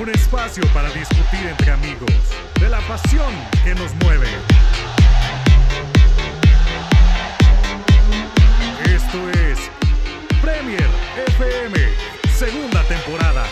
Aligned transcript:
un 0.00 0.08
espacio 0.08 0.64
para 0.72 0.90
discutir 0.90 1.46
entre 1.46 1.70
amigos 1.70 2.10
de 2.58 2.68
la 2.68 2.80
pasión 2.88 3.30
que 3.62 3.74
nos 3.74 3.94
mueve. 3.96 4.26
Esto 8.84 9.30
es 9.30 9.58
Premier 10.40 10.88
FM, 11.26 11.78
segunda 12.34 12.82
temporada. 12.84 13.44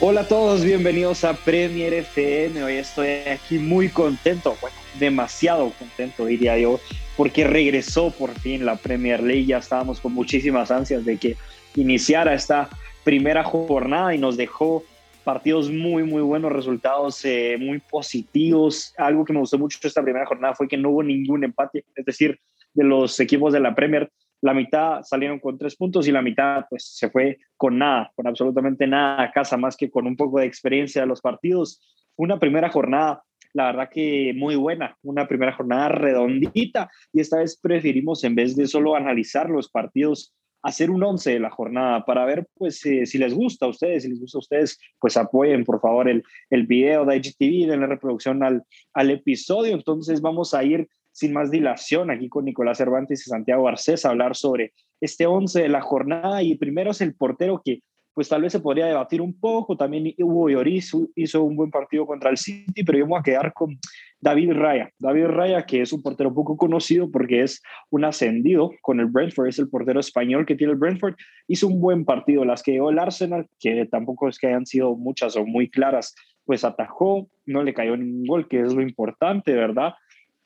Hola 0.00 0.22
a 0.22 0.28
todos, 0.28 0.64
bienvenidos 0.64 1.22
a 1.22 1.34
Premier 1.34 1.94
FM. 1.94 2.64
Hoy 2.64 2.74
estoy 2.74 3.08
aquí 3.30 3.58
muy 3.58 3.88
contento, 3.90 4.56
bueno, 4.60 4.76
demasiado 4.98 5.70
contento 5.78 6.26
diría 6.26 6.58
yo, 6.58 6.80
porque 7.16 7.44
regresó 7.44 8.10
por 8.10 8.36
fin 8.40 8.66
la 8.66 8.74
Premier 8.74 9.22
League. 9.22 9.46
Ya 9.46 9.58
estábamos 9.58 10.00
con 10.00 10.12
muchísimas 10.14 10.72
ansias 10.72 11.04
de 11.04 11.16
que 11.16 11.36
iniciara 11.76 12.34
esta 12.34 12.68
primera 13.06 13.44
jornada 13.44 14.16
y 14.16 14.18
nos 14.18 14.36
dejó 14.36 14.82
partidos 15.22 15.70
muy, 15.70 16.02
muy 16.02 16.22
buenos, 16.22 16.52
resultados 16.52 17.24
eh, 17.24 17.56
muy 17.56 17.78
positivos. 17.78 18.92
Algo 18.98 19.24
que 19.24 19.32
me 19.32 19.38
gustó 19.38 19.56
mucho 19.58 19.78
esta 19.80 20.02
primera 20.02 20.26
jornada 20.26 20.56
fue 20.56 20.66
que 20.66 20.76
no 20.76 20.90
hubo 20.90 21.04
ningún 21.04 21.44
empate, 21.44 21.84
es 21.94 22.04
decir, 22.04 22.36
de 22.74 22.82
los 22.82 23.20
equipos 23.20 23.52
de 23.52 23.60
la 23.60 23.76
Premier, 23.76 24.10
la 24.42 24.52
mitad 24.52 25.02
salieron 25.04 25.38
con 25.38 25.56
tres 25.56 25.76
puntos 25.76 26.08
y 26.08 26.12
la 26.12 26.20
mitad 26.20 26.64
pues 26.68 26.84
se 26.84 27.08
fue 27.08 27.38
con 27.56 27.78
nada, 27.78 28.10
con 28.16 28.26
absolutamente 28.26 28.88
nada 28.88 29.22
a 29.22 29.30
casa, 29.30 29.56
más 29.56 29.76
que 29.76 29.88
con 29.88 30.04
un 30.04 30.16
poco 30.16 30.40
de 30.40 30.46
experiencia 30.46 31.02
de 31.02 31.06
los 31.06 31.20
partidos. 31.20 31.80
Una 32.16 32.40
primera 32.40 32.70
jornada 32.70 33.22
la 33.52 33.66
verdad 33.66 33.88
que 33.90 34.34
muy 34.36 34.54
buena, 34.56 34.98
una 35.02 35.26
primera 35.26 35.52
jornada 35.52 35.88
redondita 35.88 36.90
y 37.12 37.20
esta 37.20 37.38
vez 37.38 37.56
preferimos 37.56 38.22
en 38.24 38.34
vez 38.34 38.54
de 38.54 38.66
solo 38.66 38.96
analizar 38.96 39.48
los 39.48 39.70
partidos 39.70 40.34
hacer 40.62 40.90
un 40.90 41.02
once 41.02 41.32
de 41.32 41.40
la 41.40 41.50
jornada 41.50 42.04
para 42.04 42.24
ver 42.24 42.46
pues 42.54 42.84
eh, 42.86 43.06
si 43.06 43.18
les 43.18 43.34
gusta 43.34 43.66
a 43.66 43.68
ustedes, 43.68 44.02
si 44.02 44.08
les 44.08 44.20
gusta 44.20 44.38
a 44.38 44.40
ustedes, 44.40 44.78
pues 44.98 45.16
apoyen 45.16 45.64
por 45.64 45.80
favor 45.80 46.08
el, 46.08 46.24
el 46.50 46.66
video 46.66 47.04
de 47.04 47.16
IGTV, 47.16 47.70
den 47.70 47.80
la 47.80 47.86
reproducción 47.86 48.42
al, 48.42 48.64
al 48.92 49.10
episodio. 49.10 49.74
Entonces 49.74 50.20
vamos 50.20 50.54
a 50.54 50.64
ir 50.64 50.88
sin 51.12 51.32
más 51.32 51.50
dilación 51.50 52.10
aquí 52.10 52.28
con 52.28 52.44
Nicolás 52.44 52.78
Cervantes 52.78 53.26
y 53.26 53.30
Santiago 53.30 53.68
Arcés 53.68 54.04
a 54.04 54.10
hablar 54.10 54.36
sobre 54.36 54.74
este 55.00 55.26
once 55.26 55.62
de 55.62 55.68
la 55.68 55.80
jornada 55.80 56.42
y 56.42 56.56
primero 56.56 56.90
es 56.90 57.00
el 57.00 57.14
portero 57.14 57.62
que 57.64 57.80
pues 58.16 58.30
tal 58.30 58.40
vez 58.40 58.50
se 58.50 58.60
podría 58.60 58.86
debatir 58.86 59.20
un 59.20 59.38
poco. 59.38 59.76
También 59.76 60.14
Hugo 60.16 60.48
Lloris 60.48 60.90
hizo 61.16 61.44
un 61.44 61.54
buen 61.54 61.70
partido 61.70 62.06
contra 62.06 62.30
el 62.30 62.38
City, 62.38 62.82
pero 62.82 62.96
yo 62.96 63.06
voy 63.06 63.20
a 63.20 63.22
quedar 63.22 63.52
con 63.52 63.78
David 64.18 64.52
Raya. 64.54 64.90
David 64.98 65.26
Raya, 65.26 65.66
que 65.66 65.82
es 65.82 65.92
un 65.92 66.00
portero 66.00 66.32
poco 66.32 66.56
conocido 66.56 67.10
porque 67.10 67.42
es 67.42 67.62
un 67.90 68.06
ascendido 68.06 68.70
con 68.80 69.00
el 69.00 69.06
Brentford, 69.06 69.48
es 69.48 69.58
el 69.58 69.68
portero 69.68 70.00
español 70.00 70.46
que 70.46 70.54
tiene 70.54 70.72
el 70.72 70.78
Brentford, 70.78 71.14
hizo 71.46 71.66
un 71.66 71.78
buen 71.78 72.06
partido. 72.06 72.46
Las 72.46 72.62
que 72.62 72.72
dio 72.72 72.88
el 72.88 72.98
Arsenal, 72.98 73.48
que 73.60 73.84
tampoco 73.84 74.28
es 74.28 74.38
que 74.38 74.46
hayan 74.46 74.64
sido 74.64 74.96
muchas 74.96 75.36
o 75.36 75.44
muy 75.44 75.68
claras, 75.68 76.14
pues 76.46 76.64
atajó, 76.64 77.28
no 77.44 77.62
le 77.64 77.74
cayó 77.74 77.98
ningún 77.98 78.24
gol, 78.24 78.48
que 78.48 78.62
es 78.62 78.72
lo 78.72 78.80
importante, 78.80 79.52
¿verdad? 79.52 79.92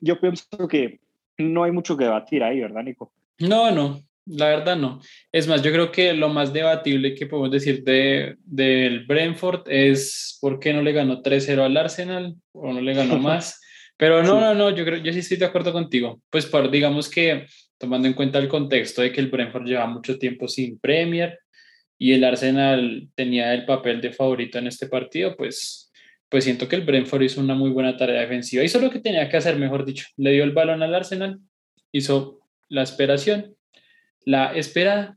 Yo 0.01 0.19
pienso 0.19 0.67
que 0.69 0.99
no 1.39 1.63
hay 1.63 1.71
mucho 1.71 1.97
que 1.97 2.03
debatir 2.03 2.43
ahí, 2.43 2.59
¿verdad, 2.59 2.83
Nico? 2.83 3.13
No, 3.39 3.71
no, 3.71 4.01
la 4.27 4.49
verdad 4.49 4.77
no. 4.77 5.01
Es 5.33 5.47
más, 5.49 5.63
yo 5.63 5.73
creo 5.73 5.91
que 5.91 6.13
lo 6.13 6.29
más 6.29 6.53
debatible 6.53 7.15
que 7.15 7.27
podemos 7.27 7.51
decir 7.51 7.83
de, 7.83 8.37
del 8.45 9.07
Brentford 9.07 9.63
es 9.67 10.39
por 10.41 10.61
qué 10.61 10.73
no 10.73 10.83
le 10.83 10.93
ganó 10.93 11.23
3-0 11.23 11.65
al 11.65 11.77
Arsenal 11.77 12.35
o 12.53 12.73
no 12.73 12.81
le 12.81 12.95
ganó 12.95 13.19
más. 13.19 13.61
Pero 13.97 14.23
no, 14.23 14.41
no, 14.41 14.55
no, 14.55 14.71
yo 14.75 14.85
creo, 14.85 14.99
yo 14.99 15.13
sí 15.13 15.19
estoy 15.19 15.37
de 15.37 15.45
acuerdo 15.45 15.73
contigo. 15.73 16.23
Pues 16.31 16.47
por, 16.47 16.71
digamos 16.71 17.11
que 17.11 17.47
tomando 17.77 18.09
en 18.09 18.15
cuenta 18.15 18.39
el 18.39 18.49
contexto 18.49 19.03
de 19.03 19.13
que 19.13 19.21
el 19.21 19.31
Brentford 19.31 19.65
lleva 19.65 19.87
mucho 19.87 20.19
tiempo 20.19 20.49
sin 20.49 20.79
Premier 20.79 21.39
y 21.99 22.13
el 22.13 22.25
Arsenal 22.25 23.09
tenía 23.15 23.53
el 23.53 23.67
papel 23.67 24.01
de 24.01 24.13
favorito 24.13 24.59
en 24.59 24.67
este 24.67 24.87
partido, 24.87 25.37
pues, 25.37 25.93
pues 26.31 26.45
siento 26.45 26.67
que 26.67 26.77
el 26.77 26.85
Brentford 26.85 27.23
hizo 27.23 27.41
una 27.41 27.55
muy 27.55 27.71
buena 27.71 27.97
tarea 27.97 28.23
defensiva. 28.23 28.65
Hizo 28.65 28.81
lo 28.81 28.91
que 28.91 29.01
tenía 29.01 29.29
que 29.29 29.37
hacer, 29.37 29.57
mejor 29.57 29.85
dicho. 29.85 30.07
Le 30.17 30.33
dio 30.33 30.45
el 30.45 30.53
balón 30.53 30.83
al 30.83 30.95
Arsenal, 30.95 31.41
hizo 31.93 32.41
la 32.69 32.83
esperación 32.83 33.55
la 34.25 34.55
esperada. 34.55 35.17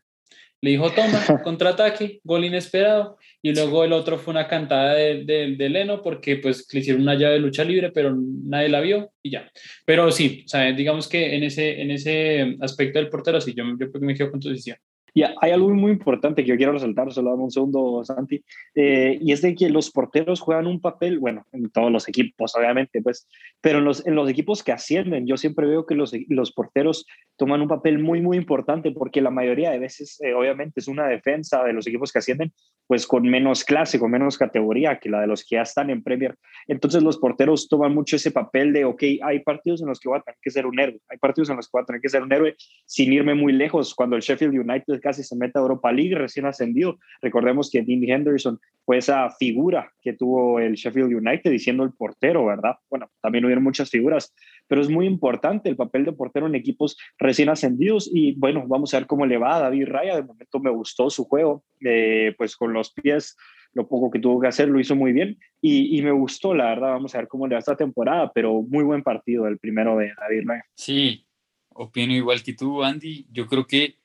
Le 0.62 0.72
dijo, 0.72 0.92
toma, 0.92 1.20
contraataque, 1.44 2.22
gol 2.24 2.46
inesperado. 2.46 3.18
Y 3.42 3.54
luego 3.54 3.84
el 3.84 3.92
otro 3.92 4.18
fue 4.18 4.32
una 4.32 4.48
cantada 4.48 4.94
de, 4.94 5.26
de, 5.26 5.70
Leno 5.70 6.02
porque 6.02 6.38
pues 6.38 6.66
le 6.72 6.80
hicieron 6.80 7.02
una 7.02 7.16
llave 7.16 7.34
de 7.34 7.40
lucha 7.42 7.66
libre, 7.66 7.92
pero 7.92 8.16
nadie 8.16 8.70
la 8.70 8.80
vio 8.80 9.12
y 9.22 9.32
ya. 9.32 9.52
Pero 9.86 10.10
sí, 10.12 10.44
o 10.46 10.48
sea, 10.48 10.72
digamos 10.72 11.10
que 11.10 11.36
en 11.36 11.44
ese, 11.44 11.82
en 11.82 11.92
ese 11.92 12.56
aspecto 12.62 13.00
del 13.00 13.10
portero, 13.10 13.42
sí, 13.42 13.54
yo, 13.54 13.66
yo 13.78 13.88
me 14.00 14.16
quedo 14.16 14.32
con 14.32 14.40
tu 14.40 14.48
decisión. 14.48 14.78
Y 15.14 15.24
hay 15.24 15.52
algo 15.52 15.70
muy 15.70 15.92
importante 15.92 16.44
que 16.44 16.50
yo 16.50 16.58
quiero 16.58 16.72
resaltar, 16.72 17.12
solo 17.14 17.32
dame 17.32 17.44
un 17.44 17.52
segundo, 17.52 18.04
Santi, 18.04 18.44
eh, 18.74 19.18
y 19.22 19.32
es 19.32 19.42
de 19.42 19.54
que 19.54 19.70
los 19.70 19.92
porteros 19.92 20.42
juegan 20.42 20.66
un 20.66 20.82
papel, 20.82 21.20
bueno, 21.20 21.46
en 21.52 21.70
todos 21.70 21.92
los 21.92 22.08
equipos, 22.08 22.56
obviamente, 22.56 23.02
pues, 23.02 23.28
pero 23.62 23.78
en 23.78 23.86
los, 23.86 24.06
en 24.08 24.16
los 24.16 24.28
equipos 24.28 24.64
que 24.64 24.72
ascienden, 24.72 25.28
yo 25.28 25.38
siempre 25.38 25.68
veo 25.68 25.86
que 25.86 25.94
los, 25.94 26.14
los 26.30 26.52
porteros 26.52 27.06
toman 27.38 27.62
un 27.62 27.68
papel 27.68 28.00
muy, 28.00 28.22
muy 28.22 28.38
importante, 28.38 28.92
porque 28.92 29.22
la 29.22 29.30
mayoría 29.30 29.70
de 29.70 29.80
veces, 29.80 30.20
eh, 30.22 30.34
obviamente, 30.34 30.80
es 30.80 30.88
una 30.88 31.08
defensa 31.08 31.64
de 31.64 31.74
los 31.74 31.86
equipos 31.86 32.12
que 32.12 32.20
ascienden, 32.20 32.52
pues 32.88 33.08
con 33.08 33.24
menos 33.24 33.64
clase, 33.64 34.00
con 34.00 34.12
menos 34.12 34.38
categoría 34.38 35.00
que 35.00 35.10
la 35.10 35.22
de 35.22 35.28
los 35.28 35.44
que 35.44 35.56
ya 35.56 35.62
están 35.62 35.90
en 35.90 36.04
Premier. 36.04 36.36
Entonces 36.68 37.04
los 37.04 37.18
porteros 37.18 37.68
toman 37.68 37.94
mucho 37.94 38.16
ese 38.16 38.32
papel 38.32 38.74
de, 38.74 38.86
ok, 38.86 39.04
hay 39.24 39.40
partidos 39.40 39.82
en 39.82 39.88
los 39.88 40.00
que 40.00 40.10
voy 40.10 40.20
a 40.20 40.22
tener 40.22 40.38
que 40.42 40.52
ser 40.52 40.66
un 40.66 40.80
héroe, 40.80 41.00
hay 41.10 41.18
partidos 41.18 41.50
en 41.50 41.58
los 41.58 41.68
que 41.68 41.72
voy 41.74 41.84
a 41.84 41.86
tener 41.86 42.02
que 42.02 42.10
ser 42.10 42.24
un 42.24 42.34
héroe 42.34 42.56
sin 42.86 43.14
irme 43.14 43.36
muy 43.36 43.54
lejos, 43.54 43.96
cuando 43.96 44.16
el 44.16 44.22
Sheffield 44.22 44.58
United 44.58 45.00
casi 45.02 45.24
se 45.24 45.36
mete 45.36 45.58
a 45.58 45.62
Europa 45.62 45.92
League, 45.92 46.16
recién 46.16 46.46
ascendido. 46.46 46.98
Recordemos 47.22 47.70
que 47.70 47.82
Dean 47.82 48.04
Henderson 48.04 48.60
fue 48.86 48.98
esa 48.98 49.30
figura 49.32 49.92
que 50.02 50.14
tuvo 50.14 50.60
el 50.60 50.74
Sheffield 50.74 51.14
United, 51.14 51.50
diciendo 51.50 51.84
el 51.84 51.94
portero, 51.94 52.46
¿verdad? 52.46 52.76
Bueno, 52.90 53.10
también 53.22 53.46
hubieron 53.46 53.64
muchas 53.64 53.90
figuras, 53.90 54.34
pero 54.68 54.82
es 54.82 54.90
muy 54.90 55.06
importante 55.06 55.70
el 55.70 55.76
papel 55.76 56.06
de 56.06 56.14
portero 56.14 56.48
en 56.48 56.56
equipos 56.56 56.98
recién 57.18 57.50
ascendidos 57.50 58.10
y 58.14 58.34
bueno, 58.34 58.66
vamos 58.68 58.94
a 58.94 59.00
ver 59.00 59.08
cómo 59.08 59.26
le 59.26 59.38
va 59.38 59.56
a 59.56 59.60
David 59.60 59.88
Raya. 59.88 60.16
De 60.16 60.24
momento 60.24 60.60
me 60.60 60.72
gustó 60.72 61.10
su 61.10 61.26
juego, 61.26 61.64
eh, 61.82 62.34
pues 62.38 62.56
con 62.56 62.74
los 62.74 62.92
pies 62.92 63.36
lo 63.74 63.88
poco 63.88 64.12
que 64.12 64.20
tuvo 64.20 64.40
que 64.40 64.48
hacer 64.48 64.70
lo 64.70 64.80
hizo 64.80 64.96
muy 64.96 65.14
bien 65.14 65.40
y, 65.60 65.98
y, 65.98 66.04
me 66.04 66.12
gustó, 66.12 66.54
la 66.54 66.66
verdad, 66.66 66.90
vamos 66.90 67.16
a 67.16 67.18
ver 67.18 67.28
cómo 67.28 67.48
le 67.48 67.56
va 67.56 67.60
esta 67.60 67.76
temporada, 67.76 68.32
pero 68.32 68.62
muy 68.62 68.84
buen 68.84 69.02
partido 69.02 69.48
el 69.48 69.58
primero 69.58 69.98
de 69.98 70.12
David 70.16 70.44
Raya. 70.46 70.66
Sí, 70.76 71.26
opino 71.70 72.14
igual 72.14 72.44
que 72.44 72.54
tú, 72.54 72.84
Andy. 72.84 73.26
Yo 73.32 73.48
creo 73.48 73.66
que 73.66 73.98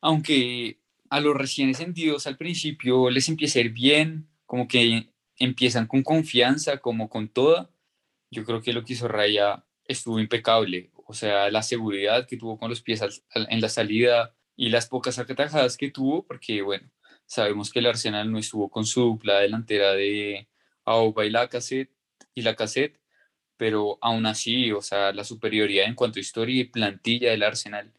aunque 0.00 0.78
a 1.10 1.20
los 1.20 1.36
recién 1.36 1.68
encendidos 1.68 2.26
al 2.26 2.36
principio 2.36 3.10
les 3.10 3.28
empieza 3.28 3.58
a 3.58 3.62
ir 3.62 3.72
bien, 3.72 4.28
como 4.44 4.68
que 4.68 5.08
empiezan 5.38 5.86
con 5.86 6.02
confianza, 6.02 6.78
como 6.78 7.08
con 7.08 7.28
toda, 7.28 7.70
yo 8.36 8.44
creo 8.44 8.60
que 8.60 8.74
lo 8.74 8.84
que 8.84 8.92
hizo 8.92 9.08
Raya 9.08 9.64
estuvo 9.86 10.20
impecable. 10.20 10.90
O 11.06 11.14
sea, 11.14 11.50
la 11.50 11.62
seguridad 11.62 12.26
que 12.26 12.36
tuvo 12.36 12.58
con 12.58 12.68
los 12.68 12.82
pies 12.82 13.00
en 13.34 13.60
la 13.60 13.68
salida 13.70 14.34
y 14.56 14.68
las 14.68 14.88
pocas 14.88 15.18
atajadas 15.18 15.76
que 15.78 15.90
tuvo, 15.90 16.26
porque 16.26 16.60
bueno, 16.60 16.90
sabemos 17.24 17.70
que 17.70 17.78
el 17.78 17.86
Arsenal 17.86 18.30
no 18.30 18.38
estuvo 18.38 18.68
con 18.68 18.84
su 18.84 19.00
dupla 19.00 19.40
delantera 19.40 19.92
de 19.92 20.48
Auba 20.84 21.24
y 21.24 21.30
la 21.30 21.48
cassette, 21.48 21.90
y 22.34 22.42
la 22.42 22.54
cassette, 22.54 23.00
pero 23.56 23.98
aún 24.02 24.26
así, 24.26 24.70
o 24.72 24.82
sea, 24.82 25.12
la 25.12 25.24
superioridad 25.24 25.86
en 25.86 25.94
cuanto 25.94 26.18
a 26.18 26.20
historia 26.20 26.60
y 26.60 26.64
plantilla 26.64 27.30
del 27.30 27.42
Arsenal 27.42 27.92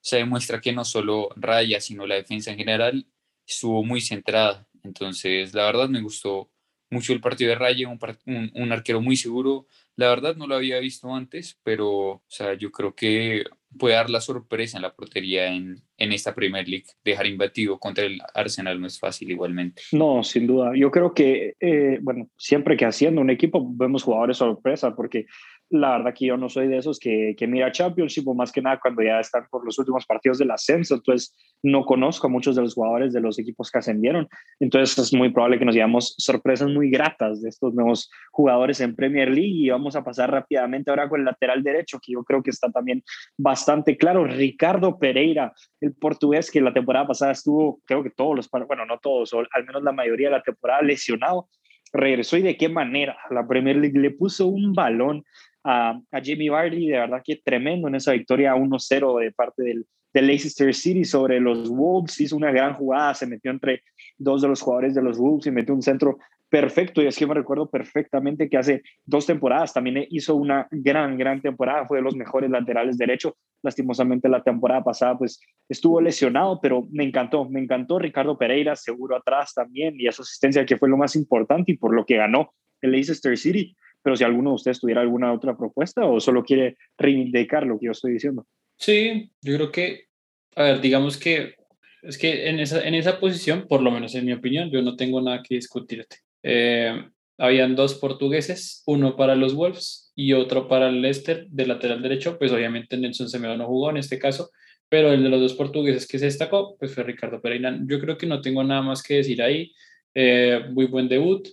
se 0.00 0.16
demuestra 0.16 0.60
que 0.60 0.72
no 0.72 0.84
solo 0.84 1.30
Raya, 1.36 1.80
sino 1.80 2.06
la 2.06 2.16
defensa 2.16 2.50
en 2.50 2.58
general 2.58 3.06
estuvo 3.46 3.84
muy 3.84 4.00
centrada. 4.00 4.66
Entonces, 4.82 5.54
la 5.54 5.66
verdad 5.66 5.88
me 5.88 6.02
gustó 6.02 6.50
mucho 6.94 7.12
el 7.12 7.20
partido 7.20 7.50
de 7.50 7.56
Raya, 7.56 7.88
un, 7.88 8.50
un, 8.54 8.72
arquero 8.72 9.00
muy 9.00 9.16
seguro. 9.16 9.66
La 9.96 10.08
verdad 10.08 10.36
no 10.36 10.46
lo 10.46 10.54
había 10.54 10.78
visto 10.78 11.14
antes, 11.14 11.58
pero 11.62 11.90
o 11.90 12.22
sea, 12.28 12.54
yo 12.54 12.70
creo 12.70 12.94
que 12.94 13.44
puede 13.78 13.94
dar 13.94 14.08
la 14.08 14.20
sorpresa 14.20 14.78
en 14.78 14.82
la 14.82 14.94
portería 14.94 15.48
en, 15.48 15.82
en 15.98 16.12
esta 16.12 16.34
Premier 16.34 16.68
League. 16.68 16.86
Dejar 17.04 17.26
imbatido 17.26 17.78
contra 17.78 18.04
el 18.04 18.20
Arsenal 18.34 18.80
no 18.80 18.86
es 18.86 18.98
fácil 18.98 19.30
igualmente. 19.30 19.82
No, 19.92 20.22
sin 20.22 20.46
duda. 20.46 20.72
Yo 20.76 20.90
creo 20.90 21.12
que, 21.12 21.56
eh, 21.60 21.98
bueno, 22.00 22.28
siempre 22.36 22.76
que 22.76 22.84
haciendo 22.84 23.20
un 23.20 23.30
equipo 23.30 23.66
vemos 23.74 24.02
jugadores 24.02 24.36
sorpresa, 24.36 24.94
porque 24.94 25.26
la 25.70 25.98
verdad 25.98 26.14
que 26.14 26.26
yo 26.26 26.36
no 26.36 26.48
soy 26.48 26.68
de 26.68 26.78
esos 26.78 26.98
que, 26.98 27.34
que 27.36 27.46
mira 27.46 27.72
Championship 27.72 28.28
o 28.28 28.34
más 28.34 28.52
que 28.52 28.62
nada 28.62 28.78
cuando 28.80 29.02
ya 29.02 29.18
están 29.20 29.46
por 29.50 29.64
los 29.64 29.78
últimos 29.78 30.06
partidos 30.06 30.38
del 30.38 30.50
ascenso, 30.50 30.96
entonces 30.96 31.34
no 31.62 31.84
conozco 31.84 32.26
a 32.26 32.30
muchos 32.30 32.54
de 32.54 32.62
los 32.62 32.74
jugadores 32.74 33.12
de 33.12 33.20
los 33.20 33.38
equipos 33.38 33.70
que 33.70 33.78
ascendieron, 33.78 34.28
entonces 34.60 34.98
es 34.98 35.12
muy 35.12 35.30
probable 35.30 35.58
que 35.58 35.64
nos 35.64 35.74
llevamos 35.74 36.14
sorpresas 36.18 36.68
muy 36.68 36.90
gratas 36.90 37.42
de 37.42 37.48
estos 37.48 37.74
nuevos 37.74 38.10
jugadores 38.30 38.80
en 38.80 38.94
Premier 38.94 39.28
League 39.28 39.56
y 39.56 39.70
vamos 39.70 39.96
a 39.96 40.04
pasar 40.04 40.30
rápidamente 40.30 40.90
ahora 40.90 41.08
con 41.08 41.20
el 41.20 41.26
lateral 41.26 41.62
derecho, 41.62 41.98
que 42.00 42.12
yo 42.12 42.22
creo 42.24 42.42
que 42.42 42.50
está 42.50 42.70
también 42.70 43.02
bastante 43.36 43.96
claro, 43.96 44.24
Ricardo 44.24 44.98
Pereira, 44.98 45.52
el 45.80 45.94
portugués 45.94 46.50
que 46.50 46.60
la 46.60 46.72
temporada 46.72 47.06
pasada 47.06 47.32
estuvo, 47.32 47.80
creo 47.84 48.02
que 48.02 48.10
todos 48.10 48.36
los, 48.36 48.50
bueno, 48.50 48.86
no 48.86 48.98
todos, 48.98 49.32
o 49.32 49.40
al 49.50 49.64
menos 49.64 49.82
la 49.82 49.92
mayoría 49.92 50.28
de 50.28 50.36
la 50.36 50.42
temporada 50.42 50.82
lesionado, 50.82 51.48
regresó 51.94 52.36
y 52.36 52.42
de 52.42 52.56
qué 52.56 52.68
manera. 52.68 53.16
La 53.30 53.46
Premier 53.46 53.76
League 53.76 53.98
le 53.98 54.10
puso 54.10 54.46
un 54.46 54.72
balón 54.74 55.24
a, 55.64 55.98
a 56.12 56.20
Jamie 56.22 56.50
Vardy, 56.50 56.88
de 56.88 56.98
verdad 56.98 57.22
que 57.24 57.40
tremendo 57.42 57.88
en 57.88 57.94
esa 57.96 58.12
victoria 58.12 58.54
1-0 58.54 59.20
de 59.20 59.32
parte 59.32 59.62
del, 59.62 59.86
del 60.12 60.26
Leicester 60.26 60.72
City 60.74 61.04
sobre 61.04 61.40
los 61.40 61.68
Wolves, 61.68 62.20
hizo 62.20 62.36
una 62.36 62.52
gran 62.52 62.74
jugada, 62.74 63.14
se 63.14 63.26
metió 63.26 63.50
entre 63.50 63.82
dos 64.16 64.42
de 64.42 64.48
los 64.48 64.60
jugadores 64.60 64.94
de 64.94 65.02
los 65.02 65.18
Wolves 65.18 65.46
y 65.46 65.50
metió 65.50 65.74
un 65.74 65.82
centro 65.82 66.18
perfecto. 66.48 67.02
Y 67.02 67.06
es 67.06 67.16
que 67.16 67.26
me 67.26 67.34
recuerdo 67.34 67.68
perfectamente 67.68 68.48
que 68.48 68.56
hace 68.56 68.82
dos 69.04 69.26
temporadas 69.26 69.72
también 69.72 70.06
hizo 70.10 70.36
una 70.36 70.68
gran, 70.70 71.18
gran 71.18 71.40
temporada, 71.40 71.84
fue 71.86 71.98
de 71.98 72.04
los 72.04 72.14
mejores 72.14 72.48
laterales 72.48 72.96
derecho. 72.96 73.36
Lastimosamente 73.62 74.28
la 74.28 74.42
temporada 74.42 74.84
pasada 74.84 75.18
pues 75.18 75.40
estuvo 75.68 76.00
lesionado, 76.00 76.60
pero 76.60 76.86
me 76.92 77.02
encantó, 77.02 77.48
me 77.48 77.60
encantó 77.60 77.98
Ricardo 77.98 78.38
Pereira, 78.38 78.76
seguro 78.76 79.16
atrás 79.16 79.52
también, 79.52 79.94
y 79.98 80.06
esa 80.06 80.22
asistencia 80.22 80.64
que 80.64 80.76
fue 80.76 80.88
lo 80.88 80.96
más 80.96 81.16
importante 81.16 81.72
y 81.72 81.76
por 81.76 81.92
lo 81.92 82.04
que 82.04 82.18
ganó 82.18 82.52
el 82.82 82.92
Leicester 82.92 83.36
City 83.36 83.74
pero 84.04 84.16
si 84.16 84.22
alguno 84.22 84.50
de 84.50 84.56
ustedes 84.56 84.80
tuviera 84.80 85.00
alguna 85.00 85.32
otra 85.32 85.56
propuesta 85.56 86.04
o 86.04 86.20
solo 86.20 86.44
quiere 86.44 86.76
reivindicar 86.98 87.66
lo 87.66 87.78
que 87.78 87.86
yo 87.86 87.92
estoy 87.92 88.12
diciendo. 88.12 88.46
Sí, 88.76 89.30
yo 89.40 89.54
creo 89.56 89.72
que, 89.72 90.08
a 90.56 90.64
ver, 90.64 90.80
digamos 90.82 91.16
que 91.16 91.54
es 92.02 92.18
que 92.18 92.50
en 92.50 92.60
esa, 92.60 92.86
en 92.86 92.94
esa 92.94 93.18
posición, 93.18 93.66
por 93.66 93.80
lo 93.80 93.90
menos 93.90 94.14
en 94.14 94.26
mi 94.26 94.34
opinión, 94.34 94.70
yo 94.70 94.82
no 94.82 94.94
tengo 94.94 95.22
nada 95.22 95.42
que 95.42 95.54
discutirte. 95.54 96.18
Eh, 96.42 97.02
habían 97.38 97.74
dos 97.74 97.94
portugueses, 97.94 98.82
uno 98.86 99.16
para 99.16 99.34
los 99.36 99.54
Wolves 99.54 100.12
y 100.14 100.34
otro 100.34 100.68
para 100.68 100.90
el 100.90 101.00
Leicester 101.00 101.46
de 101.48 101.66
lateral 101.66 102.02
derecho, 102.02 102.38
pues 102.38 102.52
obviamente 102.52 102.98
Nelson 102.98 103.30
Semedo 103.30 103.56
no 103.56 103.66
jugó 103.66 103.88
en 103.88 103.96
este 103.96 104.18
caso, 104.18 104.50
pero 104.90 105.14
el 105.14 105.22
de 105.22 105.30
los 105.30 105.40
dos 105.40 105.54
portugueses 105.54 106.06
que 106.06 106.18
se 106.18 106.26
destacó, 106.26 106.76
pues 106.78 106.94
fue 106.94 107.04
Ricardo 107.04 107.40
Pereira. 107.40 107.76
Yo 107.86 107.98
creo 107.98 108.18
que 108.18 108.26
no 108.26 108.42
tengo 108.42 108.62
nada 108.62 108.82
más 108.82 109.02
que 109.02 109.14
decir 109.14 109.42
ahí. 109.42 109.72
Eh, 110.14 110.60
muy 110.70 110.84
buen 110.84 111.08
debut, 111.08 111.48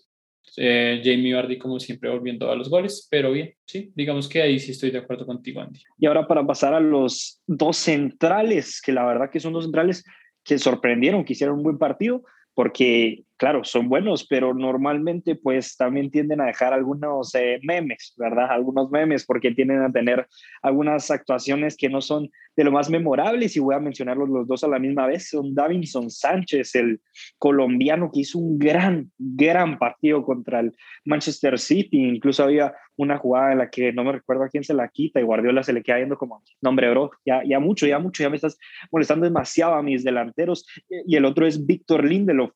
eh, 0.58 1.02
Jamie 1.04 1.34
Vardy, 1.34 1.58
como 1.58 1.80
siempre, 1.80 2.10
volviendo 2.10 2.50
a 2.52 2.56
los 2.56 2.70
goles, 2.70 3.08
pero 3.10 3.32
bien, 3.32 3.54
sí, 3.66 3.92
digamos 3.96 4.28
que 4.28 4.42
ahí 4.42 4.60
sí 4.60 4.72
estoy 4.72 4.92
de 4.92 5.00
acuerdo 5.00 5.26
contigo, 5.26 5.62
Andy. 5.62 5.82
Y 5.98 6.06
ahora 6.06 6.28
para 6.28 6.46
pasar 6.46 6.74
a 6.74 6.80
los 6.80 7.42
dos 7.48 7.78
centrales, 7.78 8.82
que 8.82 8.92
la 8.92 9.06
verdad 9.06 9.30
que 9.30 9.40
son 9.40 9.54
dos 9.54 9.66
centrales 9.66 10.04
que 10.44 10.58
sorprendieron, 10.58 11.24
que 11.24 11.34
hicieron 11.34 11.58
un 11.58 11.64
buen 11.64 11.78
partido, 11.78 12.24
porque 12.54 13.24
claro, 13.42 13.64
son 13.64 13.90
buenos, 13.90 14.24
pero 14.28 14.54
normalmente 14.54 15.34
pues 15.34 15.76
también 15.76 16.12
tienden 16.12 16.42
a 16.42 16.46
dejar 16.46 16.74
algunos 16.74 17.34
eh, 17.34 17.60
memes, 17.64 18.14
¿verdad? 18.16 18.52
Algunos 18.52 18.92
memes 18.92 19.26
porque 19.26 19.50
tienden 19.50 19.82
a 19.82 19.92
tener 19.92 20.28
algunas 20.62 21.10
actuaciones 21.10 21.76
que 21.76 21.90
no 21.90 22.02
son 22.02 22.30
de 22.56 22.64
lo 22.64 22.72
más 22.72 22.92
memorables 22.92 23.56
y 23.56 23.60
voy 23.60 23.74
a 23.74 23.80
mencionarlos 23.80 24.30
los 24.30 24.48
dos 24.48 24.64
a 24.64 24.68
la 24.68 24.78
misma 24.78 25.08
vez. 25.08 25.30
Son 25.30 25.56
Davinson 25.56 26.12
Sánchez, 26.12 26.76
el 26.76 27.02
colombiano 27.40 28.12
que 28.14 28.20
hizo 28.20 28.38
un 28.38 28.60
gran, 28.60 29.12
gran 29.18 29.80
partido 29.80 30.24
contra 30.24 30.60
el 30.60 30.76
Manchester 31.06 31.58
City. 31.58 31.98
Incluso 31.98 32.44
había 32.44 32.76
una 32.96 33.18
jugada 33.18 33.54
en 33.54 33.58
la 33.58 33.72
que 33.72 33.92
no 33.92 34.04
me 34.04 34.12
recuerdo 34.12 34.44
a 34.44 34.50
quién 34.50 34.64
se 34.64 34.76
la 34.76 34.88
quita 34.90 35.20
y 35.20 35.24
Guardiola 35.24 35.64
se 35.64 35.74
le 35.74 35.82
queda 35.82 35.98
viendo 35.98 36.16
como, 36.16 36.44
no 36.62 36.70
hombre, 36.70 36.92
bro, 36.92 37.10
ya, 37.26 37.42
ya 37.44 37.60
mucho, 37.60 37.88
ya 37.88 37.98
mucho, 37.98 38.22
ya 38.22 38.30
me 38.30 38.36
estás 38.36 38.60
molestando 38.92 39.26
demasiado 39.26 39.74
a 39.74 39.82
mis 39.82 40.04
delanteros. 40.04 40.68
Y 41.08 41.16
el 41.16 41.26
otro 41.26 41.48
es 41.48 41.66
Víctor 41.66 42.06
Lindelof, 42.06 42.52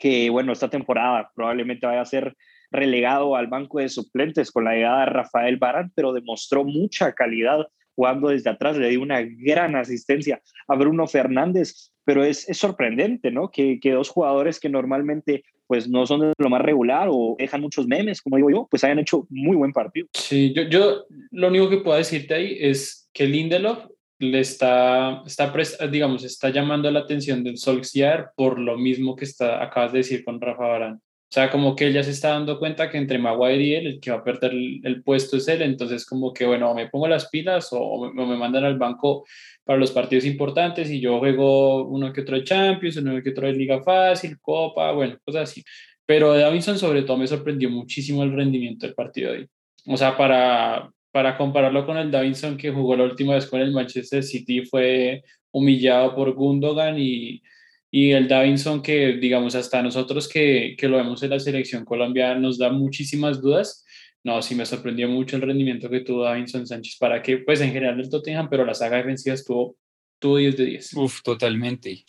que, 0.00 0.30
bueno, 0.30 0.52
esta 0.52 0.70
temporada 0.70 1.30
probablemente 1.36 1.86
vaya 1.86 2.00
a 2.00 2.06
ser 2.06 2.34
relegado 2.72 3.36
al 3.36 3.48
banco 3.48 3.78
de 3.78 3.88
suplentes 3.88 4.50
con 4.50 4.64
la 4.64 4.74
llegada 4.74 5.00
de 5.00 5.06
Rafael 5.06 5.56
Barán, 5.58 5.92
pero 5.94 6.12
demostró 6.12 6.64
mucha 6.64 7.12
calidad 7.12 7.66
jugando 7.94 8.28
desde 8.28 8.48
atrás, 8.48 8.78
le 8.78 8.88
dio 8.88 9.02
una 9.02 9.20
gran 9.22 9.76
asistencia 9.76 10.40
a 10.68 10.74
Bruno 10.74 11.06
Fernández, 11.06 11.92
pero 12.04 12.24
es, 12.24 12.48
es 12.48 12.56
sorprendente, 12.56 13.30
¿no? 13.30 13.50
Que, 13.50 13.78
que, 13.78 13.92
dos 13.92 14.08
jugadores 14.08 14.58
que 14.58 14.70
normalmente 14.70 15.44
pues 15.66 15.88
no 15.88 16.06
son 16.06 16.20
de 16.20 16.32
lo 16.38 16.48
más 16.48 16.62
regular 16.62 17.08
o 17.10 17.36
dejan 17.38 17.60
muchos 17.60 17.86
memes, 17.86 18.22
como 18.22 18.36
digo 18.36 18.50
yo, 18.50 18.66
pues 18.70 18.82
hayan 18.84 19.00
hecho 19.00 19.26
muy 19.28 19.54
buen 19.54 19.72
partido. 19.72 20.08
Sí, 20.14 20.52
yo, 20.54 20.62
yo 20.62 21.04
lo 21.30 21.48
único 21.48 21.68
que 21.68 21.78
puedo 21.78 21.98
decirte 21.98 22.34
ahí 22.34 22.56
es 22.58 23.08
que 23.12 23.26
Lindelof 23.26 23.86
le 24.20 24.40
está, 24.40 25.22
está, 25.26 25.52
digamos, 25.90 26.24
está 26.24 26.50
llamando 26.50 26.90
la 26.90 27.00
atención 27.00 27.42
del 27.42 27.56
Solskjaer 27.56 28.28
por 28.36 28.58
lo 28.58 28.76
mismo 28.76 29.16
que 29.16 29.24
está, 29.24 29.62
acabas 29.64 29.92
de 29.92 29.98
decir 29.98 30.24
con 30.24 30.40
Rafa 30.40 30.66
Barán. 30.66 30.94
O 30.96 31.32
sea, 31.32 31.48
como 31.50 31.74
que 31.74 31.86
ella 31.86 32.02
se 32.02 32.10
está 32.10 32.30
dando 32.30 32.58
cuenta 32.58 32.90
que 32.90 32.98
entre 32.98 33.18
Maguire 33.18 33.62
y 33.62 33.74
él, 33.74 33.86
el 33.86 34.00
que 34.00 34.10
va 34.10 34.18
a 34.18 34.24
perder 34.24 34.52
el, 34.52 35.02
puesto 35.04 35.38
es 35.38 35.48
él. 35.48 35.62
Entonces, 35.62 36.04
como 36.04 36.34
que, 36.34 36.44
bueno, 36.44 36.74
me 36.74 36.88
pongo 36.88 37.08
las 37.08 37.28
pilas 37.30 37.68
o, 37.70 38.12
me, 38.12 38.36
mandan 38.36 38.64
al 38.64 38.76
banco 38.76 39.24
para 39.64 39.78
los 39.78 39.92
partidos 39.92 40.26
importantes 40.26 40.90
y 40.90 41.00
yo 41.00 41.18
juego 41.18 41.86
uno 41.86 42.12
que 42.12 42.22
otro 42.22 42.36
de 42.36 42.44
Champions, 42.44 42.96
uno 42.96 43.22
que 43.22 43.30
otro 43.30 43.46
de 43.46 43.54
Liga 43.54 43.82
Fácil, 43.82 44.38
Copa, 44.40 44.92
bueno, 44.92 45.16
cosas 45.24 45.48
así. 45.50 45.64
Pero 46.04 46.34
Davinson, 46.34 46.78
sobre 46.78 47.02
todo, 47.04 47.16
me 47.16 47.26
sorprendió 47.26 47.70
muchísimo 47.70 48.22
el 48.22 48.32
rendimiento 48.32 48.86
del 48.86 48.94
partido 48.94 49.32
de 49.32 49.38
hoy. 49.38 49.48
O 49.86 49.96
sea, 49.96 50.16
para, 50.16 50.90
para 51.12 51.36
compararlo 51.36 51.86
con 51.86 51.96
el 51.96 52.10
Davinson 52.10 52.56
que 52.56 52.70
jugó 52.70 52.96
la 52.96 53.04
última 53.04 53.34
vez 53.34 53.46
con 53.46 53.60
el 53.60 53.72
Manchester 53.72 54.22
City, 54.22 54.64
fue 54.64 55.22
humillado 55.50 56.14
por 56.14 56.32
Gundogan 56.34 56.98
y, 56.98 57.42
y 57.90 58.12
el 58.12 58.28
Davinson 58.28 58.82
que, 58.82 59.14
digamos, 59.14 59.54
hasta 59.54 59.82
nosotros 59.82 60.28
que, 60.28 60.76
que, 60.78 60.88
lo 60.88 60.96
vemos 60.96 61.22
en 61.22 61.30
la 61.30 61.40
selección 61.40 61.84
colombiana 61.84 62.38
nos 62.38 62.58
da 62.58 62.70
muchísimas 62.70 63.40
dudas. 63.40 63.84
No, 64.22 64.40
sí 64.42 64.54
me 64.54 64.66
sorprendió 64.66 65.08
mucho 65.08 65.36
el 65.36 65.42
rendimiento 65.42 65.88
que 65.88 66.00
tuvo 66.00 66.24
Davinson 66.24 66.66
Sánchez 66.66 66.96
para 66.98 67.22
que, 67.22 67.38
pues 67.38 67.60
en 67.60 67.72
general 67.72 67.98
el 67.98 68.10
Tottenham, 68.10 68.48
pero 68.48 68.64
la 68.64 68.74
saga 68.74 68.98
defensiva 68.98 69.34
estuvo, 69.34 69.76
tuvo 70.18 70.36
10 70.36 70.56
de 70.56 70.64
10. 70.66 70.94
Uf, 70.94 71.22
totalmente. 71.22 72.04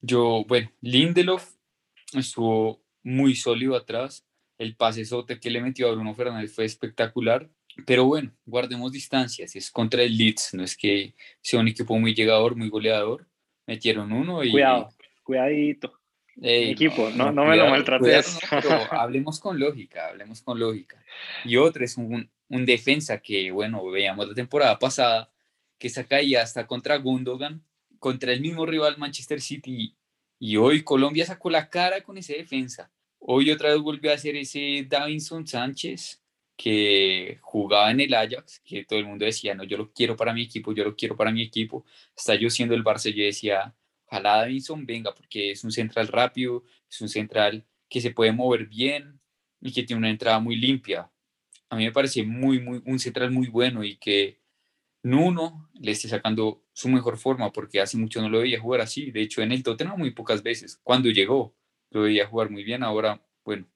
Yo, 0.00 0.44
bueno, 0.48 0.72
Lindelof 0.80 1.52
estuvo 2.14 2.82
muy 3.02 3.34
sólido 3.34 3.76
atrás. 3.76 4.26
El 4.58 4.76
pase 4.76 5.04
sote 5.04 5.38
que 5.38 5.50
le 5.50 5.60
metió 5.60 5.88
a 5.88 5.92
Bruno 5.92 6.14
Fernández 6.14 6.54
fue 6.54 6.64
espectacular. 6.64 7.48
Pero 7.86 8.04
bueno, 8.04 8.32
guardemos 8.46 8.92
distancias. 8.92 9.54
Es 9.56 9.70
contra 9.70 10.02
el 10.02 10.16
Leeds, 10.16 10.54
no 10.54 10.64
es 10.64 10.76
que 10.76 11.14
sea 11.40 11.60
un 11.60 11.68
equipo 11.68 11.98
muy 11.98 12.14
llegador, 12.14 12.56
muy 12.56 12.68
goleador. 12.68 13.26
Metieron 13.66 14.12
uno 14.12 14.42
y. 14.42 14.50
Cuidado, 14.50 14.90
cuidadito. 15.22 15.92
equipo, 16.40 17.10
no, 17.10 17.32
no, 17.32 17.44
me 17.44 17.56
lo 17.56 17.68
maltrates. 17.68 18.38
hablemos 18.90 19.40
con 19.40 19.58
lógica, 19.58 20.08
hablemos 20.08 20.42
con 20.42 20.58
lógica. 20.58 21.02
Y 21.44 21.56
otro 21.56 21.84
es 21.84 21.96
un, 21.96 22.30
un, 22.48 22.66
defensa 22.66 23.18
que, 23.18 23.50
bueno, 23.50 23.84
veíamos 23.90 24.28
la 24.28 24.34
temporada 24.34 24.78
pasada, 24.78 25.30
que 25.78 25.88
saca 25.88 26.08
caía 26.16 26.42
hasta 26.42 26.66
contra 26.66 26.96
Gundogan, 26.96 27.62
contra 27.98 28.32
el 28.32 28.40
mismo 28.40 28.66
rival 28.66 28.98
Manchester 28.98 29.40
City. 29.40 29.94
Y 30.38 30.56
hoy 30.56 30.82
Colombia 30.82 31.26
sacó 31.26 31.50
la 31.50 31.68
cara 31.68 32.02
con 32.02 32.16
ese 32.16 32.34
defensa. 32.34 32.90
Hoy 33.18 33.50
otra 33.50 33.70
vez 33.70 33.80
volvió 33.80 34.10
a 34.10 34.14
hacer 34.14 34.34
ese 34.36 34.86
Davinson 34.88 35.46
Sánchez 35.46 36.19
que 36.62 37.38
jugaba 37.40 37.90
en 37.90 38.00
el 38.00 38.12
Ajax, 38.12 38.60
que 38.62 38.84
todo 38.84 38.98
el 38.98 39.06
mundo 39.06 39.24
decía, 39.24 39.54
no, 39.54 39.64
yo 39.64 39.78
lo 39.78 39.94
quiero 39.94 40.14
para 40.14 40.34
mi 40.34 40.42
equipo, 40.42 40.74
yo 40.74 40.84
lo 40.84 40.94
quiero 40.94 41.16
para 41.16 41.32
mi 41.32 41.40
equipo. 41.40 41.86
Hasta 42.14 42.34
yo 42.34 42.50
siendo 42.50 42.74
el 42.74 42.84
Barça, 42.84 43.10
yo 43.10 43.24
decía, 43.24 43.74
ojalá 44.04 44.36
Davinson 44.36 44.84
venga, 44.84 45.14
porque 45.14 45.52
es 45.52 45.64
un 45.64 45.72
central 45.72 46.08
rápido, 46.08 46.64
es 46.86 47.00
un 47.00 47.08
central 47.08 47.66
que 47.88 48.02
se 48.02 48.10
puede 48.10 48.32
mover 48.32 48.66
bien 48.66 49.22
y 49.62 49.72
que 49.72 49.84
tiene 49.84 50.00
una 50.00 50.10
entrada 50.10 50.38
muy 50.38 50.56
limpia. 50.56 51.10
A 51.70 51.76
mí 51.76 51.84
me 51.84 51.92
parece 51.92 52.24
muy, 52.24 52.60
muy, 52.60 52.82
un 52.84 52.98
central 52.98 53.30
muy 53.30 53.46
bueno 53.46 53.82
y 53.82 53.96
que 53.96 54.42
Nuno 55.02 55.70
le 55.72 55.92
esté 55.92 56.08
sacando 56.08 56.66
su 56.74 56.90
mejor 56.90 57.16
forma, 57.16 57.52
porque 57.52 57.80
hace 57.80 57.96
mucho 57.96 58.20
no 58.20 58.28
lo 58.28 58.40
veía 58.40 58.60
jugar 58.60 58.82
así. 58.82 59.10
De 59.10 59.22
hecho, 59.22 59.40
en 59.40 59.52
el 59.52 59.62
Tottenham 59.62 59.98
muy 59.98 60.10
pocas 60.10 60.42
veces. 60.42 60.78
Cuando 60.82 61.08
llegó, 61.08 61.56
lo 61.88 62.02
veía 62.02 62.26
jugar 62.26 62.50
muy 62.50 62.64
bien. 62.64 62.82
Ahora, 62.82 63.26
bueno, 63.46 63.66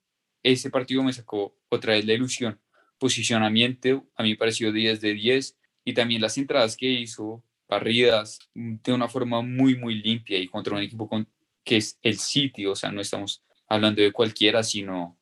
ese 0.42 0.68
partido 0.68 1.02
me 1.02 1.14
sacó 1.14 1.56
otra 1.70 1.94
vez 1.94 2.04
la 2.04 2.12
ilusión 2.12 2.61
posicionamiento 2.98 4.06
a 4.16 4.22
mí 4.22 4.30
me 4.30 4.36
pareció 4.36 4.72
10 4.72 5.00
de 5.00 5.14
10 5.14 5.56
y 5.84 5.94
también 5.94 6.22
las 6.22 6.38
entradas 6.38 6.76
que 6.76 6.86
hizo, 6.86 7.42
barridas, 7.68 8.38
mm, 8.54 8.76
de 8.82 8.92
una 8.92 9.08
forma 9.08 9.42
muy, 9.42 9.76
muy 9.76 9.96
limpia 9.96 10.38
y 10.38 10.48
contra 10.48 10.74
un 10.74 10.82
equipo 10.82 11.08
con, 11.08 11.28
que 11.62 11.76
es 11.78 11.98
el 12.02 12.18
City, 12.18 12.66
o 12.66 12.76
sea, 12.76 12.90
no 12.90 13.00
estamos 13.00 13.42
hablando 13.68 14.02
de 14.02 14.12
cualquiera, 14.12 14.62
sino 14.62 15.18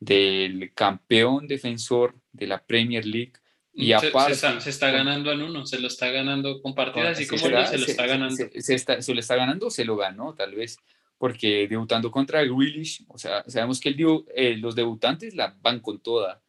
del 0.00 0.72
campeón 0.74 1.46
defensor 1.46 2.16
de 2.32 2.46
la 2.46 2.64
Premier 2.64 3.06
League. 3.06 3.32
Y 3.74 3.86
se, 3.86 3.94
aparte, 3.94 4.34
se, 4.34 4.70
está, 4.70 4.90
ganando 4.90 5.32
en 5.32 5.42
uno, 5.42 5.64
se 5.64 5.78
lo 5.78 5.86
está 5.86 6.10
ganando 6.10 6.60
con 6.60 6.74
partidas 6.74 7.18
y 7.20 7.26
como 7.26 7.40
se, 7.40 7.50
lo 7.50 7.86
está 7.86 8.06
ganando. 8.06 8.36
Se, 8.36 8.74
está, 8.74 9.00
se, 9.00 9.14
lo 9.14 9.20
está 9.20 9.36
ganando, 9.36 9.70
se 9.70 9.84
lo 9.86 9.96
ganó, 9.96 10.34
tal 10.34 10.54
vez, 10.54 10.76
porque 11.16 11.68
debutando 11.68 12.10
contra 12.10 12.42
el 12.42 12.54
Grealish, 12.54 13.04
o 13.08 13.16
sea, 13.16 13.44
sabemos 13.46 13.80
que 13.80 13.90
el, 13.90 14.24
eh, 14.34 14.56
los 14.58 14.74
debutantes 14.74 15.34
la 15.34 15.56
van 15.62 15.80
con 15.80 16.00
toda 16.00 16.41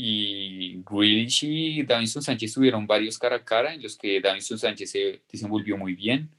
y 0.00 0.80
Grealish 0.88 1.42
y 1.42 1.82
Davinson 1.82 2.22
Sánchez 2.22 2.54
tuvieron 2.54 2.86
varios 2.86 3.18
cara 3.18 3.34
a 3.34 3.44
cara 3.44 3.74
en 3.74 3.82
los 3.82 3.98
que 3.98 4.20
Davinson 4.20 4.56
Sánchez 4.56 4.92
se 4.92 5.22
desenvolvió 5.28 5.76
muy 5.76 5.96
bien 5.96 6.30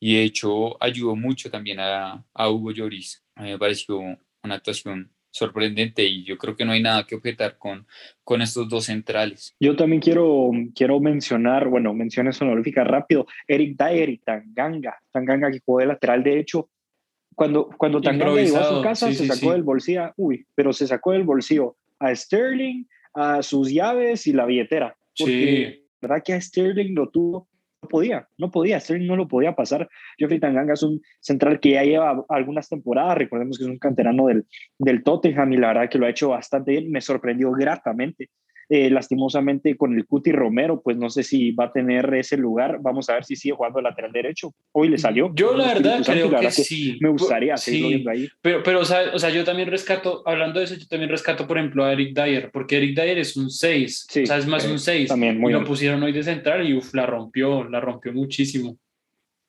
y 0.00 0.16
de 0.16 0.24
hecho 0.24 0.82
ayudó 0.82 1.14
mucho 1.14 1.48
también 1.48 1.78
a, 1.78 2.24
a 2.34 2.50
Hugo 2.50 2.72
Lloris. 2.72 3.22
A 3.36 3.44
mí 3.44 3.50
me 3.50 3.58
pareció 3.60 4.00
una 4.00 4.54
actuación 4.56 5.08
sorprendente 5.30 6.04
y 6.04 6.24
yo 6.24 6.36
creo 6.36 6.56
que 6.56 6.64
no 6.64 6.72
hay 6.72 6.82
nada 6.82 7.06
que 7.06 7.14
objetar 7.14 7.56
con, 7.58 7.86
con 8.24 8.42
estos 8.42 8.68
dos 8.68 8.86
centrales. 8.86 9.54
Yo 9.60 9.76
también 9.76 10.02
quiero, 10.02 10.50
quiero 10.74 10.98
mencionar, 10.98 11.68
bueno, 11.68 11.94
menciones 11.94 12.42
honoríficas 12.42 12.88
rápido, 12.88 13.24
Eric 13.46 13.76
Dyer 13.78 14.08
y 14.08 14.18
Tanganga, 14.18 15.00
Tanganga 15.12 15.52
que 15.52 15.62
jugó 15.64 15.78
de 15.78 15.86
lateral 15.86 16.24
derecho. 16.24 16.70
Cuando, 17.36 17.68
cuando 17.78 18.00
Tanganga 18.00 18.42
llegó 18.42 18.56
a 18.56 18.64
su 18.64 18.82
casa, 18.82 19.12
se 19.12 19.28
sacó 19.28 19.52
del 19.52 19.62
bolsillo, 19.62 20.12
uy, 20.16 20.44
pero 20.56 20.72
se 20.72 20.88
sacó 20.88 21.12
del 21.12 21.22
bolsillo 21.22 21.76
a 22.00 22.12
Sterling, 22.12 22.84
a 23.16 23.42
sus 23.42 23.72
llaves 23.72 24.26
y 24.26 24.32
la 24.32 24.44
billetera. 24.44 24.94
Porque, 25.18 25.80
Sí. 25.82 25.88
¿verdad 26.00 26.22
que 26.24 26.34
a 26.34 26.40
Sterling 26.40 26.94
lo 26.94 27.08
tuvo? 27.08 27.48
No 27.82 27.88
podía, 27.88 28.28
no 28.36 28.50
podía, 28.50 28.78
Sterling 28.78 29.06
no 29.06 29.16
lo 29.16 29.26
podía 29.26 29.54
pasar. 29.54 29.88
Geoffrey 30.18 30.38
Tanganga 30.38 30.74
es 30.74 30.82
un 30.82 31.00
central 31.20 31.58
que 31.60 31.70
ya 31.70 31.82
lleva 31.82 32.24
algunas 32.28 32.68
temporadas, 32.68 33.18
recordemos 33.18 33.58
que 33.58 33.64
es 33.64 33.70
un 33.70 33.78
canterano 33.78 34.26
del, 34.26 34.46
del 34.78 35.02
Tottenham 35.02 35.52
y 35.52 35.56
la 35.56 35.68
verdad 35.68 35.88
que 35.90 35.98
lo 35.98 36.06
ha 36.06 36.10
hecho 36.10 36.28
bastante 36.28 36.72
bien, 36.72 36.90
me 36.90 37.00
sorprendió 37.00 37.50
gratamente. 37.52 38.30
Eh, 38.68 38.90
lastimosamente 38.90 39.76
con 39.76 39.94
el 39.96 40.06
Cuti 40.06 40.32
Romero, 40.32 40.82
pues 40.82 40.96
no 40.96 41.08
sé 41.08 41.22
si 41.22 41.52
va 41.52 41.66
a 41.66 41.72
tener 41.72 42.12
ese 42.14 42.36
lugar. 42.36 42.78
Vamos 42.82 43.08
a 43.08 43.14
ver 43.14 43.24
si 43.24 43.36
sigue 43.36 43.54
jugando 43.54 43.80
lateral 43.80 44.10
derecho. 44.10 44.52
Hoy 44.72 44.88
le 44.88 44.98
salió. 44.98 45.30
Yo 45.34 45.56
la 45.56 45.68
verdad 45.74 46.02
creo 46.04 46.24
la 46.30 46.38
que 46.40 46.46
verdad 46.46 46.50
sí. 46.50 46.98
Me 47.00 47.08
gustaría 47.10 47.56
Sí. 47.56 47.66
seguirlo 47.70 47.88
viendo 47.90 48.10
ahí. 48.10 48.28
Pero, 48.40 48.62
pero 48.64 48.80
o, 48.80 48.84
sea, 48.84 49.02
o 49.14 49.18
sea, 49.20 49.30
yo 49.30 49.44
también 49.44 49.70
rescato, 49.70 50.22
hablando 50.26 50.58
de 50.58 50.64
eso, 50.64 50.74
yo 50.74 50.86
también 50.88 51.10
rescato, 51.10 51.46
por 51.46 51.58
ejemplo, 51.58 51.84
a 51.84 51.92
Eric 51.92 52.12
Dyer, 52.12 52.50
porque 52.52 52.78
Eric 52.78 52.96
Dyer 52.98 53.18
es 53.18 53.36
un 53.36 53.50
6, 53.50 54.06
Sí, 54.10 54.22
o 54.24 54.26
sea, 54.26 54.38
es 54.38 54.46
más 54.48 54.64
eh, 54.64 54.72
un 54.72 54.78
6. 54.80 55.08
también, 55.08 55.38
muy 55.38 55.50
y 55.50 55.52
lo 55.52 55.60
bien. 55.60 55.68
pusieron 55.68 56.02
hoy 56.02 56.10
de 56.12 56.24
central 56.24 56.68
y 56.68 56.74
uf, 56.74 56.92
la 56.92 57.06
rompió, 57.06 57.68
la 57.68 57.80
rompió 57.80 58.12
muchísimo. 58.12 58.76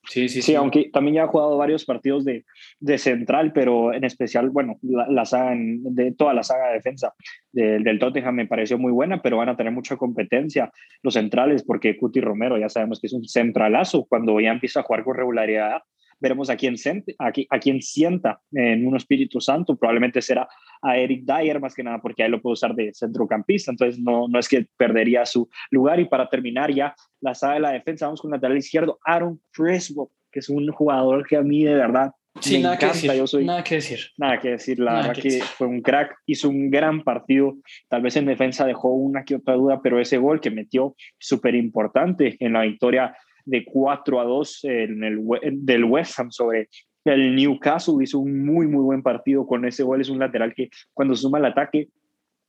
Sí, 0.10 0.30
sí, 0.30 0.42
Sí, 0.42 0.56
aunque 0.56 0.90
también 0.92 1.16
ya 1.16 1.24
ha 1.24 1.28
jugado 1.28 1.58
varios 1.58 1.84
partidos 1.86 2.24
de, 2.24 2.46
de 2.80 2.98
central, 2.98 3.52
pero 3.54 3.94
en 3.94 4.04
especial, 4.06 4.50
bueno, 4.50 4.78
la, 4.82 5.08
la 5.10 5.26
saga 5.26 5.52
en- 5.54 5.84
de 5.96 6.14
toda 6.14 6.34
la 6.34 6.44
saga 6.44 6.68
de 6.70 6.76
defensa 6.76 7.14
del 7.52 7.84
del 7.84 8.00
Tottenham 8.00 8.36
me 8.36 8.48
pareció 8.48 8.78
muy 8.78 8.92
buena, 8.92 9.22
pero 9.22 9.38
van 9.38 9.50
a 9.50 9.58
tener 9.58 9.74
mucha 9.74 9.98
competencia 9.98 10.72
los 11.04 11.14
centrales, 11.16 11.64
porque 11.64 11.98
Cuti 11.98 12.22
Romero 12.22 12.58
ya 12.58 12.70
sabemos 12.70 13.00
que 13.02 13.08
es 13.08 13.14
un 13.14 13.26
centralazo. 13.28 14.06
Cuando 14.06 14.40
ya 14.40 14.52
empieza 14.52 14.80
a 14.80 14.84
jugar 14.84 15.04
con 15.04 15.16
regularidad, 15.16 15.82
veremos 16.20 16.50
a 16.50 16.56
quién, 16.56 16.78
sente, 16.78 17.16
a, 17.20 17.32
qui- 17.32 17.48
a 17.50 17.60
quién 17.60 17.82
sienta 17.82 18.40
en 18.52 18.88
un 18.88 18.96
Espíritu 18.96 19.40
Santo. 19.42 19.76
Probablemente 19.76 20.22
será 20.22 20.48
a 20.82 20.98
Eric 20.98 21.24
Dyer, 21.26 21.60
más 21.60 21.74
que 21.74 21.84
nada, 21.84 22.00
porque 22.02 22.24
ahí 22.24 22.30
lo 22.30 22.42
puede 22.42 22.54
usar 22.54 22.74
de 22.76 22.94
centrocampista, 22.94 23.72
entonces 23.72 24.00
no, 24.00 24.28
no 24.28 24.40
es 24.40 24.48
que 24.48 24.68
perdería 24.78 25.26
su 25.26 25.50
lugar. 25.72 26.00
Y 26.00 26.06
para 26.06 26.30
terminar 26.30 26.74
ya 26.74 26.96
la 27.22 27.34
saga 27.36 27.56
de 27.56 27.60
la 27.62 27.72
defensa, 27.72 28.06
vamos 28.06 28.22
con 28.22 28.30
el 28.32 28.38
lateral 28.38 28.58
izquierdo, 28.58 29.00
Aaron 29.06 29.42
Creswell, 29.52 30.08
que 30.32 30.40
es 30.40 30.50
un 30.50 30.68
jugador 30.72 31.26
que 31.28 31.38
a 31.38 31.42
mí 31.42 31.64
de 31.64 31.76
verdad 31.76 32.12
Sí, 32.40 32.58
me 32.58 32.64
nada 32.66 32.78
que 32.78 32.86
encanta. 32.86 33.02
decir. 33.08 33.20
Yo 33.20 33.26
soy 33.26 33.46
Nada 33.46 33.64
que 33.64 33.76
decir. 33.76 34.00
nada 34.20 34.40
que 34.40 34.50
decir, 34.52 34.78
la 34.78 34.92
Nada 34.92 34.98
verdad 35.08 35.16
que 35.16 35.22
que 35.24 35.28
decir. 35.30 35.44
fue 35.44 35.66
un 35.66 35.82
crack, 35.82 36.18
hizo 36.28 36.50
un 36.50 36.70
gran 36.70 37.02
partido, 37.04 37.56
tal 37.90 38.04
vez 38.04 38.16
en 38.16 38.28
defensa 38.28 38.64
dejó 38.68 38.90
una 38.90 39.24
que 39.26 39.34
otra 39.38 39.56
duda, 39.56 39.82
pero 39.82 40.00
ese 40.00 40.20
gol 40.20 40.40
que 40.40 40.52
metió 40.52 40.96
súper 41.18 41.56
importante 41.56 42.38
en 42.40 42.54
la 42.54 42.62
victoria 42.62 43.18
de 43.48 43.66
4 43.66 44.20
a 44.20 44.24
2 44.26 44.64
en 44.66 45.04
el, 45.04 45.20
del 45.54 45.84
West 45.86 46.20
Ham 46.20 46.32
sobre 46.32 46.70
el 47.06 47.36
Newcastle, 47.36 47.96
hizo 48.02 48.20
un 48.20 48.46
muy, 48.46 48.68
muy 48.68 48.84
buen 48.84 49.02
partido 49.02 49.48
con 49.48 49.66
ese 49.66 49.84
gol, 49.84 50.02
es 50.02 50.10
un 50.10 50.20
lateral 50.20 50.54
que 50.54 50.70
cuando 50.94 51.16
suma 51.16 51.38
el 51.40 51.46
ataque 51.46 51.88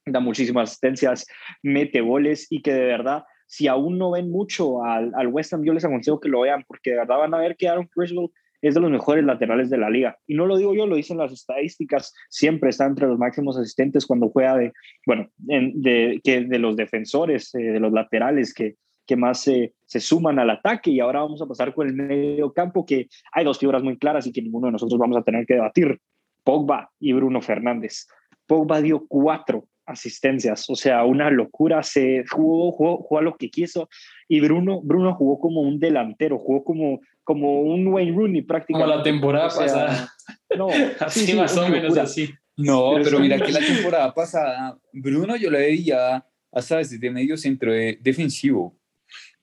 da 0.05 0.21
muchísimas 0.21 0.71
asistencias, 0.71 1.27
mete 1.63 2.01
goles 2.01 2.47
y 2.51 2.61
que 2.63 2.73
de 2.73 2.85
verdad, 2.85 3.23
si 3.47 3.69
aún 3.69 3.99
no 3.99 4.11
ven 4.11 4.31
mucho 4.31 4.83
al, 4.85 5.13
al 5.15 5.29
West 5.29 5.53
Ham, 5.53 5.65
yo 5.65 5.73
les 5.73 5.85
aconsejo 5.85 6.19
que 6.19 6.29
lo 6.29 6.41
vean, 6.41 6.65
porque 6.67 6.91
de 6.91 6.97
verdad 6.97 7.19
van 7.19 7.35
a 7.35 7.39
ver 7.39 7.57
que 7.57 7.69
Aaron 7.69 7.87
Criswell 7.87 8.31
es 8.61 8.75
de 8.75 8.81
los 8.81 8.91
mejores 8.91 9.25
laterales 9.25 9.71
de 9.71 9.79
la 9.79 9.89
liga. 9.91 10.19
Y 10.27 10.35
no 10.35 10.45
lo 10.47 10.57
digo 10.57 10.75
yo, 10.75 10.87
lo 10.87 10.97
dicen 10.97 11.19
las 11.19 11.31
estadísticas, 11.33 12.13
siempre 12.29 12.71
está 12.71 12.87
entre 12.87 13.07
los 13.07 13.17
máximos 13.19 13.57
asistentes 13.57 14.05
cuando 14.07 14.31
juega 14.31 14.57
de, 14.57 14.73
bueno, 15.07 15.29
en- 15.47 15.81
de, 15.81 16.21
que 16.25 16.41
de 16.41 16.59
los 16.59 16.75
defensores, 16.75 17.55
eh, 17.55 17.59
de 17.59 17.79
los 17.81 17.93
laterales 17.93 18.53
que, 18.53 18.75
que 19.09 19.17
más 19.17 19.41
se 19.41 19.75
se 19.87 20.01
suman 20.01 20.39
al 20.39 20.51
ataque. 20.51 20.91
Y 20.91 21.01
ahora 21.01 21.23
vamos 21.23 21.41
a 21.43 21.47
pasar 21.47 21.73
con 21.75 21.89
el 21.89 21.95
medio 21.95 22.53
campo, 22.53 22.85
que 22.85 23.09
hay 23.33 23.45
dos 23.45 23.59
figuras 23.59 23.83
muy 23.83 23.97
claras 23.99 24.27
y 24.27 24.33
que 24.33 24.43
ninguno 24.43 24.67
de 24.67 24.73
nosotros 24.73 24.99
vamos 25.01 25.17
a 25.17 25.23
tener 25.23 25.47
que 25.47 25.55
debatir, 25.55 25.99
Pogba 26.45 26.91
y 27.01 27.15
Bruno 27.15 27.41
Fernández. 27.41 28.07
Pogba 28.47 28.81
dio 28.83 29.07
cuatro 29.09 29.67
asistencias, 29.87 30.69
o 30.69 30.77
sea, 30.77 31.05
una 31.07 31.31
locura, 31.31 31.83
se 31.83 32.23
jugó, 32.31 32.71
jugó, 32.73 32.99
jugó 32.99 33.19
a 33.19 33.23
lo 33.23 33.37
que 33.37 33.49
quiso 33.51 33.89
y 34.29 34.41
Bruno, 34.41 34.83
Bruno 34.83 35.15
jugó 35.15 35.39
como 35.41 35.63
un 35.63 35.79
delantero, 35.81 36.39
jugó 36.39 36.63
como, 36.63 37.01
como 37.25 37.63
un 37.63 37.87
Wayne 37.87 38.15
Rooney 38.15 38.43
prácticamente. 38.43 38.87
Como 38.93 38.99
la 38.99 39.03
temporada 39.03 39.47
O 39.47 39.51
sea, 39.51 39.63
pasada. 39.65 40.09
No, 40.57 40.69
Así 41.01 41.21
sí, 41.21 41.27
sí, 41.33 41.35
más 41.37 41.57
o 41.57 41.63
menos 41.63 41.83
locura. 41.85 42.03
así. 42.03 42.29
No, 42.59 42.91
Pero 42.95 43.05
pero 43.05 43.21
mira 43.21 43.39
que 43.41 43.53
la 43.53 43.61
temporada 43.61 44.13
pasada, 44.13 44.77
Bruno 44.93 45.37
yo 45.37 45.51
lo 45.51 45.57
veía 45.59 46.23
hasta 46.53 46.77
desde 46.79 47.11
medio 47.11 47.37
centro 47.39 47.73
de- 47.73 47.99
defensivo. 48.03 48.78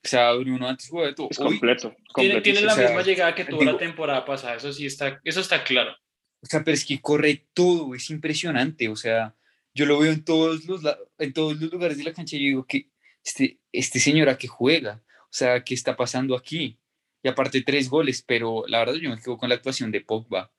O 0.05 0.07
sea, 0.07 0.33
Bruno 0.33 0.67
antes 0.67 0.87
jugaba 0.87 1.09
de 1.09 1.15
todo. 1.15 1.27
Es 1.31 1.39
Hoy, 1.39 1.47
completo. 1.47 1.95
Tiene, 2.13 2.39
tiene 2.41 2.61
la 2.61 2.73
o 2.73 2.75
sea, 2.75 2.85
misma 2.87 3.01
llegada 3.01 3.33
que 3.33 3.43
tuvo 3.45 3.61
digo- 3.61 3.71
la 3.71 3.77
temporada 3.79 4.23
pasada, 4.23 4.55
eso 4.55 4.71
sí 4.71 4.85
está, 4.85 5.19
eso 5.23 5.41
está 5.41 5.63
claro. 5.63 5.95
o 6.41 6.45
sea, 6.45 6.63
pero 6.63 6.75
es 6.75 6.85
que 6.85 7.01
corre 7.01 7.47
todo, 7.53 7.95
es 7.95 8.09
impresionante. 8.11 8.87
O 8.87 8.95
sea, 8.95 9.35
yo 9.73 9.85
lo 9.87 9.97
veo 9.99 10.11
en 10.11 10.23
todos 10.23 10.65
los, 10.65 10.81
en 11.17 11.33
todos 11.33 11.59
los 11.59 11.71
lugares 11.71 11.97
de 11.97 12.03
la 12.03 12.13
cancha 12.13 12.35
y 12.35 12.39
yo 12.39 12.45
digo 12.45 12.65
que 12.67 12.89
este, 13.23 13.59
este 13.71 13.99
señor 13.99 14.29
a 14.29 14.37
qué 14.37 14.47
juega, 14.47 15.01
o 15.23 15.33
sea, 15.33 15.63
¿qué 15.63 15.73
está 15.73 15.95
pasando 15.97 16.35
aquí? 16.35 16.77
Y 17.23 17.27
aparte 17.27 17.61
tres 17.63 17.89
goles, 17.89 18.21
pero 18.21 18.63
la 18.67 18.79
verdad 18.79 18.93
yo 18.95 19.09
me 19.09 19.17
quedo 19.19 19.37
con 19.37 19.49
la 19.49 19.55
actuación 19.55 19.89
de 19.91 20.01
Pogba. 20.01 20.51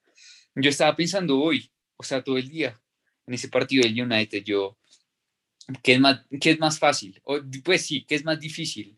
Yo 0.55 0.69
estaba 0.69 0.93
pensando 0.95 1.39
hoy, 1.39 1.71
o 1.95 2.03
sea, 2.03 2.21
todo 2.21 2.37
el 2.37 2.49
día, 2.49 2.77
en 3.25 3.33
ese 3.33 3.47
partido 3.47 3.83
del 3.83 4.01
United, 4.01 4.43
yo, 4.43 4.77
¿qué 5.81 5.93
es 5.93 5.99
más, 6.01 6.25
qué 6.41 6.51
es 6.51 6.59
más 6.59 6.77
fácil? 6.77 7.21
O, 7.23 7.39
pues 7.63 7.85
sí, 7.85 8.03
¿qué 8.05 8.15
es 8.15 8.25
más 8.25 8.39
difícil? 8.41 8.96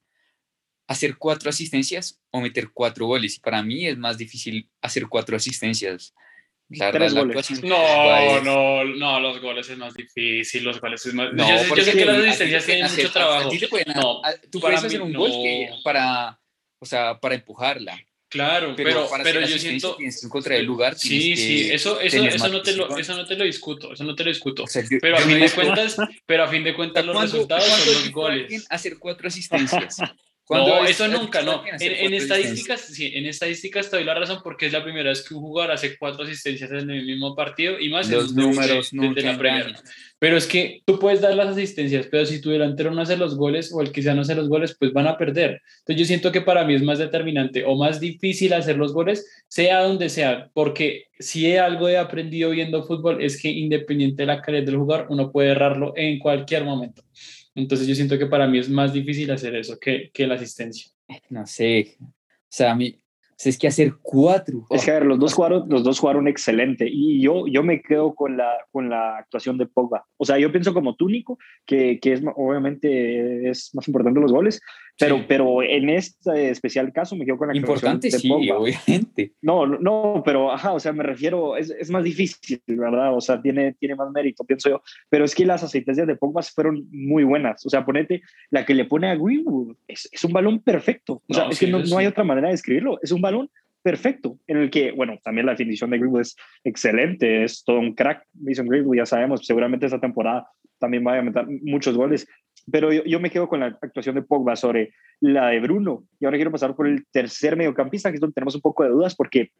¿Hacer 0.89 1.17
cuatro 1.17 1.49
asistencias 1.51 2.19
o 2.31 2.41
meter 2.41 2.69
cuatro 2.73 3.05
goles? 3.05 3.37
Y 3.37 3.39
para 3.39 3.61
mí 3.61 3.85
es 3.85 3.95
más 3.97 4.17
difícil 4.17 4.67
hacer 4.81 5.07
cuatro 5.07 5.37
asistencias. 5.37 6.13
La 6.69 6.91
Tres 6.91 7.13
verdad, 7.13 7.27
goles. 7.33 7.63
No, 7.63 8.41
no, 8.41 8.83
no, 8.83 9.19
los 9.19 9.39
goles 9.39 9.69
es 9.69 9.77
más 9.77 9.93
difícil, 9.93 10.63
los 10.63 10.81
goles 10.81 11.05
es 11.05 11.13
más... 11.13 11.31
No, 11.33 11.47
yo, 11.47 11.57
sé- 11.63 11.69
yo 11.77 11.83
sé 11.83 11.91
que 11.93 12.05
las 12.05 12.17
asistencias 12.17 12.65
tienen 12.65 12.85
hacer- 12.85 13.03
mucho 13.05 13.13
trabajo. 13.13 13.49
ti 13.49 13.59
te 13.59 13.67
pueden- 13.67 13.93
No, 13.95 14.23
a- 14.23 14.33
tú 14.51 14.59
para 14.59 14.75
puedes 14.77 14.83
hacer 14.85 15.01
un 15.01 15.13
gol 15.13 15.29
que- 15.31 15.67
no. 15.69 15.75
para, 15.83 16.39
o 16.79 16.85
sea, 16.85 17.19
para 17.19 17.35
empujarla. 17.35 17.99
Claro, 18.27 18.73
Pero, 18.75 18.89
pero, 18.89 19.09
para 19.09 19.23
pero 19.23 19.41
yo 19.41 19.57
siento... 19.59 19.95
tienes 19.95 20.19
que 20.19 20.25
encontrar 20.27 20.57
el 20.59 20.65
lugar. 20.65 20.95
Sí, 20.95 21.35
sí, 21.35 21.69
eso, 21.71 21.99
eso, 21.99 22.23
eso, 22.23 22.47
no 22.49 22.61
te 22.61 22.75
lo, 22.75 22.95
eso 22.97 23.15
no 23.15 23.25
te 23.25 23.35
lo 23.35 23.43
discuto, 23.45 23.93
eso 23.93 24.03
no 24.03 24.13
te 24.15 24.23
lo 24.23 24.29
discuto. 24.29 24.63
O 24.63 24.67
sea, 24.67 24.83
yo- 24.83 24.97
Pero 25.01 25.17
a 25.17 25.21
fin 25.21 25.39
de 25.39 25.49
cuentas, 25.51 25.97
pero 26.27 26.43
a 26.43 26.47
fin 26.47 26.63
de 26.63 26.75
cuentas 26.75 27.03
los 27.05 27.15
¿Cuándo- 27.15 27.31
resultados 27.31 27.63
son 27.65 27.93
los 27.95 28.11
goles. 28.11 28.65
hacer 28.69 28.97
cuatro 28.99 29.27
asistencias? 29.27 29.97
¿Cuándo 30.49 30.77
No, 30.77 30.85
eso 30.85 31.07
nunca, 31.07 31.43
no. 31.43 31.61
En, 31.79 31.91
en 32.07 32.13
estadísticas, 32.15 32.81
sí, 32.81 33.11
en 33.13 33.27
estadísticas 33.27 33.87
te 33.87 33.97
doy 33.97 34.03
la 34.03 34.15
razón 34.15 34.39
porque 34.43 34.65
es 34.65 34.73
la 34.73 34.83
primera 34.83 35.09
vez 35.09 35.21
que 35.21 35.35
un 35.35 35.41
jugador 35.41 35.73
hace 35.73 35.95
cuatro 35.95 36.23
asistencias 36.23 36.71
en 36.71 36.89
el 36.89 37.05
mismo 37.05 37.35
partido 37.35 37.79
y 37.79 37.89
más 37.89 38.07
en 38.09 38.15
Los 38.15 38.33
de- 38.35 38.41
números 38.41 38.89
de- 38.91 39.21
la 39.21 39.37
Premier. 39.37 39.75
Pero 40.17 40.37
es 40.37 40.47
que 40.47 40.81
tú 40.85 40.97
puedes 40.97 41.21
dar 41.21 41.35
las 41.35 41.49
asistencias, 41.49 42.07
pero 42.09 42.25
si 42.25 42.41
tu 42.41 42.49
delantero 42.49 42.89
no 42.89 42.99
hace 43.03 43.15
los 43.15 43.37
goles 43.37 43.71
o 43.71 43.79
el 43.81 43.91
que 43.91 44.01
sea 44.01 44.15
no 44.15 44.21
hace 44.23 44.33
los 44.33 44.49
goles, 44.49 44.75
pues 44.79 44.91
van 44.91 45.05
a 45.05 45.19
perder. 45.19 45.61
Entonces 45.81 45.97
yo 46.01 46.05
siento 46.05 46.31
que 46.31 46.41
para 46.41 46.65
mí 46.65 46.73
es 46.73 46.81
más 46.81 46.97
determinante 46.97 47.63
o 47.63 47.75
más 47.75 47.99
difícil 47.99 48.51
hacer 48.53 48.75
los 48.75 48.91
goles, 48.91 49.27
sea 49.47 49.83
donde 49.83 50.09
sea, 50.09 50.49
porque 50.55 51.03
si 51.19 51.45
hay 51.45 51.57
algo 51.57 51.87
he 51.89 51.97
aprendido 51.99 52.49
viendo 52.49 52.83
fútbol 52.83 53.21
es 53.23 53.39
que 53.39 53.49
independiente 53.49 54.23
de 54.23 54.27
la 54.27 54.41
calidad 54.41 54.63
del 54.63 54.77
jugador, 54.77 55.05
uno 55.11 55.31
puede 55.31 55.51
errarlo 55.51 55.93
en 55.95 56.17
cualquier 56.17 56.63
momento. 56.63 57.03
Entonces 57.55 57.87
yo 57.87 57.95
siento 57.95 58.17
que 58.17 58.27
para 58.27 58.47
mí 58.47 58.59
es 58.59 58.69
más 58.69 58.93
difícil 58.93 59.31
hacer 59.31 59.55
eso 59.55 59.77
que, 59.79 60.11
que 60.13 60.27
la 60.27 60.35
asistencia. 60.35 60.91
No 61.29 61.45
sé. 61.45 61.97
O 62.01 62.07
sea, 62.47 62.71
a 62.71 62.75
mí, 62.75 62.99
o 63.39 63.41
sea, 63.41 63.49
es 63.51 63.57
que 63.57 63.67
hacer 63.67 63.93
cuatro. 64.01 64.65
Es 64.69 64.83
que 64.83 64.91
a 64.91 64.95
ver, 64.95 65.05
los 65.05 65.17
dos 65.17 65.33
jugaron, 65.33 65.69
los 65.69 65.83
dos 65.83 65.97
jugaron 65.97 66.27
excelente 66.27 66.87
y 66.91 67.21
yo, 67.21 67.47
yo 67.47 67.63
me 67.63 67.81
quedo 67.81 68.13
con 68.13 68.35
la, 68.35 68.51
con 68.69 68.89
la 68.89 69.17
actuación 69.17 69.57
de 69.57 69.65
Pogba. 69.65 70.05
O 70.17 70.25
sea, 70.25 70.37
yo 70.37 70.51
pienso 70.51 70.73
como 70.73 70.95
túnico, 70.95 71.37
que, 71.65 71.99
que 72.01 72.13
es 72.13 72.21
obviamente 72.35 73.49
es 73.49 73.73
más 73.73 73.87
importante 73.87 74.19
los 74.19 74.33
goles, 74.33 74.61
pero, 74.99 75.17
Sí. 75.17 75.25
pero 75.27 75.63
en 75.63 75.89
este 75.89 76.49
especial 76.49 76.91
caso 76.91 77.15
me 77.15 77.25
quedo 77.25 77.37
con 77.37 77.47
la 77.47 77.55
Importante, 77.57 78.09
de 78.09 78.19
sí, 78.19 78.27
Pogba. 78.29 78.57
obviamente. 78.59 79.31
No, 79.41 79.65
no, 79.65 80.21
pero 80.25 80.51
ajá, 80.51 80.73
o 80.73 80.79
sea, 80.79 80.91
me 80.93 81.03
refiero, 81.03 81.55
es, 81.57 81.69
es 81.71 81.89
más 81.89 82.03
difícil, 82.03 82.61
¿verdad? 82.67 83.15
O 83.15 83.21
sea, 83.21 83.41
tiene, 83.41 83.73
tiene 83.79 83.95
más 83.95 84.11
mérito, 84.11 84.43
pienso 84.43 84.69
yo. 84.69 84.81
Pero 85.09 85.25
es 85.25 85.33
que 85.33 85.45
las 85.45 85.63
asistencias 85.63 86.05
de 86.05 86.15
Pogba 86.15 86.41
fueron 86.43 86.85
muy 86.91 87.23
buenas. 87.23 87.65
O 87.65 87.69
sea, 87.69 87.85
ponete 87.85 88.21
la 88.51 88.65
que 88.65 88.73
le 88.75 88.85
pone 88.85 89.09
a 89.09 89.15
Greenwood, 89.15 89.75
es, 89.87 90.07
es 90.11 90.23
un 90.23 90.33
balón 90.33 90.59
perfecto. 90.59 91.21
O 91.27 91.33
sea, 91.33 91.45
No, 91.45 91.49
es 91.51 91.57
sí, 91.57 91.65
que 91.65 91.71
no, 91.71 91.79
no 91.83 91.97
hay 91.97 92.05
otra 92.05 92.23
manera 92.23 92.49
de 92.49 92.55
escribirlo. 92.55 92.99
Es 93.01 93.11
un 93.11 93.21
balón 93.21 93.49
perfecto, 93.81 94.37
en 94.45 94.57
el 94.57 94.69
que, 94.69 94.91
bueno, 94.91 95.17
también 95.23 95.45
la 95.45 95.53
definición 95.53 95.89
de 95.89 95.97
Greenwood 95.99 96.19
es 96.21 96.35
excelente, 96.65 97.45
es 97.45 97.63
todo 97.63 97.79
un 97.79 97.95
crack. 97.95 98.25
Mason 98.33 98.67
Greenwood, 98.67 98.97
ya 98.97 99.05
sabemos, 99.05 99.45
seguramente 99.45 99.85
esta 99.85 100.01
temporada 100.01 100.47
también 100.79 101.05
va 101.05 101.17
a 101.17 101.21
meter 101.21 101.45
muchos 101.63 101.95
goles. 101.95 102.27
Pero 102.71 102.91
yo, 102.91 103.03
yo 103.03 103.19
me 103.19 103.29
quedo 103.29 103.47
con 103.47 103.59
la 103.59 103.77
actuación 103.81 104.15
de 104.15 104.21
Pogba 104.21 104.55
sobre 104.55 104.93
la 105.19 105.47
de 105.47 105.59
Bruno. 105.59 106.03
Y 106.19 106.25
ahora 106.25 106.37
quiero 106.37 106.51
pasar 106.51 106.75
por 106.75 106.87
el 106.87 107.05
tercer 107.11 107.55
mediocampista, 107.55 108.09
que 108.09 108.15
es 108.15 108.21
donde 108.21 108.33
tenemos 108.33 108.55
un 108.55 108.61
poco 108.61 108.83
de 108.83 108.89
dudas, 108.89 109.15
porque 109.15 109.51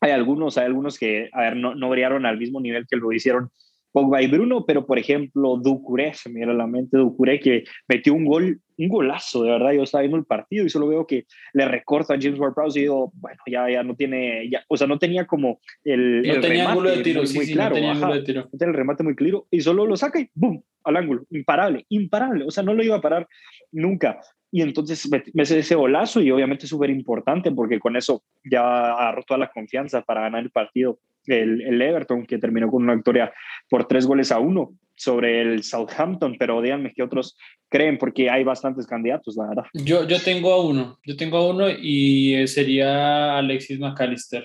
hay 0.00 0.10
algunos, 0.10 0.58
hay 0.58 0.66
algunos 0.66 0.98
que, 0.98 1.30
a 1.32 1.40
ver, 1.42 1.56
no, 1.56 1.74
no 1.74 1.88
brillaron 1.90 2.26
al 2.26 2.38
mismo 2.38 2.60
nivel 2.60 2.86
que 2.88 2.96
lo 2.96 3.12
hicieron 3.12 3.50
Pogba 3.94 4.20
y 4.20 4.26
Bruno, 4.26 4.64
pero 4.66 4.84
por 4.84 4.98
ejemplo, 4.98 5.56
Ducuré, 5.56 6.14
se 6.14 6.28
me 6.28 6.40
viene 6.40 6.50
a 6.50 6.56
la 6.56 6.66
mente 6.66 6.96
Ducuré, 6.96 7.38
que 7.38 7.62
metió 7.86 8.12
un 8.12 8.24
gol, 8.24 8.60
un 8.76 8.88
golazo, 8.88 9.44
de 9.44 9.52
verdad, 9.52 9.70
yo 9.70 9.84
estaba 9.84 10.02
viendo 10.02 10.16
el 10.16 10.24
partido 10.24 10.66
y 10.66 10.68
solo 10.68 10.88
veo 10.88 11.06
que 11.06 11.26
le 11.52 11.64
recorta 11.64 12.14
a 12.14 12.18
James 12.20 12.40
Ward-Prowse 12.40 12.76
y 12.76 12.82
digo, 12.82 13.12
bueno, 13.14 13.38
ya, 13.46 13.70
ya 13.70 13.84
no 13.84 13.94
tiene, 13.94 14.50
ya, 14.50 14.64
o 14.66 14.76
sea, 14.76 14.88
no 14.88 14.98
tenía 14.98 15.28
como 15.28 15.60
el, 15.84 16.22
no 16.22 16.34
el 16.34 16.40
tenía 16.40 16.64
remate 16.64 16.70
ángulo 16.72 16.90
de 16.90 17.02
tiro, 17.04 17.20
muy, 17.20 17.26
sí, 17.28 17.36
muy 17.36 17.46
sí, 17.46 17.52
claro, 17.52 17.70
no 17.70 17.74
tenía 17.76 17.90
ajá, 17.92 18.00
ángulo 18.00 18.20
de 18.20 18.26
tiro. 18.26 18.40
no 18.52 18.58
tenía 18.58 18.70
el 18.72 18.76
remate 18.76 19.04
muy 19.04 19.14
claro 19.14 19.46
y 19.48 19.60
solo 19.60 19.86
lo 19.86 19.96
saca 19.96 20.18
y 20.18 20.28
¡boom! 20.34 20.60
al 20.82 20.96
ángulo, 20.96 21.24
imparable, 21.30 21.86
imparable, 21.88 22.44
o 22.46 22.50
sea, 22.50 22.64
no 22.64 22.74
lo 22.74 22.82
iba 22.82 22.96
a 22.96 23.00
parar 23.00 23.28
nunca. 23.70 24.18
Y 24.50 24.62
entonces 24.62 25.08
me, 25.10 25.42
hace 25.42 25.58
ese 25.58 25.74
golazo 25.74 26.20
y 26.20 26.30
obviamente 26.30 26.66
súper 26.66 26.90
importante 26.90 27.50
porque 27.50 27.80
con 27.80 27.96
eso 27.96 28.22
ya 28.44 28.92
agarró 28.92 29.22
toda 29.24 29.38
la 29.38 29.50
confianza 29.50 30.02
para 30.02 30.20
ganar 30.20 30.42
el 30.42 30.50
partido. 30.50 31.00
El, 31.26 31.60
el 31.62 31.80
Everton, 31.82 32.26
que 32.26 32.38
terminó 32.38 32.70
con 32.70 32.82
una 32.82 32.94
victoria 32.94 33.32
por 33.68 33.86
tres 33.86 34.06
goles 34.06 34.30
a 34.32 34.38
uno 34.38 34.74
sobre 34.96 35.40
el 35.40 35.62
Southampton, 35.64 36.36
pero 36.38 36.62
díganme 36.62 36.92
qué 36.94 37.02
otros 37.02 37.36
creen, 37.68 37.98
porque 37.98 38.30
hay 38.30 38.44
bastantes 38.44 38.86
candidatos, 38.86 39.36
la 39.36 39.48
verdad. 39.48 39.64
Yo, 39.72 40.06
yo 40.06 40.20
tengo 40.20 40.52
a 40.52 40.64
uno, 40.64 40.98
yo 41.04 41.16
tengo 41.16 41.38
a 41.38 41.48
uno 41.50 41.66
y 41.68 42.34
eh, 42.34 42.46
sería 42.46 43.36
Alexis 43.38 43.78
McAllister. 43.80 44.44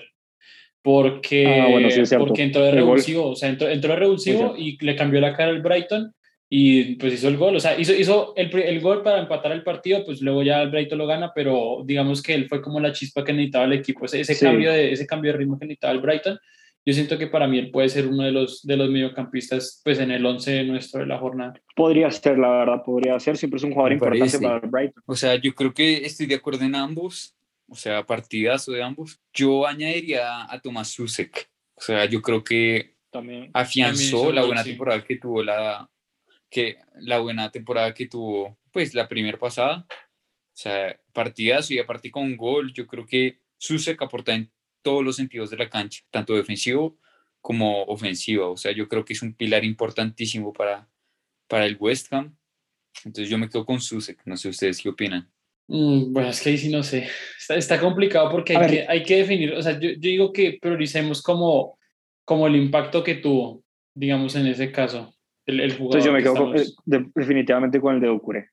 Porque, 0.82 1.46
Ah, 1.46 1.68
bueno, 1.68 1.90
sí, 1.90 2.02
porque 2.16 2.42
entró 2.42 2.62
de 2.62 2.72
revulsivo, 2.72 3.30
o 3.30 3.36
sea, 3.36 3.50
entró, 3.50 3.68
entró 3.68 3.90
de 3.92 3.98
revulsivo 3.98 4.54
y 4.56 4.82
le 4.82 4.96
cambió 4.96 5.20
la 5.20 5.36
cara 5.36 5.50
al 5.50 5.60
Brighton 5.60 6.10
y 6.48 6.94
pues 6.96 7.12
hizo 7.12 7.28
el 7.28 7.36
gol, 7.36 7.54
o 7.54 7.60
sea, 7.60 7.78
hizo, 7.78 7.92
hizo 7.94 8.32
el, 8.34 8.50
el 8.58 8.80
gol 8.80 9.02
para 9.02 9.20
empatar 9.20 9.52
el 9.52 9.62
partido, 9.62 10.02
pues 10.06 10.22
luego 10.22 10.42
ya 10.42 10.62
el 10.62 10.70
Brighton 10.70 10.96
lo 10.98 11.06
gana, 11.06 11.32
pero 11.34 11.82
digamos 11.84 12.22
que 12.22 12.32
él 12.34 12.48
fue 12.48 12.62
como 12.62 12.80
la 12.80 12.92
chispa 12.92 13.22
que 13.22 13.32
necesitaba 13.34 13.66
el 13.66 13.74
equipo, 13.74 14.06
ese, 14.06 14.20
ese 14.20 14.34
Sí. 14.34 14.44
cambio, 14.46 14.72
de, 14.72 14.90
ese 14.90 15.06
cambio 15.06 15.32
de 15.32 15.38
ritmo 15.38 15.58
que 15.58 15.66
necesitaba 15.66 15.92
el 15.92 16.00
Brighton. 16.00 16.38
Yo 16.86 16.94
siento 16.94 17.18
que 17.18 17.26
para 17.26 17.46
mí 17.46 17.58
él 17.58 17.70
puede 17.70 17.88
ser 17.88 18.06
uno 18.06 18.24
de 18.24 18.32
los, 18.32 18.62
de 18.62 18.76
los 18.76 18.88
mediocampistas 18.88 19.80
pues 19.84 19.98
en 19.98 20.10
el 20.10 20.24
11 20.24 20.64
nuestro 20.64 21.00
de 21.00 21.06
la 21.06 21.18
jornada. 21.18 21.54
Podría 21.76 22.10
ser, 22.10 22.38
la 22.38 22.48
verdad, 22.50 22.82
podría 22.84 23.20
ser. 23.20 23.36
Siempre 23.36 23.58
es 23.58 23.64
un 23.64 23.72
jugador 23.72 23.92
importante 23.92 24.38
para 24.38 24.56
el 24.56 24.70
Brighton. 24.70 25.02
O 25.06 25.14
sea, 25.14 25.34
yo 25.36 25.54
creo 25.54 25.74
que 25.74 26.04
estoy 26.06 26.26
de 26.26 26.36
acuerdo 26.36 26.64
en 26.64 26.74
ambos, 26.74 27.36
o 27.68 27.74
sea, 27.74 28.04
partidazo 28.06 28.72
de 28.72 28.82
ambos. 28.82 29.20
Yo 29.32 29.66
añadiría 29.66 30.50
a 30.50 30.60
Tomás 30.60 30.88
Susek. 30.88 31.50
O 31.74 31.82
sea, 31.82 32.06
yo 32.06 32.22
creo 32.22 32.42
que 32.42 32.96
También. 33.10 33.40
También 33.42 33.50
afianzó 33.54 34.02
hizo 34.02 34.32
la 34.32 34.44
buena 34.44 34.62
sí. 34.62 34.70
temporada 34.70 35.04
que 35.04 35.16
tuvo 35.16 35.42
la 35.42 35.88
que 36.50 36.78
la 36.94 37.18
buena 37.18 37.50
temporada 37.50 37.94
que 37.94 38.06
tuvo 38.06 38.58
pues 38.72 38.94
la 38.94 39.06
primera 39.06 39.38
pasada. 39.38 39.86
O 39.88 40.62
sea, 40.62 40.98
partidazo 41.12 41.74
y 41.74 41.78
aparte 41.78 42.10
con 42.10 42.24
un 42.24 42.36
gol, 42.36 42.72
yo 42.72 42.86
creo 42.86 43.06
que 43.06 43.38
Susek 43.56 44.00
aporta 44.02 44.34
en 44.34 44.50
todos 44.82 45.04
los 45.04 45.16
sentidos 45.16 45.50
de 45.50 45.56
la 45.56 45.68
cancha, 45.68 46.02
tanto 46.10 46.34
defensivo 46.34 46.98
como 47.40 47.84
ofensivo. 47.84 48.52
O 48.52 48.56
sea, 48.56 48.72
yo 48.72 48.88
creo 48.88 49.04
que 49.04 49.12
es 49.14 49.22
un 49.22 49.34
pilar 49.34 49.64
importantísimo 49.64 50.52
para, 50.52 50.88
para 51.48 51.66
el 51.66 51.76
West 51.80 52.12
Ham. 52.12 52.36
Entonces 53.04 53.28
yo 53.30 53.38
me 53.38 53.48
quedo 53.48 53.64
con 53.64 53.80
Susek. 53.80 54.20
No 54.26 54.36
sé 54.36 54.48
ustedes 54.48 54.80
qué 54.82 54.88
opinan. 54.88 55.30
Mm, 55.68 56.12
bueno, 56.12 56.28
es 56.30 56.40
que 56.42 56.50
ahí 56.50 56.58
sí 56.58 56.68
no 56.70 56.82
sé. 56.82 57.08
Está, 57.38 57.54
está 57.56 57.80
complicado 57.80 58.30
porque 58.30 58.56
hay 58.56 58.68
que, 58.70 58.86
hay 58.88 59.02
que 59.04 59.16
definir, 59.18 59.52
o 59.54 59.62
sea, 59.62 59.72
yo, 59.78 59.90
yo 59.90 59.96
digo 60.00 60.32
que 60.32 60.58
prioricemos 60.60 61.22
como, 61.22 61.78
como 62.24 62.46
el 62.48 62.56
impacto 62.56 63.04
que 63.04 63.14
tuvo, 63.14 63.62
digamos, 63.94 64.34
en 64.34 64.48
ese 64.48 64.72
caso, 64.72 65.14
el, 65.46 65.60
el 65.60 65.76
jugador. 65.76 65.98
Entonces 66.00 66.04
yo 66.06 66.12
me 66.12 66.18
que 66.18 66.24
quedo 66.24 66.34
con- 66.34 66.56
estamos- 66.56 66.72
eh, 66.72 66.82
de- 66.86 67.10
definitivamente 67.14 67.80
con 67.80 67.94
el 67.94 68.00
de 68.00 68.08
Ducuré. 68.08 68.48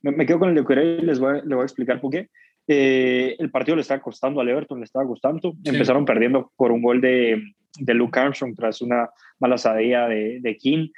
Me, 0.00 0.12
me 0.12 0.24
quedo 0.26 0.38
con 0.38 0.48
el 0.48 0.54
de 0.54 0.60
Ducuré 0.62 0.96
y 0.96 1.02
les 1.02 1.18
voy, 1.20 1.30
a- 1.32 1.42
les 1.42 1.48
voy 1.48 1.60
a 1.60 1.64
explicar 1.64 2.00
por 2.00 2.10
qué. 2.10 2.28
Eh, 2.66 3.36
el 3.38 3.50
partido 3.50 3.76
le 3.76 3.82
estaba 3.82 4.00
costando 4.00 4.40
al 4.40 4.48
Everton, 4.48 4.78
le 4.78 4.84
estaba 4.84 5.06
costando. 5.06 5.52
Sí. 5.52 5.70
Empezaron 5.70 6.04
perdiendo 6.04 6.52
por 6.56 6.72
un 6.72 6.82
gol 6.82 7.00
de, 7.00 7.42
de 7.78 7.94
Luke 7.94 8.18
Armstrong 8.18 8.54
tras 8.54 8.80
una 8.80 9.08
mala 9.40 9.58
salida 9.58 10.08
de, 10.08 10.40
de 10.40 10.56
King. 10.56 10.88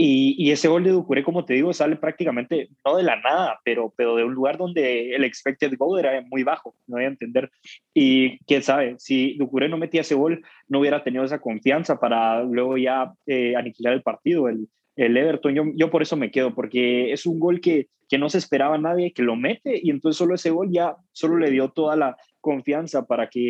Y, 0.00 0.36
y 0.38 0.52
ese 0.52 0.68
gol 0.68 0.84
de 0.84 0.90
Ducuré, 0.90 1.24
como 1.24 1.44
te 1.44 1.54
digo, 1.54 1.72
sale 1.72 1.96
prácticamente 1.96 2.68
no 2.84 2.96
de 2.96 3.02
la 3.02 3.16
nada, 3.16 3.58
pero, 3.64 3.92
pero 3.96 4.14
de 4.14 4.22
un 4.22 4.32
lugar 4.32 4.56
donde 4.56 5.12
el 5.12 5.24
expected 5.24 5.76
goal 5.76 5.98
era 5.98 6.22
muy 6.30 6.44
bajo, 6.44 6.76
no 6.86 6.98
voy 6.98 7.04
a 7.04 7.08
entender. 7.08 7.50
Y 7.92 8.38
quién 8.44 8.62
sabe, 8.62 8.94
si 8.98 9.36
Ducuré 9.36 9.68
no 9.68 9.76
metía 9.76 10.02
ese 10.02 10.14
gol, 10.14 10.40
no 10.68 10.78
hubiera 10.78 11.02
tenido 11.02 11.24
esa 11.24 11.40
confianza 11.40 11.98
para 11.98 12.44
luego 12.44 12.76
ya 12.76 13.12
eh, 13.26 13.56
aniquilar 13.56 13.92
el 13.92 14.02
partido, 14.02 14.48
el, 14.48 14.68
el 14.98 15.16
Everton. 15.16 15.54
Yo, 15.54 15.64
yo 15.74 15.90
por 15.90 16.02
eso 16.02 16.16
me 16.16 16.30
quedo, 16.30 16.54
porque 16.54 17.12
es 17.12 17.24
un 17.24 17.38
gol 17.38 17.60
que, 17.60 17.88
que 18.08 18.18
no 18.18 18.28
se 18.28 18.38
esperaba 18.38 18.76
nadie 18.78 19.12
que 19.12 19.22
lo 19.22 19.36
mete 19.36 19.80
y 19.82 19.90
entonces 19.90 20.18
solo 20.18 20.34
ese 20.34 20.50
gol 20.50 20.68
ya 20.70 20.96
solo 21.12 21.38
le 21.38 21.50
dio 21.50 21.70
toda 21.70 21.96
la 21.96 22.16
confianza 22.40 23.06
para 23.06 23.28
que 23.28 23.40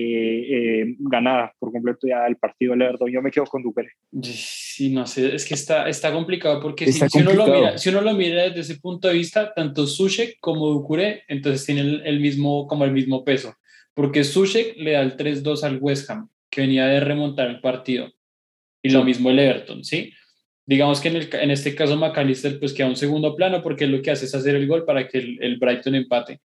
eh, 0.80 0.96
ganara 0.98 1.54
por 1.58 1.72
completo 1.72 2.06
ya 2.06 2.26
el 2.26 2.36
partido 2.36 2.74
el 2.74 2.82
Everton. 2.82 3.10
Yo 3.10 3.22
me 3.22 3.30
quedo 3.30 3.46
con 3.46 3.62
Ducuré. 3.62 3.88
Sí, 4.22 4.90
no 4.90 5.06
sé, 5.06 5.34
es 5.34 5.46
que 5.46 5.54
está, 5.54 5.88
está 5.88 6.12
complicado 6.12 6.60
porque 6.60 6.86
si, 6.86 7.08
si 7.08 7.18
uno 7.18 7.32
lo 7.32 7.44
complicado. 7.44 7.64
mira, 7.64 7.78
si 7.78 7.88
uno 7.88 8.00
lo 8.02 8.14
mira 8.14 8.42
desde 8.44 8.60
ese 8.60 8.80
punto 8.80 9.08
de 9.08 9.14
vista, 9.14 9.54
tanto 9.54 9.86
Sushek 9.86 10.38
como 10.40 10.68
Ducuré, 10.68 11.24
entonces 11.28 11.64
tienen 11.64 11.86
el, 11.86 12.06
el 12.06 12.20
mismo, 12.20 12.66
como 12.66 12.84
el 12.84 12.92
mismo 12.92 13.24
peso, 13.24 13.54
porque 13.94 14.22
Sushek 14.22 14.76
le 14.76 14.92
da 14.92 15.00
el 15.00 15.16
3-2 15.16 15.62
al 15.64 15.78
West 15.80 16.10
Ham, 16.10 16.28
que 16.50 16.60
venía 16.60 16.86
de 16.86 17.00
remontar 17.00 17.48
el 17.48 17.60
partido, 17.60 18.12
y 18.82 18.90
lo 18.90 19.04
mismo 19.04 19.30
el 19.30 19.38
Everton, 19.38 19.84
¿sí? 19.84 20.12
Digamos 20.68 21.00
que 21.00 21.08
en, 21.08 21.16
el, 21.16 21.30
en 21.32 21.50
este 21.50 21.74
caso 21.74 21.96
McAllister 21.96 22.58
pues 22.58 22.74
queda 22.74 22.88
un 22.88 22.96
segundo 22.96 23.34
plano 23.34 23.62
porque 23.62 23.86
lo 23.86 24.02
que 24.02 24.10
hace 24.10 24.26
es 24.26 24.34
hacer 24.34 24.54
el 24.54 24.66
gol 24.66 24.84
para 24.84 25.08
que 25.08 25.16
el, 25.16 25.42
el 25.42 25.56
Brighton 25.56 25.94
empate. 25.94 26.42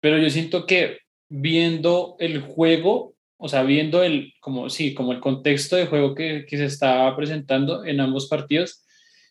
Pero 0.00 0.16
yo 0.16 0.30
siento 0.30 0.64
que 0.64 1.00
viendo 1.28 2.16
el 2.20 2.40
juego, 2.40 3.16
o 3.36 3.50
sea, 3.50 3.62
viendo 3.62 4.02
el, 4.02 4.32
como, 4.40 4.70
sí, 4.70 4.94
como 4.94 5.12
el 5.12 5.20
contexto 5.20 5.76
de 5.76 5.84
juego 5.84 6.14
que, 6.14 6.46
que 6.48 6.56
se 6.56 6.64
está 6.64 7.14
presentando 7.14 7.84
en 7.84 8.00
ambos 8.00 8.28
partidos, 8.28 8.82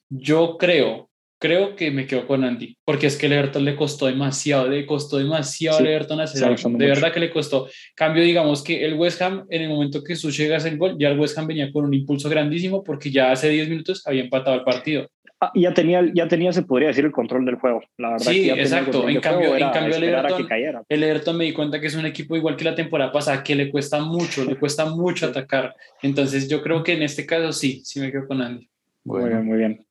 yo 0.09 0.57
creo, 0.59 1.08
creo 1.39 1.75
que 1.75 1.89
me 1.89 2.05
quedo 2.05 2.27
con 2.27 2.43
Andy, 2.43 2.77
porque 2.85 3.07
es 3.07 3.17
que 3.17 3.27
el 3.27 3.33
Everton 3.33 3.63
le 3.65 3.75
costó 3.75 4.05
demasiado, 4.07 4.67
le 4.67 4.85
costó 4.85 5.17
demasiado 5.17 5.77
Sí, 5.77 5.83
al 5.83 5.89
Everton 5.89 6.19
hacer 6.19 6.41
de 6.43 6.49
mucho. 6.69 6.69
verdad 6.77 7.13
que 7.13 7.19
le 7.21 7.31
costó. 7.31 7.67
Cambio, 7.95 8.23
digamos 8.23 8.61
que 8.63 8.85
el 8.85 8.93
West 8.95 9.21
Ham, 9.21 9.45
en 9.49 9.61
el 9.61 9.69
momento 9.69 10.03
que 10.03 10.15
Sush 10.15 10.37
llega 10.37 10.57
el 10.57 10.77
gol, 10.77 10.95
ya 10.99 11.09
el 11.09 11.17
West 11.19 11.37
Ham 11.37 11.47
venía 11.47 11.71
con 11.71 11.85
un 11.85 11.93
impulso 11.93 12.29
grandísimo 12.29 12.83
porque 12.83 13.09
ya 13.09 13.31
hace 13.31 13.49
10 13.49 13.69
minutos 13.69 14.05
había 14.05 14.21
empatado 14.23 14.57
el 14.57 14.63
partido. 14.63 15.07
Ah, 15.41 15.53
ya 15.55 15.73
tenía, 15.73 16.03
ya 16.13 16.27
tenía, 16.27 16.51
se 16.51 16.63
podría 16.63 16.89
decir, 16.89 17.05
el 17.05 17.13
control 17.13 17.45
del 17.45 17.55
juego. 17.55 17.81
La 17.97 18.09
verdad 18.11 18.25
Sí, 18.25 18.41
que 18.41 18.47
ya 18.47 18.53
tenía 18.55 18.61
el 18.61 18.67
exacto. 18.67 19.07
En 19.07 19.21
cambio- 19.21 19.49
juego, 19.51 19.65
en 19.65 19.71
cambio 19.71 19.95
el 19.95 20.03
Everton-. 20.03 20.83
El 20.89 21.03
Everton 21.03 21.37
me 21.37 21.45
di 21.45 21.53
cuenta 21.53 21.79
que 21.79 21.87
es 21.87 21.95
un 21.95 22.05
equipo 22.05 22.35
igual 22.35 22.57
que 22.57 22.65
la 22.65 22.75
temporada 22.75 23.09
pasada, 23.13 23.41
que 23.41 23.55
le 23.55 23.71
cuesta 23.71 24.01
mucho, 24.01 24.43
le 24.43 24.57
cuesta 24.57 24.83
mucho 24.85 25.27
atacar. 25.27 25.73
Entonces 26.01 26.49
yo 26.49 26.61
creo 26.61 26.83
que 26.83 26.91
en 26.91 27.03
este 27.03 27.25
caso 27.25 27.53
sí, 27.53 27.81
sí 27.85 28.01
me 28.01 28.11
quedo 28.11 28.27
con 28.27 28.41
Andy. 28.41 28.67
Muy 29.05 29.29
bien, 29.29 29.45
muy 29.45 29.57
bien. 29.57 29.85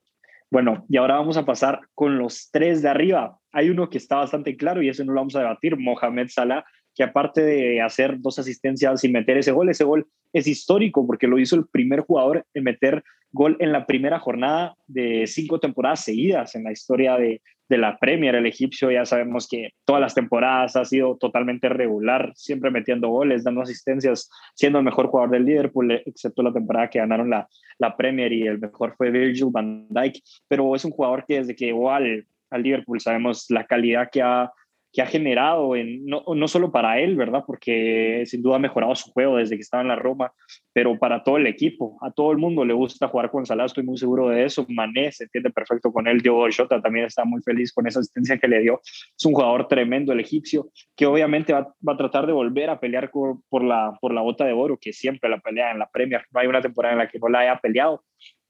Bueno, 0.50 0.86
y 0.88 0.96
ahora 0.96 1.16
vamos 1.16 1.36
a 1.36 1.44
pasar 1.44 1.80
con 1.94 2.18
los 2.18 2.50
tres 2.50 2.80
de 2.80 2.88
arriba. 2.88 3.36
Hay 3.52 3.68
uno 3.68 3.90
que 3.90 3.98
está 3.98 4.16
bastante 4.16 4.56
claro 4.56 4.82
y 4.82 4.88
ese 4.88 5.04
no 5.04 5.12
lo 5.12 5.20
vamos 5.20 5.36
a 5.36 5.40
debatir, 5.40 5.76
Mohamed 5.76 6.28
Salah, 6.28 6.64
que 6.98 7.04
aparte 7.04 7.42
de 7.44 7.80
hacer 7.80 8.18
dos 8.18 8.40
asistencias 8.40 9.04
y 9.04 9.08
meter 9.08 9.38
ese 9.38 9.52
gol, 9.52 9.68
ese 9.68 9.84
gol 9.84 10.08
es 10.32 10.48
histórico 10.48 11.06
porque 11.06 11.28
lo 11.28 11.38
hizo 11.38 11.54
el 11.54 11.68
primer 11.68 12.00
jugador 12.00 12.44
en 12.54 12.64
meter 12.64 13.04
gol 13.30 13.56
en 13.60 13.70
la 13.70 13.86
primera 13.86 14.18
jornada 14.18 14.74
de 14.88 15.28
cinco 15.28 15.60
temporadas 15.60 16.02
seguidas 16.02 16.56
en 16.56 16.64
la 16.64 16.72
historia 16.72 17.16
de, 17.16 17.40
de 17.68 17.78
la 17.78 17.98
Premier. 17.98 18.34
El 18.34 18.46
egipcio 18.46 18.90
ya 18.90 19.04
sabemos 19.04 19.46
que 19.48 19.70
todas 19.84 20.02
las 20.02 20.16
temporadas 20.16 20.74
ha 20.74 20.84
sido 20.84 21.16
totalmente 21.16 21.68
regular, 21.68 22.32
siempre 22.34 22.72
metiendo 22.72 23.10
goles, 23.10 23.44
dando 23.44 23.62
asistencias, 23.62 24.28
siendo 24.56 24.80
el 24.80 24.84
mejor 24.84 25.06
jugador 25.06 25.30
del 25.30 25.44
Liverpool, 25.44 25.92
excepto 26.04 26.42
la 26.42 26.52
temporada 26.52 26.90
que 26.90 26.98
ganaron 26.98 27.30
la, 27.30 27.48
la 27.78 27.96
Premier 27.96 28.32
y 28.32 28.44
el 28.48 28.58
mejor 28.58 28.96
fue 28.96 29.12
Virgil 29.12 29.50
van 29.52 29.86
Dijk, 29.88 30.16
pero 30.48 30.74
es 30.74 30.84
un 30.84 30.90
jugador 30.90 31.24
que 31.24 31.36
desde 31.36 31.54
que 31.54 31.66
llegó 31.66 31.92
al, 31.92 32.26
al 32.50 32.62
Liverpool 32.64 32.98
sabemos 32.98 33.46
la 33.50 33.64
calidad 33.66 34.08
que 34.10 34.20
ha, 34.20 34.50
que 34.92 35.02
ha 35.02 35.06
generado, 35.06 35.76
en, 35.76 36.06
no, 36.06 36.22
no 36.34 36.48
solo 36.48 36.72
para 36.72 36.98
él, 36.98 37.16
¿verdad? 37.16 37.44
Porque 37.46 38.22
sin 38.26 38.42
duda 38.42 38.56
ha 38.56 38.60
mejorado 38.60 38.94
su 38.94 39.10
juego 39.12 39.36
desde 39.36 39.56
que 39.56 39.62
estaba 39.62 39.82
en 39.82 39.88
la 39.88 39.96
Roma, 39.96 40.32
pero 40.72 40.98
para 40.98 41.22
todo 41.22 41.36
el 41.36 41.46
equipo, 41.46 41.98
a 42.00 42.10
todo 42.10 42.32
el 42.32 42.38
mundo 42.38 42.64
le 42.64 42.72
gusta 42.72 43.08
jugar 43.08 43.30
con 43.30 43.44
Salah, 43.44 43.66
estoy 43.66 43.84
muy 43.84 43.98
seguro 43.98 44.28
de 44.28 44.44
eso. 44.44 44.64
Mané 44.68 45.12
se 45.12 45.24
entiende 45.24 45.50
perfecto 45.50 45.92
con 45.92 46.08
él, 46.08 46.20
Diogo 46.20 46.46
Jota 46.54 46.80
también 46.80 47.06
está 47.06 47.24
muy 47.24 47.42
feliz 47.42 47.72
con 47.72 47.86
esa 47.86 48.00
asistencia 48.00 48.38
que 48.38 48.48
le 48.48 48.60
dio. 48.60 48.80
Es 48.84 49.24
un 49.24 49.32
jugador 49.32 49.68
tremendo 49.68 50.12
el 50.12 50.20
egipcio, 50.20 50.68
que 50.96 51.06
obviamente 51.06 51.52
va, 51.52 51.74
va 51.86 51.92
a 51.92 51.96
tratar 51.96 52.26
de 52.26 52.32
volver 52.32 52.70
a 52.70 52.80
pelear 52.80 53.10
por, 53.10 53.64
la, 53.64 53.96
por 54.00 54.14
la 54.14 54.22
bota 54.22 54.44
de 54.44 54.52
oro, 54.52 54.78
que 54.80 54.92
siempre 54.92 55.28
la 55.28 55.38
pelea 55.38 55.72
en 55.72 55.78
la 55.78 55.88
Premier. 55.88 56.24
No 56.30 56.40
hay 56.40 56.46
una 56.46 56.62
temporada 56.62 56.92
en 56.92 56.98
la 56.98 57.08
que 57.08 57.18
no 57.18 57.28
la 57.28 57.40
haya 57.40 57.58
peleado. 57.58 58.04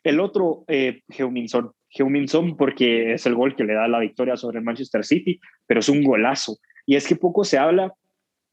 El 0.04 0.20
otro, 0.20 0.64
eh, 0.68 1.02
Heung-Min-Son 1.90 2.56
porque 2.56 3.14
es 3.14 3.26
el 3.26 3.34
gol 3.34 3.56
que 3.56 3.64
le 3.64 3.74
da 3.74 3.88
la 3.88 4.00
victoria 4.00 4.36
sobre 4.36 4.58
el 4.58 4.64
Manchester 4.64 5.04
City, 5.04 5.40
pero 5.66 5.80
es 5.80 5.88
un 5.88 6.02
golazo. 6.02 6.58
Y 6.86 6.96
es 6.96 7.06
que 7.06 7.16
poco 7.16 7.44
se 7.44 7.58
habla 7.58 7.94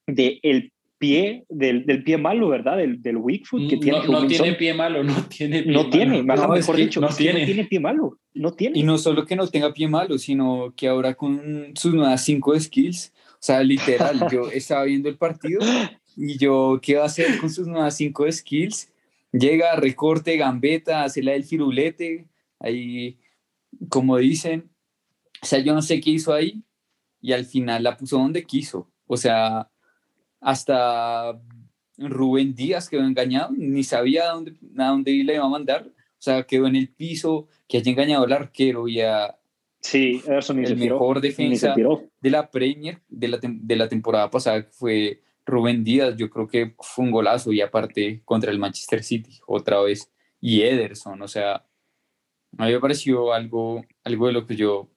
del 0.07 0.39
el 0.43 0.71
pie, 0.97 1.43
del, 1.49 1.85
del, 1.85 2.03
pie 2.03 2.17
malo, 2.17 2.47
¿verdad? 2.47 2.77
Del, 2.77 3.01
del 3.01 3.17
weak 3.17 3.45
foot 3.45 3.69
que 3.69 3.77
tiene 3.77 3.99
no, 3.99 4.21
no 4.21 4.27
tiene 4.27 4.53
pie 4.53 4.73
malo, 4.73 5.03
no 5.03 5.13
tiene 5.27 5.63
pie 5.63 5.71
No 5.71 5.79
malo. 5.79 5.89
tiene, 5.89 6.23
No, 6.23 6.23
mejor 6.23 6.57
es 6.57 6.67
que 6.67 6.75
dicho, 6.77 7.01
no 7.01 7.09
es 7.09 7.15
que 7.15 7.23
tiene. 7.23 7.39
no 7.41 7.45
tiene 7.45 7.65
pie 7.65 7.79
malo, 7.79 8.19
no 8.33 8.53
tiene. 8.53 8.79
Y 8.79 8.83
no 8.83 8.97
solo 8.97 9.25
que 9.25 9.35
no 9.35 9.47
tenga 9.47 9.73
pie 9.73 9.87
malo, 9.87 10.17
sino 10.17 10.73
que 10.75 10.87
ahora 10.87 11.13
con 11.13 11.71
sus 11.75 11.93
nuevas 11.93 12.23
cinco 12.23 12.57
skills, 12.59 13.13
o 13.33 13.37
sea, 13.39 13.61
literal, 13.61 14.25
yo 14.31 14.49
estaba 14.51 14.85
viendo 14.85 15.09
el 15.09 15.17
partido 15.17 15.59
y 16.15 16.37
yo, 16.37 16.79
¿qué 16.81 16.95
va 16.95 17.03
a 17.03 17.07
hacer 17.07 17.37
con 17.39 17.49
sus 17.49 17.67
nuevas 17.67 17.97
cinco 17.97 18.29
skills? 18.31 18.91
llega, 19.37 19.75
recorte, 19.75 20.37
gambeta, 20.37 21.03
hace 21.03 21.21
la 21.21 21.33
del 21.33 21.43
firulete, 21.43 22.25
ahí, 22.59 23.17
como 23.89 24.17
dicen, 24.17 24.69
o 25.41 25.45
sea, 25.45 25.59
yo 25.59 25.73
no 25.73 25.81
sé 25.81 26.01
qué 26.01 26.11
hizo 26.11 26.33
ahí 26.33 26.63
y 27.21 27.33
al 27.33 27.45
final 27.45 27.83
la 27.83 27.97
puso 27.97 28.17
donde 28.17 28.43
quiso. 28.43 28.91
O 29.07 29.17
sea, 29.17 29.69
hasta 30.39 31.39
Rubén 31.97 32.53
Díaz 32.53 32.89
quedó 32.89 33.03
engañado, 33.03 33.51
ni 33.55 33.83
sabía 33.83 34.29
a 34.29 34.33
dónde, 34.33 34.53
a 34.77 34.87
dónde 34.87 35.11
le 35.11 35.35
iba 35.35 35.45
a 35.45 35.49
mandar. 35.49 35.87
O 35.87 36.21
sea, 36.25 36.43
quedó 36.43 36.67
en 36.67 36.75
el 36.75 36.89
piso, 36.89 37.47
que 37.67 37.77
haya 37.77 37.91
engañado 37.91 38.25
al 38.25 38.33
arquero 38.33 38.87
y 38.87 39.01
a 39.01 39.37
sí, 39.79 40.21
el 40.27 40.77
mejor 40.77 41.21
defensa 41.21 41.75
de 41.75 42.29
la 42.29 42.49
Premier 42.49 43.01
de 43.07 43.27
la, 43.27 43.39
de 43.41 43.75
la 43.75 43.87
temporada 43.87 44.29
pasada 44.29 44.63
fue 44.71 45.21
Rubén 45.45 45.83
Díaz. 45.83 46.15
Yo 46.17 46.29
creo 46.29 46.47
que 46.47 46.75
fue 46.79 47.05
un 47.05 47.11
golazo 47.11 47.51
y 47.51 47.61
aparte 47.61 48.21
contra 48.25 48.51
el 48.51 48.59
Manchester 48.59 49.03
City 49.03 49.39
otra 49.47 49.81
vez. 49.81 50.11
Y 50.41 50.61
Ederson, 50.61 51.21
o 51.21 51.27
sea, 51.27 51.65
a 52.57 52.65
mí 52.65 52.71
me 52.71 52.79
pareció 52.79 53.33
algo, 53.33 53.83
algo 54.03 54.27
de 54.27 54.33
lo 54.33 54.45
que 54.45 54.55
yo, 54.55 54.89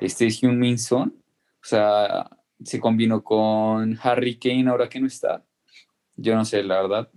este 0.00 0.26
es 0.26 0.42
Min 0.42 0.78
Son, 0.78 1.08
o 1.08 1.64
sea, 1.64 2.28
se 2.62 2.80
combinó 2.80 3.22
con 3.22 3.98
Harry 4.02 4.38
Kane 4.38 4.68
ahora 4.68 4.88
que 4.88 5.00
no 5.00 5.06
está. 5.06 5.44
Yo 6.16 6.34
no 6.34 6.44
sé, 6.44 6.62
la 6.62 6.82
verdad. 6.82 7.10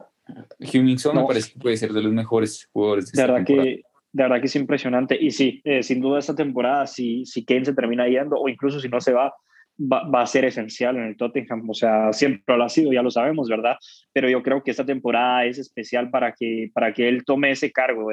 Min 0.59 0.99
Son 0.99 1.15
me 1.15 1.25
parece 1.25 1.53
que 1.53 1.59
puede 1.59 1.77
ser 1.77 1.93
de 1.93 2.01
los 2.01 2.11
mejores 2.11 2.69
jugadores 2.71 3.11
de, 3.11 3.21
verdad 3.21 3.45
que 3.45 3.81
de 4.11 4.23
verdad 4.23 4.39
que 4.39 4.47
es 4.47 4.55
impresionante. 4.55 5.17
Y 5.19 5.31
sí, 5.31 5.61
eh, 5.63 5.83
sin 5.83 6.01
duda 6.01 6.19
esta 6.19 6.35
temporada, 6.35 6.87
si, 6.87 7.25
si 7.25 7.45
Kane 7.45 7.65
se 7.65 7.73
termina 7.73 8.07
yendo, 8.07 8.37
o 8.37 8.49
incluso 8.49 8.79
si 8.79 8.89
no 8.89 8.99
se 9.01 9.13
va, 9.13 9.33
va, 9.79 10.21
a 10.21 10.25
ser 10.25 10.45
esencial 10.45 10.97
en 10.97 11.03
el 11.03 11.17
Tottenham. 11.17 11.69
O 11.69 11.73
sea, 11.73 12.11
siempre 12.13 12.57
lo 12.57 12.63
ha 12.63 12.69
sido, 12.69 12.91
ya 12.91 13.01
lo 13.01 13.11
sabemos, 13.11 13.47
¿verdad? 13.47 13.77
Pero 14.13 14.29
yo 14.29 14.43
creo 14.43 14.63
que 14.63 14.71
esta 14.71 14.85
temporada 14.85 15.45
es 15.45 15.57
especial 15.57 16.09
para 16.09 16.33
que, 16.33 16.69
para 16.73 16.93
que 16.93 17.07
él 17.07 17.23
tome 17.25 17.51
ese 17.51 17.71
cargo 17.71 18.09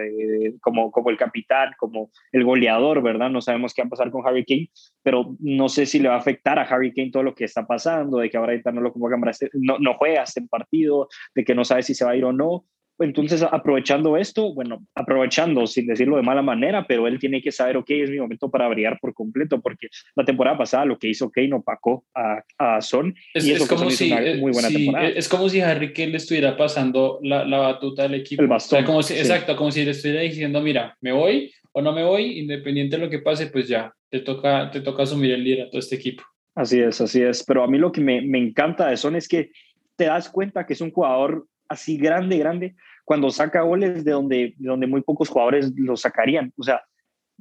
como, 0.60 0.90
como 0.90 1.10
el 1.10 1.16
capitán, 1.16 1.70
como 1.78 2.10
el 2.32 2.44
goleador, 2.44 3.02
¿verdad? 3.02 3.30
No 3.30 3.40
sabemos 3.40 3.74
qué 3.74 3.82
va 3.82 3.86
a 3.86 3.90
pasar 3.90 4.10
con 4.10 4.26
Harry 4.26 4.44
Kane, 4.44 4.70
pero 5.02 5.36
no 5.40 5.68
sé 5.68 5.86
si 5.86 5.98
le 5.98 6.08
va 6.08 6.14
a 6.14 6.18
afectar 6.18 6.58
a 6.58 6.62
Harry 6.62 6.92
Kane 6.92 7.10
todo 7.10 7.22
lo 7.22 7.34
que 7.34 7.44
está 7.44 7.66
pasando, 7.66 8.18
de 8.18 8.30
que 8.30 8.36
ahora 8.36 8.54
no 8.72 8.80
lo 8.80 8.92
este, 9.30 9.50
no, 9.54 9.78
no 9.78 9.94
juega 9.94 10.22
este 10.22 10.42
partido, 10.42 11.08
de 11.34 11.44
que 11.44 11.54
no 11.54 11.64
sabe 11.64 11.82
si 11.82 11.94
se 11.94 12.04
va 12.04 12.12
a 12.12 12.16
ir 12.16 12.24
o 12.24 12.32
no. 12.32 12.64
Entonces, 12.98 13.42
aprovechando 13.42 14.16
esto, 14.16 14.54
bueno, 14.54 14.86
aprovechando 14.94 15.66
sin 15.66 15.86
decirlo 15.86 16.16
de 16.16 16.22
mala 16.22 16.42
manera, 16.42 16.86
pero 16.86 17.06
él 17.06 17.18
tiene 17.18 17.42
que 17.42 17.52
saber, 17.52 17.76
ok, 17.76 17.90
es 17.90 18.10
mi 18.10 18.18
momento 18.18 18.50
para 18.50 18.68
brillar 18.68 18.98
por 19.00 19.12
completo, 19.12 19.60
porque 19.60 19.88
la 20.14 20.24
temporada 20.24 20.56
pasada 20.56 20.86
lo 20.86 20.98
que 20.98 21.08
hizo 21.08 21.30
Kane 21.30 21.54
opacó 21.54 22.04
a, 22.14 22.42
a 22.58 22.80
Son. 22.80 23.14
Es, 23.34 23.46
y 23.46 23.52
es 23.52 23.66
como 23.66 23.90
si, 23.90 24.12
eh, 24.12 24.36
muy 24.38 24.52
buena 24.52 24.68
temporada. 24.68 25.08
Es 25.08 25.28
como 25.28 25.48
si 25.48 25.60
Harry 25.60 25.92
Kane 25.92 26.08
le 26.08 26.16
estuviera 26.16 26.56
pasando 26.56 27.18
la, 27.22 27.44
la 27.44 27.58
batuta 27.58 28.04
del 28.04 28.14
equipo. 28.14 28.42
El 28.42 28.48
bastón. 28.48 28.84
como 28.84 29.02
si, 29.02 29.14
Exacto, 29.14 29.56
como 29.56 29.70
si 29.70 29.84
le 29.84 29.90
estuviera 29.90 30.22
diciendo, 30.22 30.60
mira, 30.62 30.96
me 31.00 31.12
voy 31.12 31.52
o 31.72 31.82
no 31.82 31.92
me 31.92 32.04
voy, 32.04 32.38
independiente 32.38 32.96
de 32.96 33.04
lo 33.04 33.10
que 33.10 33.18
pase, 33.18 33.48
pues 33.48 33.68
ya, 33.68 33.92
te 34.08 34.20
toca, 34.20 34.70
te 34.70 34.80
toca 34.80 35.02
asumir 35.02 35.32
el 35.32 35.44
liderato 35.44 35.72
de 35.72 35.80
este 35.80 35.96
equipo. 35.96 36.22
Así 36.54 36.80
es, 36.80 37.02
así 37.02 37.20
es. 37.20 37.44
Pero 37.44 37.62
a 37.62 37.68
mí 37.68 37.76
lo 37.76 37.92
que 37.92 38.00
me, 38.00 38.22
me 38.22 38.38
encanta 38.38 38.88
de 38.88 38.96
Son 38.96 39.14
es 39.14 39.28
que 39.28 39.50
te 39.96 40.06
das 40.06 40.30
cuenta 40.30 40.64
que 40.64 40.72
es 40.72 40.80
un 40.80 40.90
jugador 40.90 41.46
así 41.68 41.96
grande, 41.96 42.38
grande, 42.38 42.76
cuando 43.04 43.30
saca 43.30 43.62
goles 43.62 44.04
de 44.04 44.12
donde, 44.12 44.54
de 44.56 44.68
donde 44.68 44.86
muy 44.86 45.02
pocos 45.02 45.28
jugadores 45.28 45.72
lo 45.76 45.96
sacarían. 45.96 46.52
O 46.56 46.62
sea, 46.62 46.82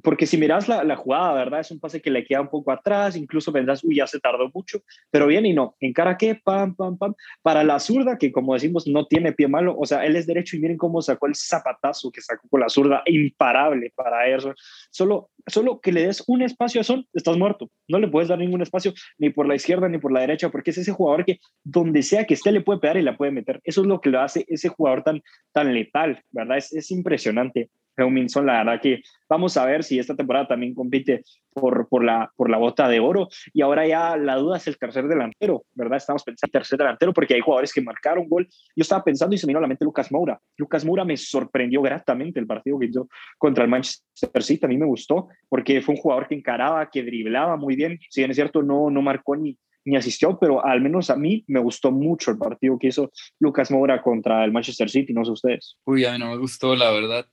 porque 0.06 0.24
si 0.24 0.38
miras 0.38 0.68
la, 0.68 0.84
la, 0.84 0.94
jugada, 0.94 1.34
¿verdad? 1.34 1.58
Es 1.58 1.72
un 1.72 1.80
pase 1.80 2.00
que 2.00 2.12
le 2.12 2.24
queda 2.24 2.40
un 2.40 2.48
poco 2.48 2.70
atrás, 2.70 3.16
incluso 3.16 3.52
pensás, 3.52 3.82
uy, 3.82 3.96
ya 3.96 4.06
se 4.06 4.20
tardó 4.20 4.48
mucho, 4.54 4.84
pero 5.10 5.26
bien 5.26 5.44
y 5.46 5.52
no, 5.52 5.74
en 5.80 5.92
cara 5.92 6.16
que, 6.16 6.36
pam, 6.36 6.76
pam, 6.76 6.96
pam, 6.96 7.12
para 7.42 7.64
la 7.64 7.80
zurda, 7.80 8.16
que 8.16 8.30
como 8.30 8.54
decimos, 8.54 8.86
no 8.86 9.08
tiene 9.08 9.32
pie 9.32 9.48
malo, 9.48 9.74
o 9.76 9.84
sea, 9.84 10.06
él 10.06 10.14
es 10.14 10.28
derecho 10.28 10.56
y 10.56 10.60
miren 10.60 10.76
cómo 10.76 11.02
sacó 11.02 11.26
el 11.26 11.34
zapatazo 11.34 12.12
que 12.12 12.20
sacó 12.20 12.48
con 12.48 12.60
la 12.60 12.68
zurda, 12.68 13.02
imparable 13.06 13.92
para 13.96 14.28
eso, 14.28 14.54
solo, 14.92 15.28
solo 15.44 15.80
que 15.80 15.90
le 15.90 16.06
des 16.06 16.22
un 16.28 16.40
espacio 16.42 16.82
a 16.82 16.84
Son, 16.84 17.04
estás 17.12 17.36
muerto, 17.36 17.68
no 17.88 17.98
le 17.98 18.06
puedes 18.06 18.28
dar 18.28 18.38
ningún 18.38 18.62
espacio 18.62 18.94
ni 19.18 19.30
por 19.30 19.48
la 19.48 19.56
izquierda 19.56 19.88
ni 19.88 19.98
por 19.98 20.12
la 20.12 20.20
derecha, 20.20 20.50
porque 20.50 20.70
es 20.70 20.78
ese 20.78 20.92
jugador 20.92 21.24
que 21.24 21.40
donde 21.64 22.04
sea 22.04 22.26
que 22.26 22.34
esté 22.34 22.52
le 22.52 22.60
puede 22.60 22.78
pegar 22.78 22.96
y 22.96 23.02
la 23.02 23.16
puede 23.16 23.32
meter, 23.32 23.60
eso 23.64 23.80
es 23.80 23.88
lo 23.88 24.00
que 24.00 24.10
lo 24.10 24.20
hace 24.20 24.44
ese 24.46 24.68
jugador 24.68 25.02
tan, 25.02 25.20
tan 25.50 25.74
letal, 25.74 26.22
¿verdad? 26.30 26.58
Es, 26.58 26.72
es 26.72 26.92
impresionante. 26.92 27.70
Minson, 27.98 28.46
la 28.46 28.64
verdad 28.64 28.80
que 28.80 29.02
vamos 29.28 29.56
a 29.56 29.64
ver 29.64 29.82
si 29.82 29.98
esta 29.98 30.14
temporada 30.14 30.46
también 30.46 30.74
compite 30.74 31.22
por, 31.52 31.88
por, 31.88 32.04
la, 32.04 32.30
por 32.36 32.50
la 32.50 32.58
bota 32.58 32.88
de 32.88 33.00
oro. 33.00 33.28
Y 33.52 33.62
ahora 33.62 33.86
ya 33.86 34.16
la 34.16 34.36
duda 34.36 34.58
es 34.58 34.66
el 34.66 34.78
tercer 34.78 35.08
delantero, 35.08 35.64
¿verdad? 35.74 35.96
Estamos 35.96 36.22
pensando 36.22 36.48
en 36.48 36.52
tercer 36.52 36.78
delantero 36.78 37.12
porque 37.12 37.34
hay 37.34 37.40
jugadores 37.40 37.72
que 37.72 37.80
marcaron 37.80 38.28
gol. 38.28 38.46
Yo 38.76 38.82
estaba 38.82 39.02
pensando 39.02 39.34
y 39.34 39.38
se 39.38 39.46
me 39.46 39.52
vino 39.52 39.58
a 39.58 39.62
la 39.62 39.68
mente 39.68 39.84
Lucas 39.84 40.12
Moura. 40.12 40.38
Lucas 40.56 40.84
Moura 40.84 41.04
me 41.04 41.16
sorprendió 41.16 41.80
gratamente 41.80 42.38
el 42.38 42.46
partido 42.46 42.78
que 42.78 42.86
hizo 42.86 43.08
contra 43.38 43.64
el 43.64 43.70
Manchester 43.70 44.42
City. 44.42 44.66
A 44.66 44.68
mí 44.68 44.76
me 44.76 44.86
gustó 44.86 45.28
porque 45.48 45.80
fue 45.80 45.94
un 45.94 46.00
jugador 46.00 46.28
que 46.28 46.34
encaraba, 46.34 46.90
que 46.90 47.02
driblaba 47.02 47.56
muy 47.56 47.76
bien. 47.76 47.98
Si 48.10 48.20
bien 48.20 48.30
es 48.30 48.36
cierto, 48.36 48.62
no, 48.62 48.90
no 48.90 49.00
marcó 49.00 49.36
ni, 49.36 49.58
ni 49.86 49.96
asistió, 49.96 50.38
pero 50.38 50.64
al 50.64 50.80
menos 50.80 51.10
a 51.10 51.16
mí 51.16 51.44
me 51.46 51.60
gustó 51.60 51.92
mucho 51.92 52.32
el 52.32 52.38
partido 52.38 52.78
que 52.78 52.88
hizo 52.88 53.10
Lucas 53.38 53.70
Moura 53.70 54.02
contra 54.02 54.44
el 54.44 54.52
Manchester 54.52 54.90
City, 54.90 55.12
no 55.14 55.24
sé 55.24 55.30
ustedes. 55.30 55.78
Uy, 55.84 56.04
a 56.04 56.12
mí 56.12 56.18
no 56.18 56.30
me 56.30 56.36
gustó, 56.36 56.74
la 56.74 56.90
verdad. 56.90 57.26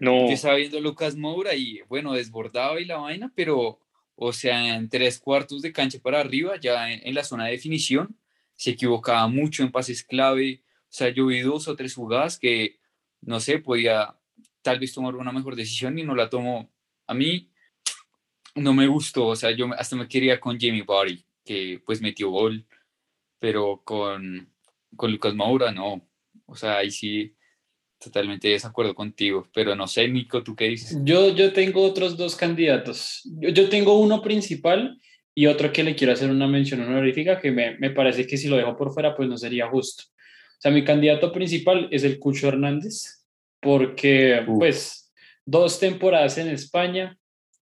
No. 0.00 0.26
Yo 0.26 0.32
estaba 0.32 0.56
viendo 0.56 0.80
Lucas 0.80 1.14
Moura 1.14 1.54
y 1.54 1.82
bueno, 1.88 2.14
desbordaba 2.14 2.80
y 2.80 2.86
la 2.86 2.96
vaina, 2.96 3.30
pero 3.34 3.78
o 4.22 4.32
sea, 4.32 4.76
en 4.76 4.88
tres 4.90 5.18
cuartos 5.18 5.62
de 5.62 5.72
cancha 5.72 5.98
para 5.98 6.20
arriba, 6.20 6.56
ya 6.60 6.92
en, 6.92 7.14
la 7.14 7.24
zona 7.24 7.46
de 7.46 7.52
definición, 7.52 8.18
se 8.54 8.72
equivocaba 8.72 9.26
mucho 9.28 9.62
en 9.62 9.72
pases 9.72 10.02
clave. 10.02 10.62
O 10.84 10.92
sea, 10.92 11.08
yo 11.08 11.26
vi 11.26 11.40
dos 11.40 11.68
o 11.68 11.74
tres 11.76 11.94
jugadas 11.94 12.38
que, 12.38 12.78
no 13.22 13.40
sé, 13.40 13.60
podía 13.60 14.14
tal 14.60 14.78
vez 14.78 14.92
tomar 14.92 15.16
una 15.16 15.32
mejor 15.32 15.56
decisión 15.56 15.98
y 15.98 16.02
no 16.02 16.14
la 16.14 16.28
tomó. 16.28 16.70
A 17.06 17.14
mí 17.14 17.50
no 18.54 18.74
me 18.74 18.86
gustó, 18.88 19.28
o 19.28 19.36
sea, 19.36 19.52
yo 19.52 19.70
hasta 19.78 19.96
me 19.96 20.08
quería 20.08 20.38
con 20.38 20.58
Jamie 20.60 20.82
Barry, 20.82 21.24
que 21.42 21.82
pues 21.86 22.02
metió 22.02 22.28
gol, 22.30 22.66
pero 23.38 23.80
con, 23.84 24.52
con 24.96 25.12
Lucas 25.12 25.34
Moura 25.34 25.72
no. 25.72 26.06
O 26.44 26.56
sea, 26.56 26.76
ahí 26.78 26.90
sí 26.90 27.34
totalmente 28.00 28.48
de 28.48 28.54
desacuerdo 28.54 28.94
contigo, 28.94 29.46
pero 29.52 29.76
no 29.76 29.86
sé, 29.86 30.08
Nico, 30.08 30.42
¿tú 30.42 30.56
qué 30.56 30.68
dices? 30.68 30.98
Yo, 31.04 31.34
yo 31.34 31.52
tengo 31.52 31.82
otros 31.82 32.16
dos 32.16 32.34
candidatos. 32.34 33.20
Yo, 33.24 33.50
yo 33.50 33.68
tengo 33.68 33.98
uno 33.98 34.22
principal 34.22 34.98
y 35.34 35.46
otro 35.46 35.72
que 35.72 35.84
le 35.84 35.94
quiero 35.94 36.12
hacer 36.12 36.30
una 36.30 36.46
mención 36.46 36.80
honorífica 36.80 37.38
que 37.38 37.52
me, 37.52 37.76
me, 37.78 37.90
parece 37.90 38.26
que 38.26 38.36
si 38.36 38.48
lo 38.48 38.56
dejo 38.56 38.76
por 38.76 38.92
fuera, 38.92 39.14
pues 39.14 39.28
no 39.28 39.36
sería 39.36 39.68
justo. 39.68 40.04
O 40.06 40.60
sea, 40.60 40.70
mi 40.70 40.84
candidato 40.84 41.32
principal 41.32 41.88
es 41.90 42.04
el 42.04 42.18
Cucho 42.18 42.48
Hernández, 42.48 43.24
porque 43.60 44.42
pues 44.46 45.12
dos 45.44 45.78
temporadas 45.78 46.38
en 46.38 46.48
España, 46.48 47.16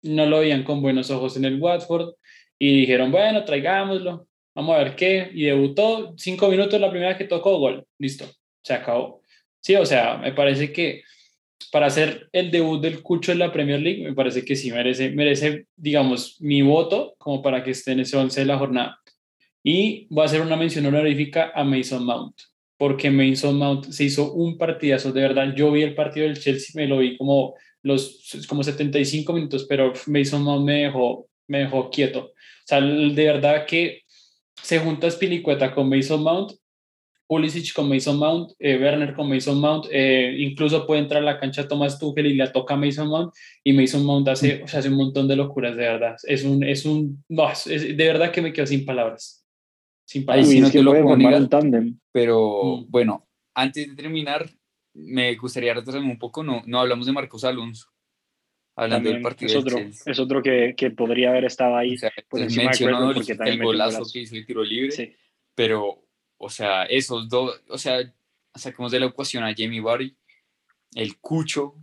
no 0.03 0.27
lo 0.27 0.40
veían 0.40 0.64
con 0.64 0.83
buenos 0.83 1.11
ojos 1.11 1.37
en 1.37 1.45
el 1.45 1.61
Watford 1.61 2.14
y 2.59 2.81
dijeron, 2.81 3.11
bueno, 3.11 3.45
traigámoslo, 3.45 4.27
vamos 4.55 4.75
a 4.75 4.79
ver 4.79 4.97
qué, 4.97 5.31
y 5.33 5.45
debutó 5.45 6.14
cinco 6.16 6.49
minutos 6.49 6.81
la 6.81 6.90
primera 6.90 7.11
vez 7.11 7.18
que 7.18 7.25
tocó 7.25 7.59
gol, 7.59 7.87
listo, 7.99 8.27
se 8.62 8.75
acabó. 8.75 9.21
Sí, 9.62 9.77
o 9.77 9.87
sea, 9.87 10.18
me 10.18 10.33
parece 10.33 10.72
que 10.72 11.03
para 11.70 11.87
hacer 11.87 12.29
el 12.33 12.51
debut 12.51 12.83
del 12.83 13.03
Cucho 13.03 13.33
en 13.33 13.38
la 13.38 13.53
Premier 13.53 13.81
League, 13.81 14.03
me 14.03 14.12
parece 14.12 14.44
que 14.44 14.57
sí 14.57 14.72
merece, 14.72 15.11
merece, 15.11 15.66
digamos, 15.77 16.37
mi 16.40 16.62
voto 16.62 17.14
como 17.16 17.42
para 17.42 17.62
que 17.62 17.70
esté 17.70 17.92
en 17.92 18.01
ese 18.01 18.16
11 18.16 18.40
de 18.40 18.46
la 18.46 18.59
jornada. 18.59 18.98
Y 19.62 20.07
voy 20.11 20.22
a 20.22 20.27
hacer 20.27 20.40
una 20.40 20.57
mención 20.57 20.85
honorífica 20.87 21.53
a 21.55 21.62
Mason 21.62 22.05
Mount, 22.05 22.35
porque 22.77 23.11
Mason 23.11 23.57
Mount 23.57 23.87
se 23.87 24.05
hizo 24.05 24.33
un 24.33 24.59
partidazo, 24.59 25.12
de 25.12 25.22
verdad. 25.22 25.55
Yo 25.55 25.70
vi 25.70 25.83
el 25.83 25.94
partido 25.94 26.27
del 26.27 26.40
Chelsea, 26.40 26.72
me 26.75 26.88
lo 26.88 26.98
vi 26.98 27.16
como 27.16 27.55
los 27.83 28.20
como 28.48 28.64
75 28.64 29.33
minutos, 29.33 29.66
pero 29.68 29.92
Mason 30.07 30.42
Mount 30.42 30.66
me 30.66 30.83
dejó, 30.83 31.29
me 31.46 31.61
dejó 31.61 31.88
quieto. 31.88 32.20
O 32.20 32.66
sea, 32.66 32.81
de 32.81 33.25
verdad 33.25 33.64
que 33.66 34.03
se 34.61 34.81
junta 34.81 35.11
Spilicueta 35.11 35.72
con 35.72 35.88
Mason 35.88 36.22
Mount 36.22 36.53
Pulisic 37.33 37.73
con 37.73 37.88
Mason 37.88 38.18
Mount, 38.18 38.53
eh, 38.59 38.77
Werner 38.79 39.14
con 39.14 39.27
Mason 39.27 39.59
Mount, 39.59 39.87
eh, 39.90 40.37
incluso 40.37 40.87
puede 40.87 41.01
entrar 41.01 41.23
a 41.23 41.25
la 41.25 41.40
cancha 41.40 41.66
Thomas 41.66 41.99
Tuchel 41.99 42.27
y 42.27 42.35
le 42.35 42.47
toca 42.49 42.75
a 42.75 42.77
Mason 42.77 43.09
Mount 43.09 43.33
y 43.64 43.73
Mason 43.73 44.05
Mount 44.05 44.29
hace, 44.29 44.62
hace 44.64 44.90
un 44.90 44.97
montón 44.97 45.27
de 45.27 45.37
locuras, 45.37 45.75
de 45.75 45.83
verdad. 45.83 46.14
Es 46.25 46.45
un, 46.45 46.62
es 46.62 46.85
un, 46.85 47.25
no, 47.31 47.49
de 47.66 47.95
verdad 47.95 48.31
que 48.31 48.42
me 48.42 48.53
quedo 48.53 48.66
sin 48.66 48.85
palabras. 48.85 49.47
Sin 50.05 50.27
palabras. 50.27 50.51
Ahí 50.51 50.57
sí 50.57 50.61
no 50.61 50.71
te 50.71 50.83
lo 50.83 50.90
puedo 50.90 51.49
tándem. 51.49 51.99
Pero 52.12 52.77
mm. 52.77 52.90
bueno, 52.90 53.27
antes 53.55 53.88
de 53.88 53.95
terminar, 53.97 54.51
me 54.92 55.35
gustaría 55.37 55.73
retrasarme 55.73 56.11
un 56.11 56.18
poco, 56.18 56.45
no, 56.45 56.62
no 56.66 56.81
hablamos 56.81 57.07
de 57.07 57.12
Marcos 57.12 57.45
Alonso. 57.45 57.88
Hablando 58.77 59.09
del 59.09 59.23
partido 59.23 59.53
es 59.53 59.57
otro, 59.57 59.79
es 59.79 60.18
otro 60.18 60.42
que, 60.42 60.75
que, 60.77 60.90
podría 60.90 61.31
haber 61.31 61.47
estado 61.47 61.77
ahí. 61.77 61.95
O 61.95 61.99
sea, 61.99 62.12
pues 62.29 62.55
el, 62.55 62.68
el 63.47 63.62
golazo 63.62 64.03
que 64.12 64.18
hizo 64.21 64.37
el 64.37 64.45
tiro 64.45 64.62
libre, 64.62 64.90
sí. 64.90 65.14
pero 65.55 66.03
o 66.42 66.50
sea, 66.50 66.85
esos 66.87 67.28
dos, 67.28 67.62
o 67.68 67.78
sea, 67.78 68.00
sacamos 68.52 68.90
de 68.90 68.98
la 68.98 69.07
ecuación 69.07 69.44
a 69.44 69.55
Jamie 69.57 69.81
Barry, 69.81 70.16
el 70.94 71.18
Cucho, 71.18 71.76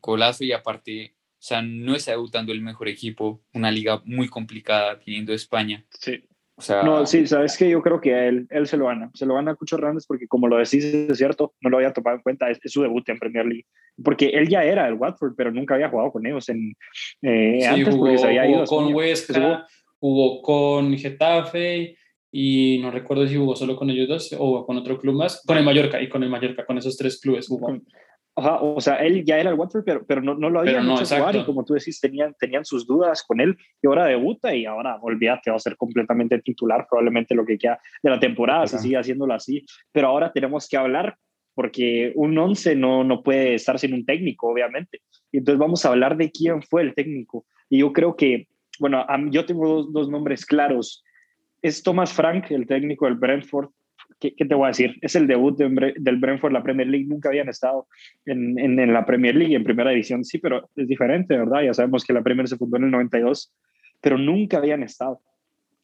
golazo 0.00 0.42
y 0.42 0.50
aparte, 0.50 1.14
o 1.14 1.42
sea, 1.42 1.62
no 1.62 1.94
está 1.94 2.10
debutando 2.10 2.52
el 2.52 2.60
mejor 2.60 2.88
equipo, 2.88 3.40
una 3.54 3.70
liga 3.70 4.02
muy 4.04 4.28
complicada 4.28 4.96
viniendo 4.96 5.30
de 5.30 5.36
España. 5.36 5.84
Sí. 5.90 6.24
O 6.56 6.84
no, 6.84 7.06
sí, 7.06 7.26
sabes 7.26 7.56
que 7.56 7.70
yo 7.70 7.80
creo 7.82 8.00
que 8.00 8.28
él, 8.28 8.46
él 8.50 8.66
se 8.66 8.76
lo 8.76 8.86
gana. 8.86 9.10
Se 9.14 9.26
lo 9.26 9.34
gana 9.34 9.52
a 9.52 9.54
Cucho 9.54 9.76
Hernández 9.76 10.06
porque, 10.06 10.26
como 10.26 10.48
lo 10.48 10.58
decís, 10.58 10.84
es 10.84 11.16
cierto, 11.16 11.54
no 11.60 11.70
lo 11.70 11.76
había 11.78 11.92
tomado 11.92 12.16
en 12.16 12.22
cuenta, 12.22 12.50
es, 12.50 12.58
su 12.64 12.82
debut 12.82 13.08
en 13.08 13.18
Premier 13.18 13.46
League. 13.46 13.66
Porque 14.02 14.26
él 14.30 14.48
ya 14.48 14.64
era 14.64 14.86
el 14.88 14.94
Watford, 14.94 15.34
pero 15.36 15.52
nunca 15.52 15.74
había 15.74 15.88
jugado 15.88 16.12
con 16.12 16.26
ellos 16.26 16.48
en, 16.48 16.74
eh, 17.22 17.64
antes 17.66 17.94
porque 17.94 18.18
se 18.18 18.26
había 18.26 18.48
ido. 18.48 18.64
con 18.64 18.92
Huesca, 18.92 19.66
jugó 19.98 20.42
con 20.42 20.96
Getafe 20.98 21.96
y 22.34 22.78
no 22.78 22.90
recuerdo 22.90 23.26
si 23.28 23.36
jugó 23.36 23.54
solo 23.54 23.76
con 23.76 23.90
ellos 23.90 24.08
dos 24.08 24.34
o 24.38 24.64
con 24.64 24.78
otro 24.78 24.98
club 24.98 25.14
más, 25.14 25.42
con 25.46 25.58
el 25.58 25.64
Mallorca 25.64 26.00
y 26.00 26.08
con 26.08 26.22
el 26.22 26.30
Mallorca, 26.30 26.64
con 26.64 26.78
esos 26.78 26.96
tres 26.96 27.20
clubes 27.20 27.46
jugó. 27.46 27.78
o 28.34 28.80
sea, 28.80 28.96
él 28.96 29.22
ya 29.22 29.38
era 29.38 29.50
el 29.50 29.58
Watford, 29.58 29.84
pero, 29.84 30.06
pero 30.06 30.22
no, 30.22 30.34
no 30.34 30.48
lo 30.48 30.60
había 30.60 30.80
hecho 30.80 31.04
jugar 31.04 31.36
y 31.36 31.44
como 31.44 31.62
tú 31.62 31.74
decís, 31.74 32.00
tenían, 32.00 32.34
tenían 32.40 32.64
sus 32.64 32.86
dudas 32.86 33.22
con 33.22 33.38
él 33.42 33.54
y 33.82 33.86
ahora 33.86 34.06
debuta 34.06 34.54
y 34.54 34.64
ahora 34.64 34.98
olvídate, 35.02 35.50
va 35.50 35.56
a 35.56 35.60
ser 35.60 35.76
completamente 35.76 36.40
titular 36.40 36.86
probablemente 36.88 37.34
lo 37.34 37.44
que 37.44 37.58
queda 37.58 37.78
de 38.02 38.10
la 38.10 38.18
temporada, 38.18 38.66
si 38.66 38.78
sigue 38.78 38.96
haciéndolo 38.96 39.34
así, 39.34 39.66
pero 39.92 40.08
ahora 40.08 40.32
tenemos 40.32 40.66
que 40.66 40.78
hablar 40.78 41.14
porque 41.54 42.12
un 42.14 42.38
11 42.38 42.76
no, 42.76 43.04
no 43.04 43.22
puede 43.22 43.56
estar 43.56 43.78
sin 43.78 43.92
un 43.92 44.06
técnico, 44.06 44.48
obviamente. 44.48 45.02
Y 45.30 45.36
entonces 45.36 45.58
vamos 45.58 45.84
a 45.84 45.90
hablar 45.90 46.16
de 46.16 46.30
quién 46.30 46.62
fue 46.62 46.80
el 46.80 46.94
técnico. 46.94 47.44
Y 47.68 47.80
yo 47.80 47.92
creo 47.92 48.16
que, 48.16 48.48
bueno, 48.78 49.04
yo 49.30 49.44
tengo 49.44 49.68
dos, 49.68 49.92
dos 49.92 50.08
nombres 50.08 50.46
claros 50.46 51.04
es 51.62 51.82
Thomas 51.82 52.12
Frank, 52.12 52.50
el 52.50 52.66
técnico 52.66 53.06
del 53.06 53.14
Brentford. 53.14 53.70
¿Qué, 54.18 54.32
te 54.32 54.54
voy 54.54 54.66
a 54.66 54.68
decir? 54.68 54.96
Es 55.00 55.16
el 55.16 55.26
debut 55.26 55.56
del 55.56 56.16
Brentford, 56.18 56.52
la 56.52 56.62
Premier 56.62 56.86
League. 56.86 57.06
Nunca 57.06 57.28
habían 57.28 57.48
estado 57.48 57.88
en, 58.24 58.58
en, 58.58 58.92
la 58.92 59.04
Premier 59.04 59.34
League, 59.34 59.54
en 59.54 59.64
primera 59.64 59.90
división, 59.90 60.24
sí, 60.24 60.38
pero 60.38 60.68
es 60.76 60.86
diferente, 60.86 61.36
¿verdad? 61.36 61.62
Ya 61.62 61.74
sabemos 61.74 62.04
que 62.04 62.12
la 62.12 62.22
Premier 62.22 62.46
se 62.46 62.56
fundó 62.56 62.76
en 62.76 62.84
el 62.84 62.90
92, 62.90 63.52
pero 64.00 64.18
nunca 64.18 64.58
habían 64.58 64.82
estado. 64.82 65.20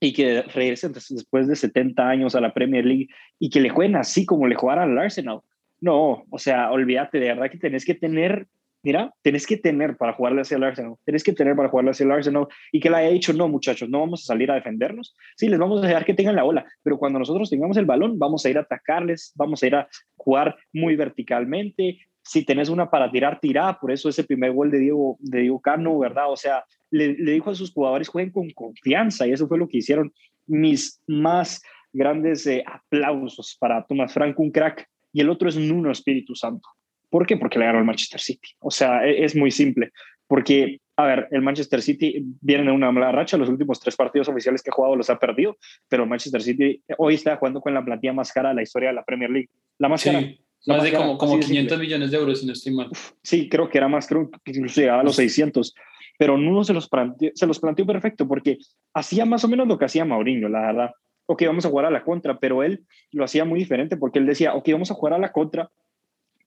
Y 0.01 0.13
que 0.13 0.43
regresen 0.43 0.93
después 0.93 1.49
de 1.49 1.57
70 1.57 2.09
años 2.09 2.37
a 2.37 2.41
la 2.41 2.55
Premier 2.55 2.85
League 2.85 3.09
y 3.41 3.51
que 3.51 3.61
le 3.61 3.71
jueguen 3.71 3.97
así 3.97 4.25
como 4.25 4.47
le 4.47 4.55
jugaran 4.55 4.93
al 4.93 4.99
Arsenal. 4.99 5.41
No, 5.81 6.25
o 6.31 6.39
sea, 6.39 6.71
olvídate, 6.71 7.19
de 7.19 7.29
verdad 7.29 7.51
que 7.51 7.59
tenés 7.59 7.85
que 7.85 7.95
tener 7.95 8.47
mira, 8.83 9.13
tenés 9.23 9.47
que 9.47 9.57
tener 9.57 9.97
para 9.97 10.13
jugarle 10.13 10.43
hacia 10.43 10.57
el 10.57 10.65
Arsenal, 10.65 10.95
tenés 11.05 11.25
que 11.25 11.33
tener 11.33 11.57
para 11.57 11.69
jugarle 11.69 11.91
hacia 11.91 12.05
el 12.05 12.13
Arsenal. 12.13 12.47
Y 12.73 12.81
que 12.81 12.91
le 12.91 12.97
haya 12.97 13.11
dicho, 13.11 13.33
no 13.33 13.49
muchachos, 13.49 13.89
no 13.89 14.01
vamos 14.01 14.23
a 14.23 14.27
salir 14.27 14.51
a 14.51 14.55
defendernos, 14.55 15.15
sí, 15.37 15.49
les 15.49 15.59
vamos 15.59 15.83
a 15.83 15.87
dejar 15.87 16.05
que 16.05 16.15
tengan 16.15 16.37
la 16.37 16.45
ola, 16.45 16.65
pero 16.83 16.99
cuando 16.99 17.19
nosotros 17.19 17.51
tengamos 17.51 17.77
el 17.77 17.87
balón, 17.87 18.19
vamos 18.19 18.45
a 18.45 18.51
ir 18.51 18.59
a 18.59 18.63
atacarles, 18.63 19.33
vamos 19.37 19.63
a 19.63 19.67
ir 19.67 19.75
a 19.75 19.89
jugar 20.17 20.57
muy 20.73 20.97
verticalmente, 20.97 21.99
si 22.29 22.45
tenés 22.45 22.69
una 22.69 22.91
para 22.91 23.11
tirar, 23.11 23.41
tirá, 23.41 23.79
por 23.81 23.91
eso 23.91 24.11
ese 24.11 24.23
primer 24.23 24.53
gol 24.53 24.71
de 24.71 24.79
Diego, 24.79 25.17
de 25.21 25.41
Diego 25.41 25.61
Cano, 25.61 25.99
¿verdad? 25.99 26.31
O 26.31 26.37
sea, 26.37 26.63
le, 26.91 27.15
dijo 27.15 27.51
a 27.51 27.55
sus 27.55 27.73
jugadores, 27.73 28.09
jueguen 28.09 28.33
con 28.33 28.51
confianza 28.51 29.27
y 29.27 29.33
eso 29.33 29.49
fue 29.49 29.57
lo 29.57 29.67
que 29.67 29.79
hicieron 29.79 30.13
mis 30.47 31.01
más 31.07 31.63
grandes 31.91 32.47
eh, 32.47 32.63
aplausos 32.67 33.57
para 33.59 33.83
Tomás 33.87 34.13
Franco, 34.13 34.43
un 34.43 34.51
crack, 34.51 34.87
y 35.11 35.21
el 35.21 35.31
otro 35.31 35.49
es 35.49 35.57
Nuno 35.57 35.91
Espíritu 35.91 36.35
Santo. 36.35 36.69
¿Por 37.11 37.27
qué? 37.27 37.37
Porque 37.37 37.59
le 37.59 37.67
ganó 37.67 37.79
el 37.79 37.85
Manchester 37.85 38.21
City. 38.21 38.49
O 38.61 38.71
sea, 38.71 39.07
e, 39.07 39.25
es 39.25 39.35
muy 39.35 39.51
simple. 39.51 39.93
Porque, 40.27 40.81
a 40.97 41.07
ver, 41.07 41.29
el 41.31 41.43
Manchester 41.43 41.81
City 41.81 42.23
viene 42.41 42.65
en 42.65 42.71
una 42.71 42.93
mala 42.93 43.13
racha. 43.13 43.37
Los 43.37 43.49
últimos 43.49 43.81
tres 43.81 43.97
partidos 43.97 44.29
oficiales 44.29 44.63
que 44.63 44.71
ha 44.71 44.75
jugado 44.75 44.97
los 44.97 45.09
ha 45.11 45.19
perdido. 45.19 45.57
Pero 45.89 46.05
el 46.05 46.09
Manchester 46.09 46.43
City 46.43 46.83
hoy 46.99 47.15
está 47.15 47.37
jugando 47.37 47.61
con 47.61 47.75
la 47.75 47.85
plantilla 47.85 48.13
más 48.13 48.33
cara 48.33 48.51
de 48.51 48.57
la 48.57 48.63
historia 48.63 48.91
de 48.91 48.95
la 48.95 49.05
Premier 49.05 49.31
League. 49.31 49.49
La 49.79 49.89
más 49.89 50.05
cara. 50.05 50.21
más, 50.67 50.83
de 50.83 50.93
como, 50.93 51.17
como 51.17 51.41
500 51.41 51.79
millones 51.79 52.11
de 52.11 52.17
euros, 52.19 52.41
si 52.41 52.47
no 52.47 52.53
estoy 52.53 52.75
mal. 52.75 52.89
Sí, 53.23 53.49
creo 53.49 53.69
que 53.69 53.79
era 53.79 53.89
más, 53.89 54.07
creo 54.07 54.31
que 54.31 54.53
incluso 54.53 54.81
llegaba 54.81 55.01
a 55.01 55.05
los 55.05 55.17
600. 55.17 55.75
Pero 56.19 56.37
Nuno 56.37 56.65
se 56.65 56.75
los, 56.75 56.89
planteó, 56.89 57.31
se 57.33 57.47
los 57.47 57.61
planteó 57.61 57.87
perfecto 57.87 58.27
porque 58.27 58.59
hacía 58.93 59.25
más 59.25 59.45
o 59.45 59.49
menos 59.49 59.69
lo 59.69 59.79
que 59.79 59.85
hacía 59.85 60.05
Mauriño, 60.05 60.49
la 60.49 60.61
verdad. 60.61 60.91
Ok, 61.27 61.43
vamos 61.47 61.65
a 61.65 61.69
jugar 61.69 61.87
a 61.87 61.91
la 61.91 62.03
contra, 62.03 62.39
pero 62.39 62.63
él 62.63 62.85
lo 63.13 63.25
hacía 63.25 63.45
muy 63.45 63.61
diferente 63.61 63.97
porque 63.97 64.19
él 64.19 64.27
decía, 64.27 64.55
ok, 64.55 64.69
vamos 64.73 64.91
a 64.91 64.95
jugar 64.95 65.15
a 65.15 65.19
la 65.19 65.31
contra, 65.31 65.71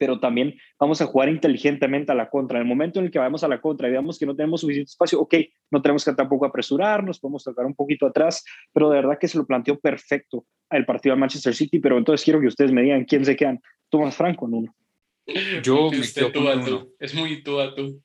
pero 0.01 0.19
también 0.19 0.59
vamos 0.79 0.99
a 0.99 1.05
jugar 1.05 1.29
inteligentemente 1.29 2.11
a 2.11 2.15
la 2.15 2.27
contra. 2.27 2.57
En 2.57 2.63
el 2.63 2.67
momento 2.67 2.97
en 2.97 3.05
el 3.05 3.11
que 3.11 3.19
vayamos 3.19 3.43
a 3.43 3.47
la 3.47 3.61
contra 3.61 3.87
y 3.87 3.91
veamos 3.91 4.17
que 4.17 4.25
no 4.25 4.35
tenemos 4.35 4.61
suficiente 4.61 4.89
espacio, 4.89 5.21
ok, 5.21 5.35
no 5.69 5.79
tenemos 5.79 6.03
que 6.03 6.11
tampoco 6.13 6.47
apresurarnos, 6.47 7.19
podemos 7.19 7.43
tocar 7.43 7.67
un 7.67 7.75
poquito 7.75 8.07
atrás, 8.07 8.43
pero 8.73 8.89
de 8.89 8.95
verdad 8.95 9.19
que 9.19 9.27
se 9.27 9.37
lo 9.37 9.45
planteó 9.45 9.79
perfecto 9.79 10.47
el 10.71 10.87
partido 10.87 11.13
de 11.13 11.19
Manchester 11.19 11.53
City, 11.53 11.77
pero 11.77 11.99
entonces 11.99 12.25
quiero 12.25 12.41
que 12.41 12.47
ustedes 12.47 12.71
me 12.71 12.81
digan 12.81 13.05
quién 13.05 13.23
se 13.23 13.35
quedan, 13.35 13.61
Tomás 13.89 14.15
Franco 14.15 14.47
en 14.47 14.53
uno. 14.55 14.75
Yo 15.61 15.91
me 15.91 16.01
quedo 16.01 16.33
con 16.33 16.47
uno. 16.47 16.87
Es 16.97 17.13
muy 17.13 17.43
tú 17.43 17.59
a 17.59 17.75
tú. 17.75 18.01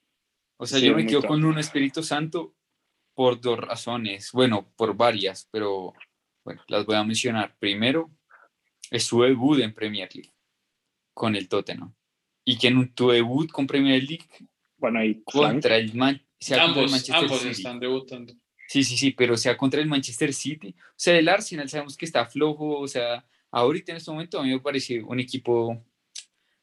O 0.58 0.66
sea, 0.66 0.78
yo 0.78 0.94
me 0.94 1.06
quedo 1.06 1.22
con 1.22 1.42
un 1.46 1.58
Espíritu 1.58 2.02
Santo 2.02 2.54
por 3.14 3.40
dos 3.40 3.58
razones, 3.58 4.32
bueno, 4.34 4.70
por 4.76 4.94
varias, 4.94 5.48
pero 5.50 5.94
bueno, 6.44 6.60
las 6.68 6.84
voy 6.84 6.96
a 6.96 7.04
mencionar. 7.04 7.56
Primero, 7.58 8.10
es 8.90 9.04
su 9.04 9.22
debut 9.22 9.60
en 9.60 9.72
Premier 9.72 10.10
League 10.14 10.35
con 11.16 11.34
el 11.34 11.48
Tottenham. 11.48 11.94
Y 12.44 12.58
que 12.58 12.68
en 12.68 12.92
tu 12.92 13.08
debut 13.08 13.50
con 13.50 13.66
Premier 13.66 14.02
League, 14.04 14.28
bueno, 14.76 15.02
y 15.02 15.22
contra 15.22 15.78
el, 15.78 15.94
Man 15.94 16.22
ambos, 16.60 16.90
Manchester 16.90 17.16
ambos 17.16 17.44
están 17.46 17.80
debutando. 17.80 18.34
Sí, 18.68 18.84
sí, 18.84 18.98
sí, 18.98 19.12
pero 19.12 19.36
sea 19.38 19.56
contra 19.56 19.80
el 19.80 19.88
Manchester 19.88 20.34
City. 20.34 20.74
O 20.78 20.94
sea, 20.94 21.18
el 21.18 21.28
Arsenal 21.28 21.70
sabemos 21.70 21.96
que 21.96 22.04
está 22.04 22.26
flojo. 22.26 22.78
O 22.78 22.86
sea, 22.86 23.24
ahorita 23.50 23.92
en 23.92 23.96
este 23.96 24.10
momento 24.10 24.38
a 24.38 24.42
mí 24.42 24.50
me 24.50 24.60
parece 24.60 25.02
un 25.02 25.18
equipo 25.18 25.82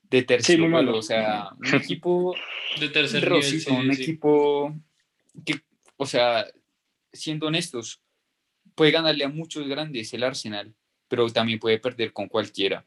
de 0.03 0.21
tercer 0.21 0.57
sí, 0.57 0.63
o 0.63 1.01
sea, 1.01 1.49
un 1.57 1.75
equipo 1.81 2.35
de 2.79 2.89
tercer 2.89 3.29
nivel, 3.29 3.63
un 3.71 3.91
equipo 3.91 4.75
que, 5.43 5.61
o 5.97 6.05
sea, 6.05 6.45
siendo 7.11 7.47
honestos, 7.47 8.03
puede 8.75 8.91
ganarle 8.91 9.23
a 9.23 9.29
muchos 9.29 9.67
grandes 9.67 10.13
el 10.13 10.23
Arsenal, 10.23 10.75
pero 11.07 11.27
también 11.29 11.57
puede 11.57 11.79
perder 11.79 12.13
con 12.13 12.27
cualquiera. 12.27 12.85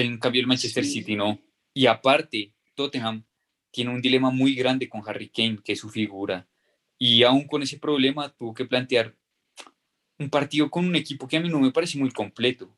En 0.00 0.18
cambio, 0.18 0.42
el 0.42 0.46
Manchester 0.46 0.84
City 0.84 1.16
no. 1.16 1.38
Y 1.72 1.86
aparte, 1.86 2.52
Tottenham 2.74 3.24
tiene 3.70 3.90
un 3.90 4.02
dilema 4.02 4.30
muy 4.30 4.54
grande 4.54 4.88
con 4.88 5.02
Harry 5.06 5.28
Kane, 5.30 5.58
que 5.64 5.72
es 5.72 5.80
su 5.80 5.88
figura. 5.88 6.46
Y 6.98 7.22
aún 7.22 7.46
con 7.46 7.62
ese 7.62 7.78
problema 7.78 8.28
tuvo 8.28 8.52
que 8.52 8.66
plantear 8.66 9.14
un 10.18 10.28
partido 10.28 10.70
con 10.70 10.86
un 10.86 10.96
equipo 10.96 11.26
que 11.26 11.36
a 11.36 11.40
mí 11.40 11.48
no 11.48 11.60
me 11.60 11.72
parece 11.72 11.98
muy 11.98 12.10
completo. 12.10 12.76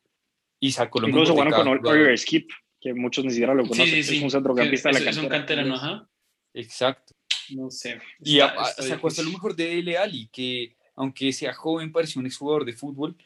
Y 0.60 0.70
sacó 0.72 1.00
lo 1.00 1.08
Incluso 1.08 1.34
bueno 1.34 1.54
con 1.54 1.66
Oliver 1.68 2.16
Skip, 2.16 2.50
que 2.80 2.94
muchos 2.94 3.24
ni 3.24 3.30
siquiera 3.30 3.54
lo 3.54 3.62
conocen. 3.62 3.86
Sí, 3.86 4.02
sí, 4.02 4.16
es 4.18 4.22
un 4.22 4.30
centrocampista 4.30 4.88
de 4.90 4.92
la 4.92 4.98
cantera. 4.98 5.10
Es 5.10 5.24
un 5.24 5.28
canterano, 5.28 5.74
ajá. 5.74 6.10
Exacto. 6.54 7.14
No 7.50 7.70
sé. 7.70 8.00
Y 8.20 8.38
sacó 8.38 9.08
hasta 9.08 9.22
lo 9.22 9.30
mejor 9.30 9.56
de 9.56 9.66
Dele 9.66 9.96
Ali, 9.98 10.28
que 10.32 10.76
aunque 10.94 11.32
sea 11.32 11.52
joven, 11.52 11.90
parece 11.90 12.18
un 12.18 12.26
exjugador 12.26 12.64
de 12.64 12.72
fútbol, 12.72 13.16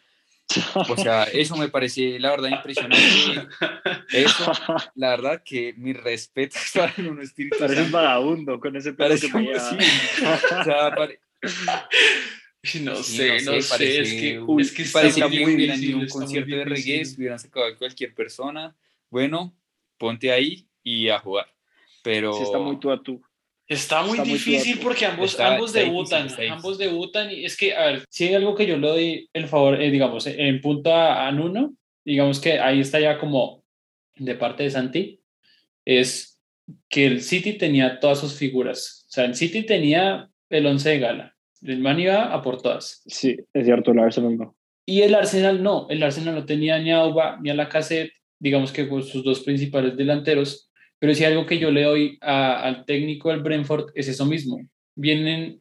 o 0.88 0.96
sea, 0.96 1.24
eso 1.24 1.56
me 1.56 1.68
parece, 1.68 2.18
la 2.18 2.30
verdad, 2.30 2.48
impresionante. 2.50 3.48
Eso, 4.12 4.52
la 4.94 5.10
verdad, 5.10 5.42
que 5.44 5.74
mi 5.76 5.92
respeto 5.92 6.56
para 6.74 6.92
un 6.98 7.20
espíritu. 7.20 7.58
Parece 7.58 7.82
un 7.82 7.92
vagabundo 7.92 8.60
con 8.60 8.76
ese 8.76 8.92
pelo 8.92 9.14
que 9.18 9.32
me 9.32 9.58
sí. 9.58 9.76
o 10.60 10.64
sea, 10.64 10.94
pare... 10.94 11.20
No 12.80 12.94
sé, 12.94 13.42
no, 13.42 13.60
sé, 13.60 13.68
parece, 13.68 14.00
es 14.02 14.12
que, 14.12 14.40
uy, 14.40 14.62
es 14.62 14.70
que 14.70 14.84
parece 14.84 15.26
muy 15.26 15.56
bien 15.56 15.72
en 15.72 15.94
un 15.96 16.06
concierto 16.06 16.54
de 16.54 16.64
reggae, 16.64 17.02
hubieran 17.16 17.38
sacado 17.40 17.66
a 17.66 17.76
cualquier 17.76 18.14
persona, 18.14 18.76
bueno, 19.10 19.52
ponte 19.98 20.30
ahí 20.30 20.68
y 20.84 21.08
a 21.08 21.18
jugar. 21.18 21.52
Pero... 22.04 22.32
Sí, 22.34 22.44
está 22.44 22.58
muy 22.58 22.78
tú 22.78 22.92
a 22.92 23.02
tú. 23.02 23.20
Está 23.72 24.02
muy 24.02 24.18
difícil 24.20 24.78
porque 24.80 25.06
ambos, 25.06 25.38
ambos 25.40 25.72
debutan, 25.72 26.28
ambos 26.50 26.78
debutan. 26.78 27.30
Y 27.30 27.44
es 27.44 27.56
que, 27.56 27.74
a 27.74 27.86
ver, 27.86 28.04
si 28.08 28.28
hay 28.28 28.34
algo 28.34 28.54
que 28.54 28.66
yo 28.66 28.76
le 28.76 28.88
doy 28.88 29.30
el 29.32 29.46
favor, 29.46 29.80
eh, 29.80 29.90
digamos, 29.90 30.26
en 30.26 30.60
punto 30.60 30.94
a, 30.94 31.26
a, 31.26 31.32
Nuno, 31.32 31.74
digamos 32.04 32.40
que 32.40 32.58
ahí 32.58 32.80
está 32.80 33.00
ya 33.00 33.18
como 33.18 33.64
de 34.16 34.34
parte 34.34 34.64
de 34.64 34.70
Santi, 34.70 35.20
es 35.84 36.40
que 36.88 37.06
el 37.06 37.22
City 37.22 37.54
tenía 37.54 38.00
todas 38.00 38.20
sus 38.20 38.34
figuras, 38.34 39.06
o 39.08 39.12
sea, 39.12 39.24
el 39.24 39.34
City 39.34 39.64
tenía 39.64 40.28
el 40.50 40.66
once 40.66 40.90
de 40.90 40.98
gala, 40.98 41.36
el 41.62 41.80
man 41.80 41.98
iba 41.98 42.32
a 42.32 42.42
por 42.42 42.60
todas. 42.60 43.02
Sí, 43.06 43.36
es 43.52 43.64
cierto, 43.64 43.92
el 43.92 43.98
Arsenal 43.98 44.36
no. 44.36 44.56
Y 44.84 45.02
el 45.02 45.14
Arsenal 45.14 45.62
no, 45.62 45.86
el 45.90 46.02
Arsenal 46.02 46.34
no 46.34 46.44
tenía 46.44 46.78
ni 46.78 46.92
a 46.92 46.98
Auba 46.98 47.38
ni 47.40 47.50
a 47.50 47.54
la 47.54 47.68
cassette, 47.68 48.12
digamos 48.38 48.72
que 48.72 48.88
con 48.88 49.02
sus 49.02 49.24
dos 49.24 49.40
principales 49.40 49.96
delanteros, 49.96 50.71
pero 51.02 51.16
si 51.16 51.24
algo 51.24 51.46
que 51.46 51.58
yo 51.58 51.72
le 51.72 51.82
doy 51.82 52.16
al 52.20 52.84
técnico 52.84 53.30
del 53.30 53.42
Brentford 53.42 53.90
es 53.96 54.06
eso 54.06 54.24
mismo. 54.24 54.60
Vienen 54.94 55.60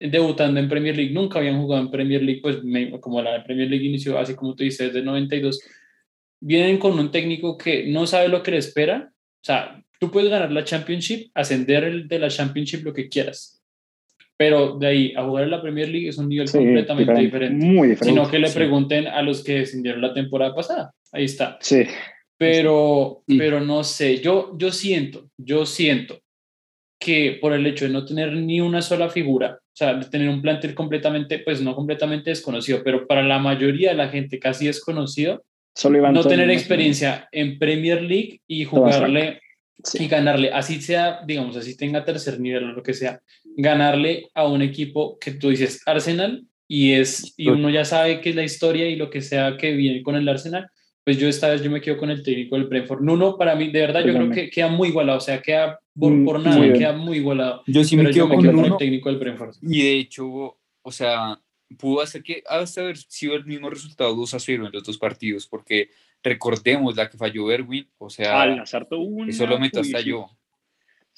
debutando 0.00 0.58
en 0.58 0.68
Premier 0.70 0.96
League, 0.96 1.12
nunca 1.12 1.40
habían 1.40 1.60
jugado 1.60 1.82
en 1.82 1.90
Premier 1.90 2.22
League, 2.22 2.40
pues 2.40 2.56
como 3.02 3.20
la 3.20 3.44
Premier 3.44 3.68
League 3.68 3.84
inició, 3.84 4.18
así 4.18 4.34
como 4.34 4.54
tú 4.54 4.64
dices, 4.64 4.86
desde 4.86 5.00
el 5.00 5.04
92. 5.04 5.60
Vienen 6.40 6.78
con 6.78 6.98
un 6.98 7.10
técnico 7.10 7.58
que 7.58 7.86
no 7.86 8.06
sabe 8.06 8.28
lo 8.28 8.42
que 8.42 8.52
le 8.52 8.56
espera. 8.56 9.12
O 9.12 9.44
sea, 9.44 9.78
tú 10.00 10.10
puedes 10.10 10.30
ganar 10.30 10.50
la 10.52 10.64
Championship, 10.64 11.32
ascender 11.34 11.84
el 11.84 12.08
de 12.08 12.20
la 12.20 12.30
Championship 12.30 12.82
lo 12.82 12.94
que 12.94 13.10
quieras. 13.10 13.62
Pero 14.38 14.78
de 14.78 14.86
ahí 14.86 15.12
a 15.14 15.22
jugar 15.22 15.44
en 15.44 15.50
la 15.50 15.60
Premier 15.60 15.90
League 15.90 16.08
es 16.08 16.16
un 16.16 16.30
nivel 16.30 16.50
completamente 16.50 17.12
diferente, 17.12 17.62
Muy 17.62 17.88
diferente. 17.88 18.18
Sino 18.18 18.30
que 18.30 18.38
le 18.38 18.48
pregunten 18.48 19.06
a 19.06 19.20
los 19.20 19.44
que 19.44 19.58
descendieron 19.58 20.00
la 20.00 20.14
temporada 20.14 20.54
pasada. 20.54 20.94
Ahí 21.12 21.24
está. 21.24 21.58
Sí. 21.60 21.84
Pero, 22.38 23.24
pero 23.26 23.60
no 23.60 23.82
sé, 23.82 24.20
yo, 24.20 24.56
yo 24.56 24.70
siento, 24.70 25.28
yo 25.36 25.66
siento 25.66 26.20
que 26.98 27.38
por 27.40 27.52
el 27.52 27.66
hecho 27.66 27.84
de 27.84 27.90
no 27.90 28.04
tener 28.04 28.32
ni 28.32 28.60
una 28.60 28.80
sola 28.80 29.08
figura, 29.08 29.58
o 29.60 29.76
sea, 29.76 29.94
de 29.94 30.06
tener 30.06 30.28
un 30.28 30.40
plantel 30.40 30.74
completamente, 30.74 31.40
pues 31.40 31.60
no 31.60 31.74
completamente 31.74 32.30
desconocido, 32.30 32.82
pero 32.84 33.06
para 33.06 33.22
la 33.22 33.38
mayoría 33.38 33.90
de 33.90 33.96
la 33.96 34.08
gente 34.08 34.38
casi 34.38 34.66
desconocido, 34.66 35.44
no 36.12 36.24
tener 36.24 36.50
experiencia 36.50 37.28
en 37.30 37.58
Premier 37.58 38.02
League 38.02 38.40
y 38.46 38.64
jugarle 38.64 39.40
y 39.94 40.08
ganarle, 40.08 40.50
así 40.52 40.80
sea, 40.80 41.20
digamos, 41.24 41.56
así 41.56 41.76
tenga 41.76 42.04
tercer 42.04 42.40
nivel 42.40 42.64
o 42.64 42.72
lo 42.72 42.82
que 42.82 42.94
sea, 42.94 43.20
ganarle 43.56 44.28
a 44.34 44.46
un 44.46 44.62
equipo 44.62 45.18
que 45.18 45.32
tú 45.32 45.50
dices 45.50 45.82
Arsenal 45.86 46.44
y 46.66 46.94
es 46.94 47.32
y 47.36 47.48
uno 47.48 47.70
ya 47.70 47.84
sabe 47.84 48.20
que 48.20 48.30
es 48.30 48.36
la 48.36 48.42
historia 48.42 48.88
y 48.88 48.96
lo 48.96 49.08
que 49.08 49.22
sea 49.22 49.56
que 49.56 49.72
viene 49.72 50.02
con 50.02 50.16
el 50.16 50.28
Arsenal, 50.28 50.68
pues 51.08 51.16
yo 51.16 51.26
esta 51.26 51.48
vez 51.48 51.62
yo 51.62 51.70
me 51.70 51.80
quedo 51.80 51.96
con 51.96 52.10
el 52.10 52.22
técnico 52.22 52.54
del 52.54 52.66
Brentford. 52.66 53.00
Nuno, 53.00 53.38
para 53.38 53.54
mí, 53.54 53.70
de 53.70 53.80
verdad, 53.80 54.04
yo 54.04 54.12
creo 54.12 54.30
que 54.30 54.50
queda 54.50 54.68
muy 54.68 54.88
igualado, 54.88 55.16
o 55.16 55.22
sea, 55.22 55.40
queda 55.40 55.80
por, 55.98 56.12
mm, 56.12 56.24
por 56.26 56.38
nada, 56.38 56.70
queda 56.70 56.92
muy 56.92 57.16
igualado. 57.16 57.62
Yo 57.66 57.82
sí 57.82 57.96
me 57.96 58.10
quedo, 58.10 58.28
con, 58.28 58.44
el 58.44 58.76
técnico 58.76 59.08
del 59.08 59.18
Brentford. 59.18 59.56
Y 59.62 59.84
de 59.84 59.94
hecho, 60.00 60.58
o 60.82 60.92
sea, 60.92 61.40
pudo 61.78 62.02
hacer 62.02 62.22
que 62.22 62.44
hasta 62.46 62.82
haber 62.82 62.98
sido 62.98 63.36
el 63.36 63.46
mismo 63.46 63.70
resultado 63.70 64.14
2 64.14 64.34
a 64.34 64.38
0 64.38 64.66
en 64.66 64.72
los 64.74 64.84
dos 64.84 64.98
partidos, 64.98 65.46
porque 65.46 65.88
recordemos 66.22 66.94
la 66.94 67.08
que 67.08 67.16
falló 67.16 67.50
Erwin, 67.50 67.88
o 67.96 68.10
sea, 68.10 68.62
eso 68.62 69.46
lo 69.46 69.58
meto 69.58 69.80
hasta 69.80 70.02
yo. 70.02 70.28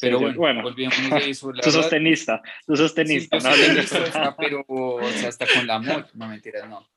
Pero 0.01 0.21
bueno, 0.21 0.39
bueno, 0.39 0.63
volvíamos 0.63 1.11
de 1.11 1.31
eso. 1.31 1.51
tú 1.65 1.71
sos 1.73 1.91
tenista, 1.91 2.41
tú 2.65 2.77
sos 2.77 2.95
tenista. 2.95 3.39
no, 3.41 4.37
pero, 4.39 4.65
o 4.69 5.11
sea, 5.17 5.31
hasta 5.31 5.47
con 5.53 5.67
la 5.67 5.81
moto, 5.81 6.11
no 6.15 6.29
mentiras, 6.29 6.69
no. 6.69 6.89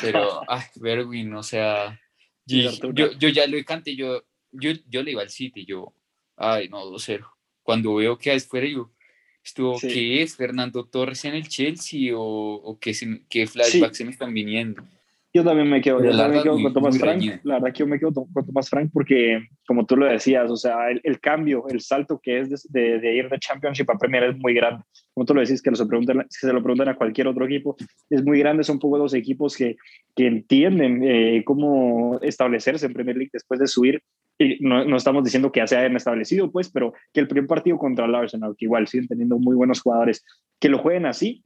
Pero, 0.00 0.42
ay, 0.48 0.62
Berwin, 0.76 1.34
o 1.34 1.42
sea, 1.42 1.98
yo, 2.46 3.12
yo, 3.18 3.28
ya 3.28 3.46
lo 3.46 3.62
canté, 3.64 3.96
yo, 3.96 4.24
yo, 4.52 4.70
yo 4.88 5.02
le 5.02 5.10
iba 5.12 5.22
al 5.22 5.30
City, 5.30 5.64
yo, 5.64 5.92
ay, 6.36 6.68
no, 6.68 6.84
2-0. 6.84 7.26
Cuando 7.62 7.96
veo 7.96 8.16
que 8.16 8.38
fuera, 8.40 8.66
yo, 8.66 8.92
estuvo, 9.42 9.78
¿qué 9.80 10.22
es? 10.22 10.36
¿Fernando 10.36 10.84
Torres 10.84 11.24
en 11.24 11.34
el 11.34 11.48
Chelsea 11.48 12.16
o, 12.16 12.54
o 12.54 12.78
qué, 12.78 12.94
qué 13.28 13.46
flashbacks 13.46 13.98
se 13.98 14.04
me 14.04 14.12
están 14.12 14.32
viniendo? 14.32 14.86
Yo 15.34 15.44
también 15.44 15.68
me 15.68 15.82
quedo, 15.82 16.02
yo 16.02 16.16
también 16.16 16.38
me 16.38 16.42
quedo 16.42 16.62
con 16.62 16.72
Tomás 16.72 16.98
Frank. 16.98 17.22
La 17.42 17.54
verdad 17.54 17.72
que 17.72 17.80
yo 17.80 17.86
me 17.86 17.98
quedo 17.98 18.12
con 18.12 18.46
Tomás 18.46 18.70
Frank 18.70 18.90
porque, 18.92 19.46
como 19.66 19.84
tú 19.84 19.96
lo 19.96 20.06
decías, 20.06 20.50
o 20.50 20.56
sea, 20.56 20.88
el, 20.90 21.20
cambio, 21.20 21.64
el 21.68 21.80
salto 21.80 22.18
que 22.22 22.40
es 22.40 22.66
de, 22.72 22.98
de, 22.98 23.14
ir 23.14 23.28
de 23.28 23.38
Championship 23.38 23.90
a 23.90 23.98
Premier 23.98 24.24
es 24.24 24.38
muy 24.38 24.54
grande. 24.54 24.82
Como 25.12 25.26
tú 25.26 25.34
lo 25.34 25.42
decís, 25.42 25.60
que, 25.60 25.70
lo 25.70 25.76
se, 25.76 25.84
preguntan, 25.84 26.24
se 26.30 26.50
lo 26.52 26.62
preguntan 26.62 26.88
a 26.88 26.96
cualquier 26.96 27.28
otro 27.28 27.44
equipo, 27.44 27.76
es 28.08 28.24
muy 28.24 28.38
grande. 28.38 28.64
Son 28.64 28.76
un 28.76 28.80
poco 28.80 28.96
los 28.96 29.12
equipos 29.12 29.56
que, 29.56 29.76
que 30.14 30.26
entienden 30.26 31.02
eh, 31.04 31.42
cómo 31.44 32.18
establecerse 32.22 32.86
en 32.86 32.94
Premier 32.94 33.16
League 33.16 33.30
después 33.32 33.60
de 33.60 33.66
subir. 33.66 34.02
Y 34.38 34.58
no, 34.60 34.84
no, 34.84 34.96
estamos 34.96 35.24
diciendo 35.24 35.52
que 35.52 35.60
ya 35.60 35.66
se 35.66 35.76
hayan 35.76 35.96
establecido, 35.96 36.50
pues, 36.50 36.70
pero 36.70 36.92
que 37.12 37.20
el 37.20 37.28
primer 37.28 37.46
partido 37.46 37.78
contra 37.78 38.06
el 38.06 38.14
Arsenal, 38.14 38.54
que 38.56 38.66
igual 38.66 38.86
siguen 38.86 39.08
teniendo 39.08 39.38
muy 39.38 39.54
buenos 39.54 39.80
jugadores, 39.80 40.24
que 40.60 40.68
lo 40.68 40.78
jueguen 40.78 41.06
así, 41.06 41.42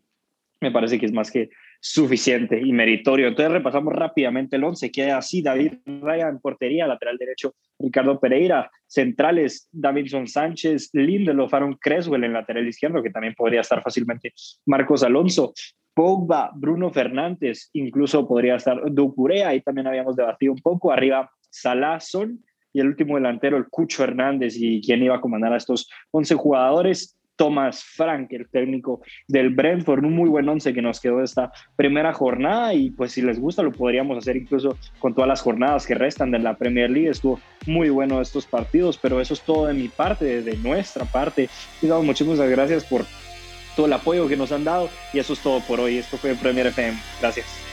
me 0.61 0.71
parece 0.71 0.99
que 0.99 1.07
es 1.07 1.13
más 1.13 1.31
que 1.31 1.51
suficiente 1.81 2.61
y 2.61 2.73
meritorio. 2.73 3.29
Entonces 3.29 3.53
repasamos 3.53 3.95
rápidamente 3.95 4.57
el 4.57 4.65
11, 4.65 4.91
queda 4.91 5.17
así, 5.17 5.43
David 5.43 5.75
Ryan, 5.87 6.39
portería, 6.41 6.87
lateral 6.87 7.17
derecho, 7.17 7.55
Ricardo 7.79 8.21
Pereira, 8.21 8.71
centrales, 8.87 9.69
Davidson 9.73 10.27
Sánchez, 10.27 10.91
Lindelof, 10.93 11.55
Aaron 11.55 11.77
Creswell 11.81 12.25
en 12.25 12.35
lateral 12.35 12.69
izquierdo, 12.69 13.03
que 13.03 13.11
también 13.11 13.35
podría 13.35 13.63
estar 13.63 13.83
fácilmente 13.83 14.35
Marcos 14.67 15.03
Alonso, 15.03 15.55
Pogba, 15.95 16.51
Bruno 16.55 16.91
Fernández, 16.91 17.71
incluso 17.73 18.29
podría 18.29 18.57
estar 18.57 18.79
Ducuré, 18.91 19.45
ahí 19.45 19.61
también 19.63 19.87
habíamos 19.87 20.17
debatido 20.17 20.53
un 20.53 20.61
poco, 20.61 20.93
arriba 20.93 21.31
Salah, 21.49 21.99
Son, 22.01 22.45
y 22.73 22.81
el 22.81 22.87
último 22.87 23.17
delantero, 23.17 23.57
el 23.57 23.69
Cucho 23.69 24.05
Hernández, 24.05 24.55
y 24.57 24.81
quién 24.81 25.03
iba 25.03 25.17
a 25.17 25.21
comandar 25.21 25.53
a 25.53 25.57
estos 25.57 25.91
11 26.13 26.35
jugadores. 26.37 27.19
Thomas 27.41 27.83
Frank, 27.83 28.31
el 28.33 28.51
técnico 28.51 29.01
del 29.27 29.49
Brentford, 29.49 30.05
un 30.05 30.15
muy 30.15 30.29
buen 30.29 30.47
once 30.47 30.75
que 30.75 30.83
nos 30.83 31.01
quedó 31.01 31.23
esta 31.23 31.51
primera 31.75 32.13
jornada 32.13 32.75
y 32.75 32.91
pues 32.91 33.13
si 33.13 33.23
les 33.23 33.41
gusta 33.41 33.63
lo 33.63 33.73
podríamos 33.73 34.19
hacer 34.19 34.37
incluso 34.37 34.77
con 34.99 35.15
todas 35.15 35.27
las 35.27 35.41
jornadas 35.41 35.87
que 35.87 35.95
restan 35.95 36.31
de 36.33 36.39
la 36.39 36.59
Premier 36.59 36.91
League. 36.91 37.09
Estuvo 37.09 37.41
muy 37.67 37.89
bueno 37.89 38.21
estos 38.21 38.45
partidos, 38.45 38.99
pero 38.99 39.23
eso 39.23 39.33
es 39.33 39.41
todo 39.41 39.69
de 39.69 39.73
mi 39.73 39.89
parte, 39.89 40.43
de 40.43 40.57
nuestra 40.59 41.07
parte. 41.07 41.49
Y 41.81 41.87
muchísimas 41.87 42.39
gracias 42.41 42.85
por 42.85 43.07
todo 43.75 43.87
el 43.87 43.93
apoyo 43.95 44.29
que 44.29 44.37
nos 44.37 44.53
han 44.53 44.65
dado 44.65 44.91
y 45.15 45.19
eso 45.19 45.33
es 45.33 45.41
todo 45.41 45.61
por 45.61 45.81
hoy. 45.81 45.97
Esto 45.97 46.19
fue 46.19 46.35
Premier 46.35 46.67
FM. 46.67 46.95
Gracias. 47.23 47.70